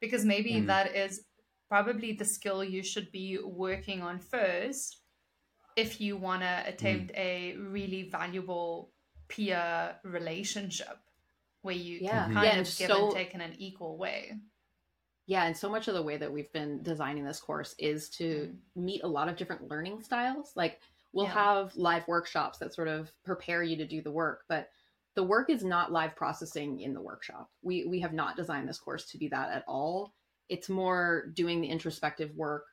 because 0.00 0.24
maybe 0.24 0.54
mm. 0.54 0.66
that 0.68 0.96
is 0.96 1.20
probably 1.68 2.12
the 2.12 2.24
skill 2.24 2.64
you 2.64 2.82
should 2.82 3.12
be 3.12 3.38
working 3.44 4.00
on 4.00 4.18
first 4.18 5.02
if 5.76 6.00
you 6.00 6.16
want 6.16 6.40
to 6.40 6.62
attempt 6.66 7.12
mm. 7.12 7.18
a 7.18 7.56
really 7.58 8.08
valuable 8.08 8.90
peer 9.28 9.94
relationship 10.02 10.96
where 11.60 11.74
you 11.74 11.98
yeah. 12.00 12.24
can 12.24 12.32
kind 12.32 12.46
yeah, 12.46 12.60
of 12.60 12.78
give 12.78 12.88
so, 12.88 13.06
and 13.08 13.14
take 13.14 13.34
in 13.34 13.42
an 13.42 13.52
equal 13.58 13.98
way. 13.98 14.32
Yeah, 15.26 15.44
and 15.44 15.54
so 15.54 15.68
much 15.68 15.88
of 15.88 15.94
the 15.94 16.02
way 16.02 16.16
that 16.16 16.32
we've 16.32 16.50
been 16.54 16.82
designing 16.82 17.26
this 17.26 17.38
course 17.38 17.74
is 17.78 18.08
to 18.16 18.24
mm. 18.24 18.82
meet 18.82 19.02
a 19.04 19.08
lot 19.08 19.28
of 19.28 19.36
different 19.36 19.68
learning 19.68 20.02
styles. 20.02 20.52
Like 20.56 20.80
we'll 21.12 21.26
yeah. 21.26 21.32
have 21.32 21.76
live 21.76 22.06
workshops 22.06 22.58
that 22.58 22.74
sort 22.74 22.88
of 22.88 23.10
prepare 23.24 23.62
you 23.62 23.76
to 23.76 23.86
do 23.86 24.02
the 24.02 24.10
work, 24.10 24.44
but 24.48 24.68
the 25.14 25.24
work 25.24 25.50
is 25.50 25.64
not 25.64 25.92
live 25.92 26.14
processing 26.14 26.80
in 26.80 26.94
the 26.94 27.02
workshop. 27.02 27.50
We 27.62 27.86
we 27.86 28.00
have 28.00 28.12
not 28.12 28.36
designed 28.36 28.68
this 28.68 28.78
course 28.78 29.06
to 29.10 29.18
be 29.18 29.28
that 29.28 29.50
at 29.50 29.64
all. 29.66 30.14
It's 30.48 30.68
more 30.68 31.30
doing 31.34 31.60
the 31.60 31.68
introspective 31.68 32.34
work 32.36 32.64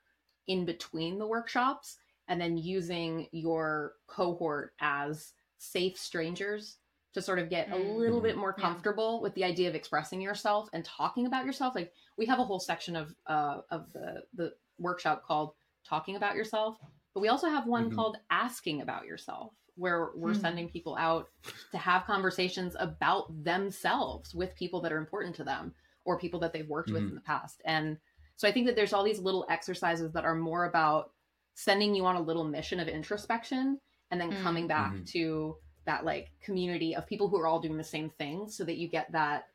in 0.47 0.65
between 0.65 1.17
the 1.17 1.27
workshops 1.27 1.97
and 2.27 2.39
then 2.39 2.57
using 2.57 3.27
your 3.31 3.93
cohort 4.07 4.73
as 4.79 5.33
safe 5.57 5.97
strangers 5.97 6.77
to 7.13 7.21
sort 7.21 7.39
of 7.39 7.49
get 7.49 7.71
a 7.71 7.77
little 7.77 8.19
bit 8.19 8.37
more 8.37 8.51
comfortable 8.53 9.15
yeah. 9.15 9.21
with 9.21 9.33
the 9.35 9.43
idea 9.43 9.69
of 9.69 9.75
expressing 9.75 10.19
yourself 10.19 10.67
and 10.73 10.83
talking 10.83 11.25
about 11.25 11.45
yourself. 11.45 11.73
Like 11.73 11.93
we 12.17 12.25
have 12.25 12.39
a 12.39 12.43
whole 12.43 12.59
section 12.59 12.95
of 12.95 13.15
uh, 13.25 13.61
of 13.71 13.91
the 13.93 14.23
the 14.35 14.53
workshop 14.77 15.23
called 15.25 15.53
talking 15.87 16.15
about 16.17 16.35
yourself. 16.35 16.77
But 17.15 17.21
we 17.21 17.29
also 17.29 17.47
have 17.49 17.65
one 17.65 17.89
Mhm. 17.89 17.95
called 17.95 18.17
asking 18.29 18.81
about 18.81 19.05
yourself, 19.05 19.53
where 19.75 20.11
we're 20.15 20.33
Hmm. 20.33 20.41
sending 20.41 20.69
people 20.69 20.95
out 20.97 21.29
to 21.71 21.77
have 21.77 22.03
conversations 22.05 22.75
about 22.77 23.43
themselves 23.43 24.35
with 24.35 24.53
people 24.55 24.81
that 24.81 24.91
are 24.91 24.97
important 24.97 25.33
to 25.37 25.43
them 25.45 25.73
or 26.03 26.19
people 26.19 26.41
that 26.41 26.51
they've 26.53 26.69
worked 26.69 26.91
with 26.91 27.03
Mhm. 27.03 27.09
in 27.09 27.15
the 27.15 27.21
past. 27.21 27.61
And 27.65 27.99
so 28.35 28.47
I 28.49 28.51
think 28.51 28.67
that 28.67 28.75
there's 28.75 28.91
all 28.91 29.03
these 29.03 29.19
little 29.21 29.45
exercises 29.49 30.11
that 30.11 30.25
are 30.25 30.35
more 30.35 30.65
about 30.65 31.13
sending 31.53 31.95
you 31.95 32.05
on 32.05 32.17
a 32.17 32.21
little 32.21 32.43
mission 32.43 32.81
of 32.81 32.89
introspection 32.89 33.79
and 34.11 34.19
then 34.19 34.31
Mm. 34.33 34.41
coming 34.43 34.67
back 34.67 34.93
Mhm. 34.93 35.07
to 35.11 35.57
that 35.85 36.03
like 36.03 36.31
community 36.41 36.93
of 36.95 37.07
people 37.07 37.29
who 37.29 37.39
are 37.39 37.47
all 37.47 37.61
doing 37.61 37.77
the 37.77 37.83
same 37.83 38.09
thing 38.09 38.49
so 38.49 38.65
that 38.65 38.75
you 38.75 38.89
get 38.89 39.09
that 39.13 39.47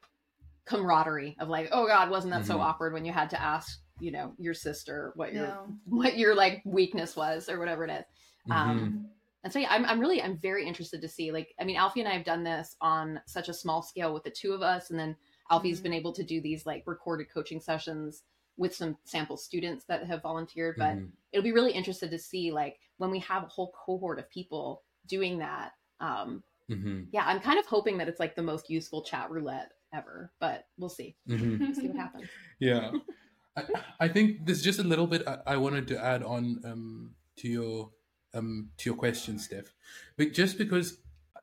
camaraderie 0.65 1.37
of 1.41 1.49
like 1.49 1.69
oh 1.73 1.87
god 1.87 2.09
wasn't 2.11 2.33
that 2.33 2.47
so 2.47 2.57
Mhm. 2.57 2.61
awkward 2.61 2.93
when 2.93 3.05
you 3.05 3.13
had 3.13 3.29
to 3.31 3.41
ask 3.41 3.83
you 4.01 4.11
know 4.11 4.33
your 4.39 4.55
sister 4.55 5.13
what 5.17 5.33
your 5.33 5.45
Yeah. 5.47 5.55
what 5.85 6.17
your 6.17 6.35
like 6.35 6.63
weakness 6.65 7.17
was 7.17 7.49
or 7.49 7.59
whatever 7.59 7.85
it 7.85 7.91
is 7.91 8.05
Mhm. 8.49 8.57
um, 8.57 9.07
and 9.43 9.51
so 9.53 9.59
yeah, 9.59 9.69
I'm, 9.71 9.87
I'm 9.87 9.99
really 10.01 10.21
I'm 10.23 10.37
very 10.37 10.67
interested 10.67 11.01
to 11.01 11.09
see 11.09 11.33
like 11.33 11.55
I 11.59 11.65
mean 11.65 11.77
Alfi 11.77 12.01
and 12.01 12.09
I 12.09 12.13
have 12.13 12.25
done 12.25 12.45
this 12.45 12.77
on 12.83 13.21
such 13.27 13.49
a 13.49 13.55
small 13.55 13.81
scale 13.83 14.13
with 14.13 14.23
the 14.23 14.31
two 14.31 14.53
of 14.53 14.61
us, 14.61 14.91
and 14.91 14.99
then 14.99 15.17
Alfi's 15.51 15.81
Mhm. 15.81 15.83
been 15.83 15.93
able 15.95 16.13
to 16.13 16.23
do 16.23 16.43
these 16.43 16.67
like 16.67 16.83
recorded 16.87 17.31
coaching 17.33 17.59
sessions 17.59 18.25
with 18.59 18.75
some 18.75 18.99
sample 19.05 19.39
students 19.39 19.87
that 19.87 20.05
have 20.07 20.21
volunteered. 20.23 20.77
But 20.79 20.97
Mhm. 20.99 21.13
it'll 21.33 21.43
be 21.43 21.53
really 21.53 21.73
interested 21.73 22.11
to 22.11 22.19
see 22.19 22.51
like 22.53 22.79
when 22.99 23.11
we 23.11 23.19
have 23.21 23.43
a 23.45 23.47
whole 23.47 23.73
cohort 23.73 24.19
of 24.19 24.29
people 24.29 24.83
doing 25.07 25.39
that. 25.39 25.73
Um, 26.01 26.43
Mhm. 26.69 27.07
yeah, 27.11 27.25
I'm 27.25 27.41
kind 27.41 27.59
of 27.59 27.65
hoping 27.65 27.97
that 27.97 28.09
it's 28.09 28.21
like 28.21 28.35
the 28.35 28.43
most 28.43 28.69
useful 28.69 29.03
chat 29.03 29.31
roulette 29.31 29.73
ever, 29.95 30.33
but 30.39 30.67
we'll 30.77 30.91
see. 30.91 31.17
Mhm. 31.27 31.75
See 31.75 31.89
what 31.89 31.97
happens. 31.97 32.29
Yeah, 32.59 32.93
I, 33.61 34.07
I 34.07 34.09
think 34.09 34.47
there's 34.47 34.63
just 34.63 34.79
a 34.79 34.85
little 34.85 35.07
bit 35.07 35.23
I, 35.27 35.39
I 35.47 35.57
wanted 35.57 35.89
to 35.89 36.03
add 36.05 36.23
on 36.23 36.61
um, 36.65 37.11
to 37.37 37.49
your 37.49 37.91
um, 38.35 38.71
to 38.79 38.91
your 38.91 38.97
question, 38.97 39.39
Steph, 39.39 39.73
but 40.17 40.33
just 40.33 40.59
because 40.59 40.99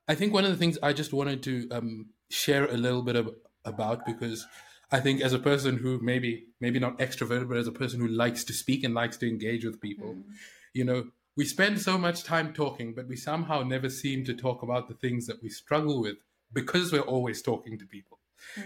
I 0.07 0.15
think 0.15 0.33
one 0.33 0.45
of 0.45 0.51
the 0.51 0.57
things 0.57 0.77
I 0.81 0.93
just 0.93 1.13
wanted 1.13 1.43
to 1.43 1.67
um, 1.71 2.07
share 2.29 2.65
a 2.65 2.77
little 2.77 3.01
bit 3.01 3.15
of, 3.15 3.29
about 3.65 4.05
because 4.05 4.45
I 4.91 4.99
think 5.01 5.21
as 5.21 5.33
a 5.33 5.39
person 5.39 5.77
who 5.77 5.99
maybe 6.01 6.45
maybe 6.61 6.79
not 6.79 6.97
extroverted, 6.99 7.49
but 7.49 7.57
as 7.57 7.67
a 7.67 7.73
person 7.73 7.99
who 7.99 8.07
likes 8.07 8.43
to 8.45 8.53
speak 8.53 8.83
and 8.83 8.93
likes 8.93 9.17
to 9.17 9.27
engage 9.27 9.65
with 9.65 9.81
people, 9.81 10.13
Mm. 10.15 10.23
you 10.73 10.85
know, 10.85 11.07
we 11.35 11.45
spend 11.45 11.81
so 11.81 11.97
much 11.97 12.23
time 12.23 12.53
talking, 12.53 12.93
but 12.95 13.07
we 13.07 13.15
somehow 13.17 13.63
never 13.63 13.89
seem 13.89 14.23
to 14.25 14.33
talk 14.33 14.63
about 14.63 14.87
the 14.87 14.95
things 14.95 15.27
that 15.27 15.41
we 15.43 15.49
struggle 15.49 16.01
with 16.01 16.17
because 16.53 16.91
we're 16.91 17.01
always 17.01 17.41
talking 17.41 17.77
to 17.77 17.85
people. 17.85 18.16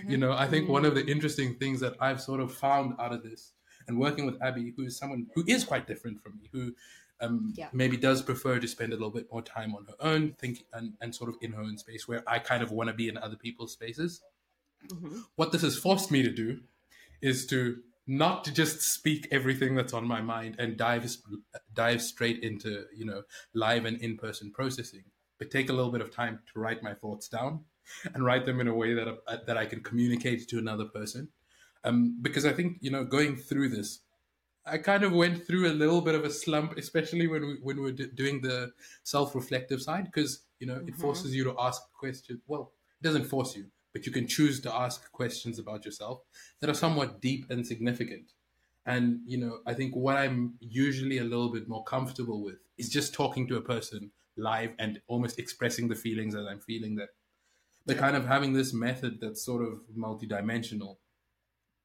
You 0.08 0.18
know, 0.18 0.34
I 0.34 0.48
think 0.48 0.70
one 0.70 0.86
of 0.86 0.96
the 0.96 1.06
interesting 1.06 1.56
things 1.56 1.80
that 1.82 1.96
I've 2.00 2.22
sort 2.22 2.40
of 2.42 2.54
found 2.54 2.96
out 3.00 3.14
of 3.14 3.24
this 3.24 3.54
and 3.88 3.98
working 4.00 4.26
with 4.26 4.42
Abby, 4.42 4.74
who 4.76 4.84
is 4.84 4.98
someone 4.98 5.28
who 5.36 5.44
is 5.48 5.64
quite 5.64 5.88
different 5.88 6.22
from 6.22 6.38
me, 6.38 6.50
who 6.52 6.76
um, 7.20 7.54
Yeah. 7.56 7.70
maybe 7.72 7.98
does 7.98 8.22
prefer 8.24 8.60
to 8.60 8.68
spend 8.68 8.94
a 8.94 8.96
little 8.96 9.12
bit 9.12 9.32
more 9.32 9.42
time 9.44 9.76
on 9.76 9.86
her 9.86 9.96
own, 10.00 10.34
think 10.34 10.66
and, 10.74 10.94
and 11.02 11.14
sort 11.14 11.30
of 11.30 11.36
in 11.42 11.52
her 11.54 11.62
own 11.62 11.78
space, 11.78 12.08
where 12.08 12.24
I 12.28 12.40
kind 12.40 12.64
of 12.64 12.72
want 12.72 12.88
to 12.90 12.94
be 12.96 13.08
in 13.10 13.18
other 13.18 13.36
people's 13.36 13.74
spaces. 13.74 14.22
Mhm. 14.88 15.26
What 15.36 15.52
this 15.52 15.62
has 15.62 15.78
forced 15.78 16.10
me 16.12 16.24
to 16.24 16.32
do 16.32 16.62
is 17.22 17.46
to 17.48 17.84
not 18.08 18.44
to 18.46 18.52
just 18.52 18.82
speak 18.82 19.28
everything 19.32 19.76
that's 19.76 19.94
on 19.94 20.08
my 20.08 20.22
mind 20.22 20.56
and 20.58 20.76
dive 20.78 21.06
dive 21.74 22.02
straight 22.02 22.40
into 22.44 22.86
you 22.96 23.06
know 23.06 23.24
live 23.54 23.86
and 23.86 24.02
in 24.02 24.18
person 24.18 24.52
processing, 24.52 25.04
but 25.38 25.52
take 25.52 25.70
a 25.70 25.74
little 25.74 25.92
bit 25.92 26.02
of 26.02 26.10
time 26.12 26.40
to 26.52 26.60
write 26.60 26.82
my 26.82 26.94
thoughts 26.96 27.28
down 27.28 27.64
and 28.14 28.26
write 28.26 28.46
them 28.46 28.60
in 28.60 28.68
a 28.68 28.76
way 28.76 28.94
that 28.94 29.08
uh, 29.08 29.38
that 29.48 29.58
I 29.58 29.66
can 29.66 29.82
communicate 29.82 30.48
to 30.50 30.58
another 30.60 30.86
person. 30.86 31.30
Um, 31.84 32.18
because 32.22 32.46
I 32.46 32.54
think 32.54 32.78
you 32.82 32.92
know 32.92 33.04
going 33.04 33.36
through 33.38 33.70
this, 33.70 34.00
I 34.66 34.78
kind 34.78 35.04
of 35.04 35.12
went 35.12 35.46
through 35.48 35.68
a 35.68 35.74
little 35.74 36.02
bit 36.02 36.16
of 36.16 36.24
a 36.24 36.30
slump, 36.30 36.78
especially 36.78 37.28
when 37.28 37.42
we 37.42 37.58
when 37.62 37.78
we 37.78 37.84
were 37.84 37.92
d- 37.92 38.10
doing 38.14 38.42
the 38.42 38.74
self 39.04 39.34
reflective 39.36 39.82
side, 39.82 40.06
because 40.06 40.44
you 40.60 40.68
know 40.68 40.78
it 40.88 40.94
Mhm. 40.96 41.00
forces 41.02 41.36
you 41.36 41.44
to 41.46 41.56
ask 41.60 41.82
questions. 41.94 42.42
Well, 42.48 42.74
it 43.00 43.04
doesn't 43.04 43.26
force 43.26 43.56
you, 43.56 43.72
but 43.94 44.06
you 44.06 44.12
can 44.12 44.28
choose 44.28 44.60
to 44.62 44.74
ask 44.74 45.12
questions 45.12 45.58
about 45.60 45.86
yourself 45.86 46.22
that 46.60 46.70
are 46.70 46.76
somewhat 46.76 47.22
deep 47.22 47.50
and 47.50 47.66
significant. 47.66 48.34
And 48.86 49.22
you 49.26 49.38
know, 49.38 49.62
I 49.66 49.74
think 49.74 49.96
what 49.96 50.18
I'm 50.18 50.56
usually 50.60 51.18
a 51.18 51.24
little 51.24 51.50
bit 51.52 51.68
more 51.68 51.84
comfortable 51.84 52.44
with 52.44 52.60
is 52.78 52.90
just 52.90 53.14
talking 53.14 53.48
to 53.48 53.58
a 53.58 53.62
person 53.62 54.12
live 54.38 54.74
and 54.80 55.02
almost 55.08 55.40
expressing 55.40 55.88
the 55.88 55.96
feelings 55.96 56.34
that 56.36 56.48
I'm 56.48 56.60
feeling. 56.60 56.96
That 56.96 57.10
the 57.86 57.96
kind 57.96 58.16
of 58.16 58.28
having 58.28 58.54
this 58.54 58.74
method 58.74 59.20
that's 59.20 59.44
sort 59.44 59.64
of 59.64 59.82
multidimensional 59.98 60.98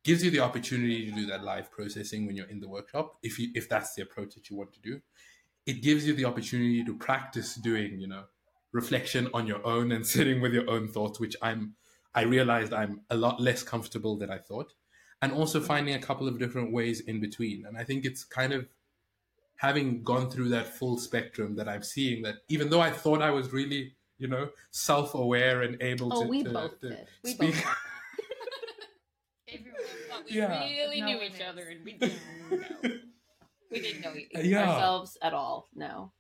gives 0.05 0.23
you 0.23 0.31
the 0.31 0.41
opportunity 0.41 1.07
to 1.07 1.13
do 1.13 1.27
that 1.27 1.43
live 1.43 1.71
processing 1.71 2.27
when 2.27 2.37
you're 2.37 2.49
in 2.49 2.61
the 2.61 2.69
workshop 2.69 3.17
if 3.23 3.39
you 3.39 3.49
if 3.55 3.69
that's 3.69 3.95
the 3.95 4.03
approach 4.03 4.35
that 4.35 4.49
you 4.51 4.57
want 4.57 4.73
to 4.73 4.81
do. 4.81 5.01
It 5.67 5.83
gives 5.83 6.07
you 6.07 6.15
the 6.15 6.27
opportunity 6.27 6.85
to 6.85 6.95
practice 6.95 7.55
doing 7.57 7.99
you 7.99 8.07
know 8.07 8.25
reflection 8.73 9.29
on 9.35 9.47
your 9.47 9.67
own 9.67 9.93
and 9.93 10.07
sitting 10.15 10.41
with 10.41 10.53
your 10.53 10.69
own 10.69 10.87
thoughts 10.87 11.19
which 11.19 11.35
i'm 11.41 11.75
i 12.15 12.23
realized 12.23 12.73
i'm 12.75 13.01
a 13.11 13.17
lot 13.17 13.41
less 13.41 13.63
comfortable 13.63 14.17
than 14.17 14.31
i 14.31 14.39
thought 14.39 14.75
and 15.23 15.33
also 15.33 15.61
finding 15.61 15.95
a 15.95 15.99
couple 15.99 16.29
of 16.29 16.39
different 16.39 16.73
ways 16.73 17.01
in 17.01 17.21
between. 17.21 17.65
And 17.67 17.77
i 17.77 17.85
think 17.85 18.05
it's 18.05 18.25
kind 18.25 18.53
of 18.53 18.69
having 19.57 20.03
gone 20.03 20.31
through 20.31 20.51
that 20.51 20.67
full 20.67 20.99
spectrum 20.99 21.57
that 21.57 21.69
i'm 21.69 21.83
seeing 21.83 22.23
that 22.23 22.37
even 22.49 22.69
though 22.69 22.83
i 22.83 22.91
thought 22.91 23.23
i 23.23 23.31
was 23.31 23.53
really 23.53 23.95
you 24.19 24.29
know 24.29 24.49
self-aware 24.71 25.63
and 25.63 25.81
able 25.83 26.13
Oh, 26.13 26.23
to, 26.23 26.29
we 26.29 26.43
to- 26.45 26.51
both 26.51 26.81
to 26.81 26.89
did. 26.91 27.07
We 27.25 27.31
speak 27.33 27.55
both 27.55 27.65
Everyone 29.49 29.81
thought 30.11 30.25
we 30.29 30.37
Yeah. 30.37 30.59
really 30.65 31.01
No 31.01 31.07
knew 31.07 31.23
each 31.23 31.35
is. 31.35 31.41
other 31.49 31.69
and 31.69 31.85
we 31.85 31.93
didn't 31.99 32.19
know. 32.51 32.91
We 33.71 33.81
didn't 33.81 34.01
know 34.03 34.15
Yeah. 34.41 34.71
ourselves 34.71 35.17
at 35.23 35.33
all. 35.35 35.69
No. 35.75 36.13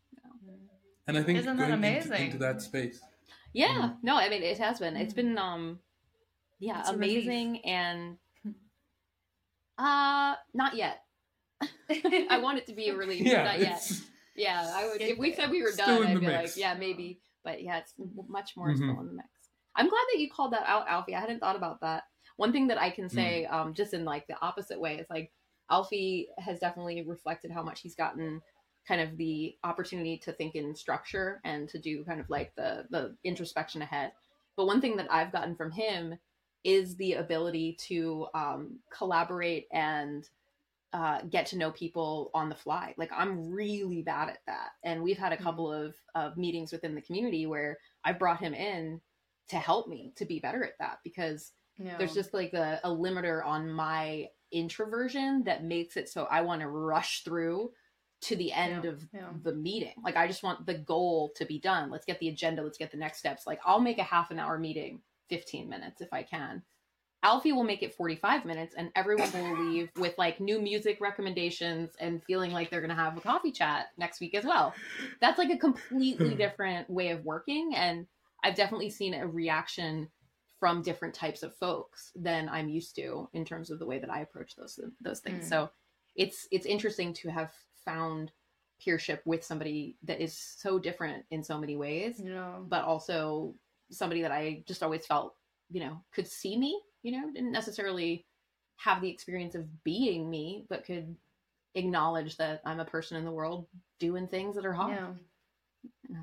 and 1.08 1.16
i 1.16 1.22
think 1.22 1.38
Isn't 1.38 1.56
that 1.56 1.68
going 1.68 1.82
into- 1.82 1.88
amazing? 1.88 2.26
into 2.26 2.38
that 2.38 2.60
space 2.62 3.00
Yeah. 3.52 3.92
No, 4.02 4.16
I 4.16 4.28
mean 4.28 4.42
it 4.42 4.58
has 4.58 4.78
been. 4.78 4.96
It's 4.96 5.14
been 5.14 5.36
um 5.38 5.80
yeah, 6.58 6.80
It's 6.80 6.90
amazing 6.90 7.64
and 7.64 8.16
uh 9.78 10.34
not 10.54 10.74
yet. 10.76 11.02
I 12.30 12.38
want 12.42 12.58
it 12.58 12.66
to 12.66 12.74
be 12.74 12.88
a 12.88 12.96
relief, 12.96 13.24
but 13.24 13.44
not 13.44 13.58
yet. 13.60 13.92
Yeah, 14.34 14.70
I 14.74 14.86
would 14.88 15.00
if 15.00 15.16
we 15.18 15.32
said 15.32 15.50
we 15.50 15.62
were 15.62 15.72
done, 15.72 16.06
I'd 16.06 16.20
be 16.20 16.26
mix. 16.26 16.56
like, 16.56 16.56
yeah, 16.60 16.74
maybe. 16.74 17.20
But 17.46 17.62
yeah, 17.62 17.78
it's 17.78 17.94
much 18.28 18.56
more 18.56 18.72
Mhm. 18.72 18.76
still 18.76 19.00
in 19.00 19.06
the 19.06 19.12
mix. 19.14 19.28
I'm 19.76 19.88
glad 19.88 20.04
that 20.12 20.20
you 20.20 20.28
called 20.30 20.52
that 20.52 20.66
out, 20.66 20.88
Alfi. 20.88 21.14
I 21.14 21.20
hadn't 21.20 21.40
thought 21.40 21.56
about 21.56 21.80
that. 21.82 22.04
One 22.36 22.52
thing 22.52 22.66
that 22.68 22.78
I 22.80 22.90
can 22.90 23.08
say, 23.08 23.46
Mm. 23.48 23.52
um, 23.54 23.74
just 23.74 23.94
in 23.94 24.04
like 24.04 24.26
the 24.26 24.38
opposite 24.42 24.80
way, 24.80 24.98
is 24.98 25.08
like 25.08 25.32
Alfi 25.70 26.26
has 26.38 26.58
definitely 26.58 27.02
reflected 27.02 27.50
how 27.52 27.62
much 27.62 27.80
he's 27.82 27.94
gotten 27.94 28.42
kind 28.88 29.00
of 29.00 29.16
the 29.16 29.56
opportunity 29.64 30.18
to 30.18 30.32
think 30.32 30.54
in 30.56 30.74
structure 30.74 31.40
and 31.44 31.68
to 31.68 31.78
do 31.78 32.04
kind 32.04 32.20
of 32.20 32.28
like 32.30 32.54
the 32.56 32.86
the 32.90 33.16
introspection 33.24 33.82
ahead. 33.82 34.12
But 34.56 34.66
one 34.66 34.80
thing 34.80 34.96
that 34.96 35.12
I've 35.12 35.32
gotten 35.32 35.56
from 35.56 35.70
him 35.72 36.18
is 36.64 36.96
the 36.96 37.14
ability 37.14 37.76
to 37.88 38.26
um, 38.34 38.80
collaborate 38.90 39.68
and 39.72 40.28
uh, 40.96 41.20
get 41.28 41.44
to 41.46 41.58
know 41.58 41.70
people 41.72 42.30
on 42.32 42.48
the 42.48 42.54
fly. 42.54 42.94
Like 42.96 43.10
I'm 43.12 43.50
really 43.50 44.02
bad 44.02 44.30
at 44.30 44.38
that, 44.46 44.70
and 44.82 45.02
we've 45.02 45.18
had 45.18 45.32
a 45.32 45.36
Mhm. 45.36 45.42
couple 45.42 45.70
of 45.72 45.94
of 46.14 46.36
meetings 46.38 46.72
within 46.72 46.94
the 46.94 47.02
community 47.02 47.46
where 47.46 47.78
I've 48.04 48.18
brought 48.18 48.40
him 48.40 48.54
in 48.54 49.02
to 49.48 49.56
help 49.58 49.88
me 49.88 50.12
to 50.16 50.24
be 50.24 50.40
better 50.40 50.64
at 50.64 50.78
that 50.80 50.98
because 51.04 51.52
Yeah. 51.78 51.98
there's 51.98 52.14
just 52.14 52.32
like 52.34 52.54
a, 52.54 52.80
a 52.84 52.88
limiter 52.90 53.44
on 53.44 53.70
my 53.70 54.28
introversion 54.52 55.44
that 55.44 55.64
makes 55.64 55.96
it 55.96 56.08
so 56.08 56.24
I 56.24 56.40
want 56.40 56.62
to 56.62 56.68
rush 56.68 57.24
through 57.24 57.72
to 58.22 58.36
the 58.36 58.52
end 58.52 58.84
Yeah, 58.84 58.90
of 58.92 59.04
yeah. 59.12 59.32
the 59.42 59.54
meeting. 59.54 59.94
Like 60.02 60.16
I 60.16 60.26
just 60.26 60.42
want 60.42 60.64
the 60.66 60.78
goal 60.78 61.32
to 61.36 61.44
be 61.44 61.58
done. 61.60 61.90
Let's 61.90 62.06
get 62.06 62.18
the 62.20 62.28
agenda, 62.30 62.62
let's 62.62 62.78
get 62.78 62.90
the 62.90 62.96
next 62.96 63.18
steps. 63.18 63.46
Like 63.46 63.60
I'll 63.66 63.80
make 63.80 63.98
a 63.98 64.02
half 64.02 64.30
an 64.30 64.38
hour 64.38 64.58
meeting 64.58 65.02
15 65.28 65.68
minutes 65.68 66.00
if 66.00 66.12
I 66.12 66.22
can. 66.22 66.64
Alfi 67.26 67.52
will 67.52 67.64
make 67.64 67.82
it 67.82 67.92
45 67.92 68.44
minutes 68.44 68.74
and 68.78 68.90
everyone 68.94 69.30
will 69.32 69.66
leave 69.68 69.90
with 69.96 70.16
like 70.16 70.40
new 70.40 70.60
music 70.60 70.98
recommendations 71.00 71.90
and 71.98 72.22
feeling 72.22 72.52
like 72.52 72.70
they're 72.70 72.80
going 72.80 72.88
to 72.90 72.94
have 72.94 73.16
a 73.16 73.20
coffee 73.20 73.50
chat 73.50 73.86
next 73.98 74.20
week 74.20 74.34
as 74.36 74.44
well. 74.44 74.72
That's 75.20 75.38
like 75.38 75.50
a 75.50 75.58
completely 75.58 76.34
different 76.36 76.88
way 76.88 77.10
of 77.10 77.24
working 77.24 77.74
and 77.74 78.06
I've 78.44 78.54
definitely 78.54 78.90
seen 78.90 79.14
a 79.14 79.26
reaction 79.26 80.08
from 80.60 80.82
different 80.82 81.14
types 81.14 81.42
of 81.42 81.56
folks 81.56 82.12
than 82.14 82.48
I'm 82.48 82.68
used 82.68 82.94
to 82.96 83.28
in 83.32 83.44
terms 83.44 83.70
of 83.70 83.80
the 83.80 83.86
way 83.86 83.98
that 83.98 84.10
I 84.10 84.20
approach 84.20 84.54
those 84.54 84.78
those 85.00 85.20
things. 85.20 85.46
Mm. 85.46 85.48
So 85.48 85.70
it's 86.14 86.46
it's 86.52 86.64
interesting 86.64 87.12
to 87.14 87.28
have 87.28 87.50
found 87.84 88.30
peership 88.84 89.20
with 89.24 89.44
somebody 89.44 89.96
that 90.04 90.20
is 90.20 90.36
so 90.36 90.78
different 90.78 91.24
in 91.30 91.42
so 91.42 91.58
many 91.58 91.76
ways, 91.76 92.20
Yeah. 92.22 92.58
but 92.68 92.84
also 92.84 93.54
somebody 93.90 94.22
that 94.22 94.32
I 94.32 94.62
just 94.66 94.82
always 94.82 95.06
felt, 95.06 95.34
you 95.70 95.80
know, 95.80 96.02
could 96.12 96.26
see 96.26 96.56
me, 96.56 96.80
you 97.06 97.12
know, 97.12 97.30
didn't 97.32 97.52
necessarily 97.52 98.26
have 98.78 99.00
the 99.00 99.08
experience 99.08 99.54
of 99.54 99.84
being 99.84 100.28
me, 100.28 100.66
but 100.68 100.84
could 100.84 101.14
acknowledge 101.74 102.36
that 102.38 102.60
I'm 102.64 102.80
a 102.80 102.84
person 102.84 103.16
in 103.16 103.24
the 103.24 103.30
world 103.30 103.66
doing 104.00 104.26
things 104.26 104.56
that 104.56 104.66
are 104.66 104.72
hard. 104.72 105.18
Yeah. 106.10 106.22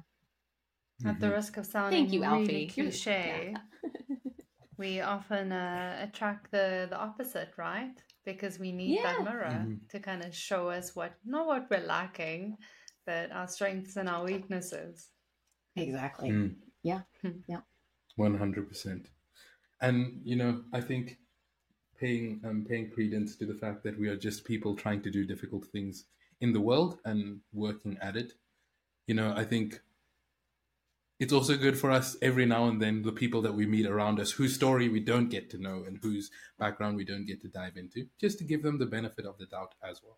Yeah. 1.00 1.10
At 1.10 1.20
the 1.20 1.28
Mhm. 1.28 1.34
risk 1.34 1.58
of 1.58 1.66
sounding 1.66 2.02
Thank 2.02 2.14
you, 2.14 2.22
really 2.22 2.68
Alfi. 2.68 2.74
Cliche, 2.74 3.54
yeah. 3.54 4.16
we 4.78 5.02
often 5.02 5.52
uh, 5.52 6.06
attract 6.08 6.52
the 6.52 6.88
the 6.90 6.98
opposite, 6.98 7.52
right? 7.58 7.98
because 8.26 8.60
we 8.60 8.72
need 8.72 8.96
yeah. 8.96 9.04
that 9.04 9.24
mirror 9.24 9.46
mm-hmm. 9.46 9.74
to 9.90 10.00
kind 10.00 10.24
of 10.24 10.34
show 10.36 10.70
us 10.70 10.96
what 10.96 11.14
not 11.26 11.48
what 11.48 11.68
we're 11.70 11.86
lacking, 11.86 12.58
but 13.06 13.32
our 13.32 13.48
strengths 13.48 13.98
and 13.98 14.10
our 14.10 14.24
weaknesses. 14.24 15.10
Exactly. 15.76 16.30
Mm. 16.30 16.56
Yeah. 16.84 17.02
Hmm. 17.22 17.40
Yeah. 17.48 17.62
One 18.16 18.38
hundred 18.38 18.68
percent. 18.70 19.10
And 19.84 20.22
you 20.24 20.38
know, 20.38 20.64
I 20.72 20.82
think 20.82 21.18
paying 22.00 22.42
um, 22.46 22.66
paying 22.68 22.90
credence 22.90 23.36
to 23.36 23.46
the 23.46 23.54
fact 23.54 23.84
that 23.84 24.00
we 24.00 24.08
are 24.08 24.16
just 24.16 24.46
people 24.46 24.76
trying 24.76 25.02
to 25.04 25.12
do 25.12 25.26
difficult 25.26 25.66
things 25.66 26.06
in 26.42 26.54
the 26.54 26.62
world 26.62 26.98
and 27.06 27.42
working 27.54 27.98
at 28.02 28.16
it. 28.16 28.34
You 29.08 29.16
know, 29.16 29.34
I 29.36 29.44
think 29.44 29.82
it's 31.20 31.34
also 31.34 31.56
good 31.58 31.78
for 31.78 31.92
us 31.92 32.18
every 32.22 32.46
now 32.46 32.68
and 32.68 32.82
then 32.82 33.02
the 33.02 33.12
people 33.12 33.42
that 33.42 33.54
we 33.54 33.66
meet 33.66 33.86
around 33.86 34.20
us 34.20 34.32
whose 34.32 34.56
story 34.56 34.90
we 34.90 35.00
don't 35.00 35.30
get 35.30 35.50
to 35.50 35.58
know 35.58 35.84
and 35.86 36.00
whose 36.02 36.32
background 36.58 36.98
we 36.98 37.06
don't 37.06 37.26
get 37.26 37.42
to 37.42 37.48
dive 37.48 37.78
into 37.78 38.08
just 38.20 38.38
to 38.38 38.44
give 38.44 38.64
them 38.64 38.80
the 38.80 38.86
benefit 38.86 39.26
of 39.26 39.38
the 39.38 39.46
doubt 39.46 39.74
as 39.88 40.02
well 40.04 40.18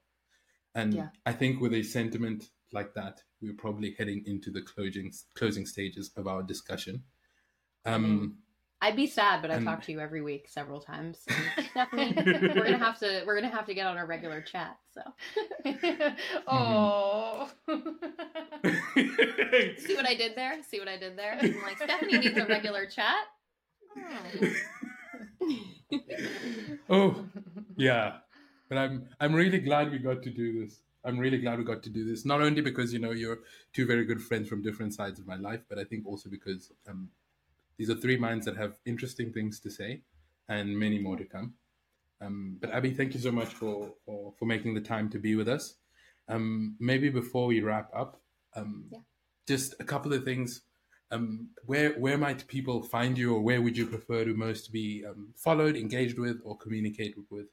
and 0.73 0.93
yeah. 0.93 1.09
i 1.25 1.31
think 1.31 1.61
with 1.61 1.73
a 1.73 1.83
sentiment 1.83 2.49
like 2.71 2.93
that 2.93 3.21
we're 3.41 3.53
probably 3.53 3.93
heading 3.99 4.23
into 4.25 4.49
the 4.49 4.61
closing 4.61 5.11
closing 5.35 5.65
stages 5.65 6.11
of 6.15 6.27
our 6.27 6.41
discussion 6.41 7.03
um 7.85 8.37
I'd 8.85 8.95
be 8.95 9.07
sad, 9.07 9.41
but 9.41 9.49
I 9.49 9.63
talk 9.63 9.81
to 9.85 9.91
you 9.91 9.99
every 9.99 10.21
week 10.21 10.47
several 10.47 10.79
times. 10.79 11.25
Definitely, 11.73 12.49
we're 12.55 12.65
gonna 12.65 12.77
have 12.77 12.99
to 12.99 13.23
we're 13.25 13.33
gonna 13.33 13.49
have 13.49 13.65
to 13.65 13.73
get 13.73 13.87
on 13.87 13.97
a 13.97 14.05
regular 14.05 14.41
chat. 14.41 14.77
So, 14.93 15.01
oh, 16.47 17.49
see 19.79 19.95
what 19.95 20.07
I 20.07 20.13
did 20.13 20.35
there? 20.35 20.61
See 20.69 20.77
what 20.77 20.87
I 20.87 20.97
did 20.97 21.17
there? 21.17 21.35
I'm 21.41 21.63
like 21.63 21.79
Stephanie 21.79 22.19
needs 22.19 22.37
a 22.37 22.45
regular 22.45 22.85
chat. 22.85 23.25
oh, 26.87 27.25
yeah, 27.77 28.17
but 28.69 28.77
I'm 28.77 29.07
I'm 29.19 29.33
really 29.33 29.61
glad 29.61 29.89
we 29.89 29.97
got 29.97 30.21
to 30.21 30.29
do 30.29 30.63
this. 30.63 30.81
I'm 31.03 31.17
really 31.17 31.39
glad 31.39 31.57
we 31.57 31.63
got 31.65 31.81
to 31.83 31.89
do 31.89 32.05
this. 32.05 32.23
Not 32.23 32.39
only 32.43 32.61
because 32.61 32.93
you 32.93 32.99
know 32.99 33.13
you're 33.13 33.39
two 33.73 33.87
very 33.87 34.05
good 34.05 34.21
friends 34.21 34.47
from 34.47 34.61
different 34.61 34.93
sides 34.93 35.19
of 35.19 35.25
my 35.25 35.37
life, 35.37 35.61
but 35.67 35.79
I 35.79 35.85
think 35.85 36.05
also 36.05 36.29
because 36.29 36.71
um, 36.87 37.09
these 37.77 37.89
are 37.89 37.95
three 37.95 38.17
minds 38.17 38.45
that 38.45 38.57
have 38.57 38.77
interesting 38.85 39.31
things 39.31 39.59
to 39.61 39.69
say 39.69 40.01
and 40.47 40.77
many 40.77 40.99
more 40.99 41.17
to 41.17 41.25
come. 41.25 41.53
Um, 42.21 42.57
but 42.59 42.71
Abby, 42.71 42.91
thank 42.91 43.13
you 43.13 43.19
so 43.19 43.31
much 43.31 43.49
for, 43.49 43.93
for, 44.05 44.33
for 44.37 44.45
making 44.45 44.73
the 44.73 44.81
time 44.81 45.09
to 45.09 45.19
be 45.19 45.35
with 45.35 45.49
us. 45.49 45.75
Um, 46.27 46.75
maybe 46.79 47.09
before 47.09 47.47
we 47.47 47.61
wrap 47.61 47.91
up, 47.95 48.21
um, 48.55 48.85
yeah. 48.91 48.99
just 49.47 49.75
a 49.79 49.83
couple 49.83 50.13
of 50.13 50.23
things. 50.23 50.61
Um, 51.11 51.49
where 51.65 51.91
where 51.93 52.17
might 52.17 52.47
people 52.47 52.81
find 52.81 53.15
you, 53.15 53.35
or 53.35 53.41
where 53.41 53.61
would 53.61 53.77
you 53.77 53.85
prefer 53.85 54.25
to 54.25 54.33
most 54.33 54.71
be 54.71 55.05
um, 55.07 55.33
followed, 55.37 55.75
engaged 55.75 56.17
with, 56.17 56.41
or 56.43 56.57
communicated 56.57 57.23
with 57.29 57.45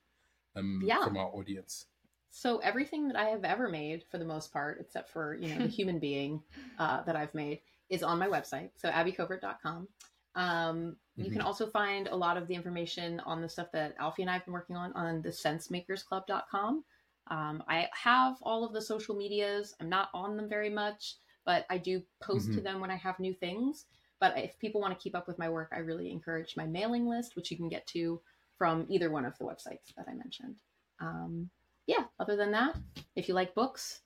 um, 0.57 0.81
yeah. 0.83 1.05
from 1.05 1.18
our 1.18 1.29
audience? 1.29 1.87
So 2.31 2.59
everything 2.59 3.09
that 3.09 3.16
I 3.16 3.27
have 3.27 3.45
ever 3.45 3.68
made, 3.68 4.05
for 4.11 4.16
the 4.16 4.25
most 4.25 4.55
part, 4.55 4.79
except 4.81 5.11
for 5.11 5.35
you 5.35 5.55
know 5.55 5.62
the 5.62 5.68
human 5.79 5.99
being 5.99 6.43
uh, 6.79 7.03
that 7.03 7.14
I've 7.14 7.35
made, 7.35 7.61
is 7.91 8.03
on 8.03 8.18
my 8.18 8.27
website. 8.27 8.70
So 8.77 8.89
abbycovert.com. 8.89 9.87
Um, 10.35 10.97
you 11.16 11.24
mm-hmm. 11.24 11.35
can 11.35 11.43
also 11.43 11.66
find 11.66 12.09
a 12.09 12.16
lot 12.16 12.37
of 12.37 12.49
the 12.49 12.55
information 12.55 13.20
on 13.20 13.43
the 13.43 13.49
stuff 13.49 13.68
that 13.72 13.99
Alfi 13.99 14.20
and 14.20 14.30
I 14.30 14.35
have 14.35 14.45
been 14.45 14.55
working 14.55 14.76
on 14.76 14.93
on 14.95 15.22
the 15.22 15.28
sensemakersclub.com. 15.28 16.85
Um, 17.28 17.62
I 17.68 17.89
have 17.93 18.37
all 18.43 18.64
of 18.64 18.72
the 18.72 18.80
social 18.80 19.14
medias. 19.14 19.74
I'm 19.80 19.89
not 19.89 20.09
on 20.14 20.37
them 20.37 20.49
very 20.49 20.70
much, 20.70 21.16
but 21.45 21.66
I 21.70 21.78
do 21.78 22.03
post 22.22 22.47
mm-hmm. 22.47 22.57
to 22.57 22.61
them 22.62 22.80
when 22.80 22.91
I 22.91 22.97
have 22.97 23.20
new 23.20 23.35
things. 23.35 23.87
But 24.20 24.39
if 24.39 24.59
people 24.59 24.80
want 24.80 24.97
to 24.97 25.03
keep 25.03 25.14
up 25.14 25.26
with 25.26 25.39
my 25.39 25.49
work, 25.49 25.72
I 25.74 25.80
really 25.80 26.11
encourage 26.11 26.57
my 26.57 26.66
mailing 26.66 27.07
list, 27.07 27.37
which 27.37 27.51
you 27.51 27.57
can 27.57 27.68
get 27.68 27.87
to 27.89 28.20
from 28.57 28.87
either 28.89 29.11
one 29.11 29.24
of 29.24 29.37
the 29.39 29.45
websites 29.45 29.93
that 29.97 30.07
I 30.09 30.14
mentioned. 30.14 30.55
Um, 31.01 31.51
yeah, 31.87 32.05
other 32.20 32.37
than 32.37 32.53
that, 32.53 32.76
if 33.16 33.28
you 33.28 33.35
like 33.35 33.55
books, 33.55 34.01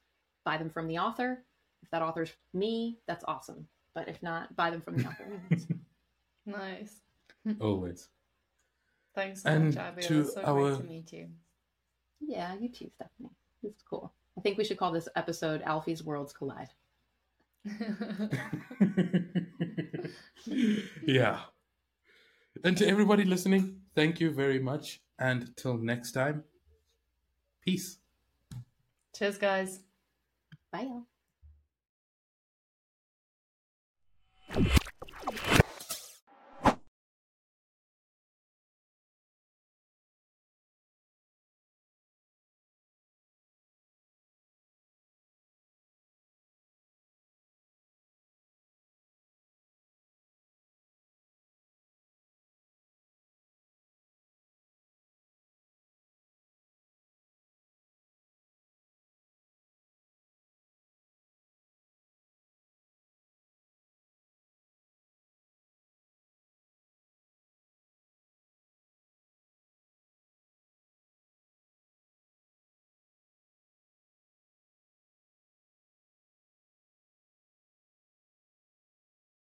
buy 0.44 0.56
them 0.56 0.70
from 0.70 0.88
the 0.88 0.98
author. 0.98 1.44
If 1.82 1.90
that 1.90 2.02
author's 2.02 2.32
me, 2.54 2.98
that's 3.06 3.24
awesome. 3.28 3.68
But 3.94 4.08
if 4.08 4.22
not, 4.22 4.56
buy 4.56 4.70
them 4.70 4.80
from 4.80 4.96
the 4.96 5.06
author. 5.06 5.40
Nice. 6.46 7.00
Always. 7.60 8.08
Thanks 9.14 9.42
so 9.42 9.50
and 9.50 9.66
much, 9.66 9.76
Abby. 9.76 10.02
To 10.02 10.24
so 10.24 10.42
our... 10.42 10.70
great 10.70 10.78
to 10.78 10.84
meet 10.84 11.12
you. 11.12 11.28
Yeah, 12.20 12.54
you 12.54 12.68
too, 12.68 12.90
Stephanie. 12.94 13.30
It's 13.62 13.82
cool. 13.82 14.12
I 14.38 14.40
think 14.40 14.58
we 14.58 14.64
should 14.64 14.76
call 14.78 14.92
this 14.92 15.08
episode 15.16 15.62
Alfi's 15.64 16.04
Worlds 16.04 16.32
Collide. 16.32 16.68
yeah. 21.06 21.40
And 22.62 22.76
to 22.76 22.86
everybody 22.86 23.24
listening, 23.24 23.80
thank 23.94 24.20
you 24.20 24.30
very 24.30 24.58
much. 24.58 25.00
And 25.18 25.56
till 25.56 25.78
next 25.78 26.12
time, 26.12 26.44
peace. 27.64 27.98
Cheers, 29.16 29.38
guys. 29.38 29.80
Bye, 30.70 30.82
y'all. 30.82 31.06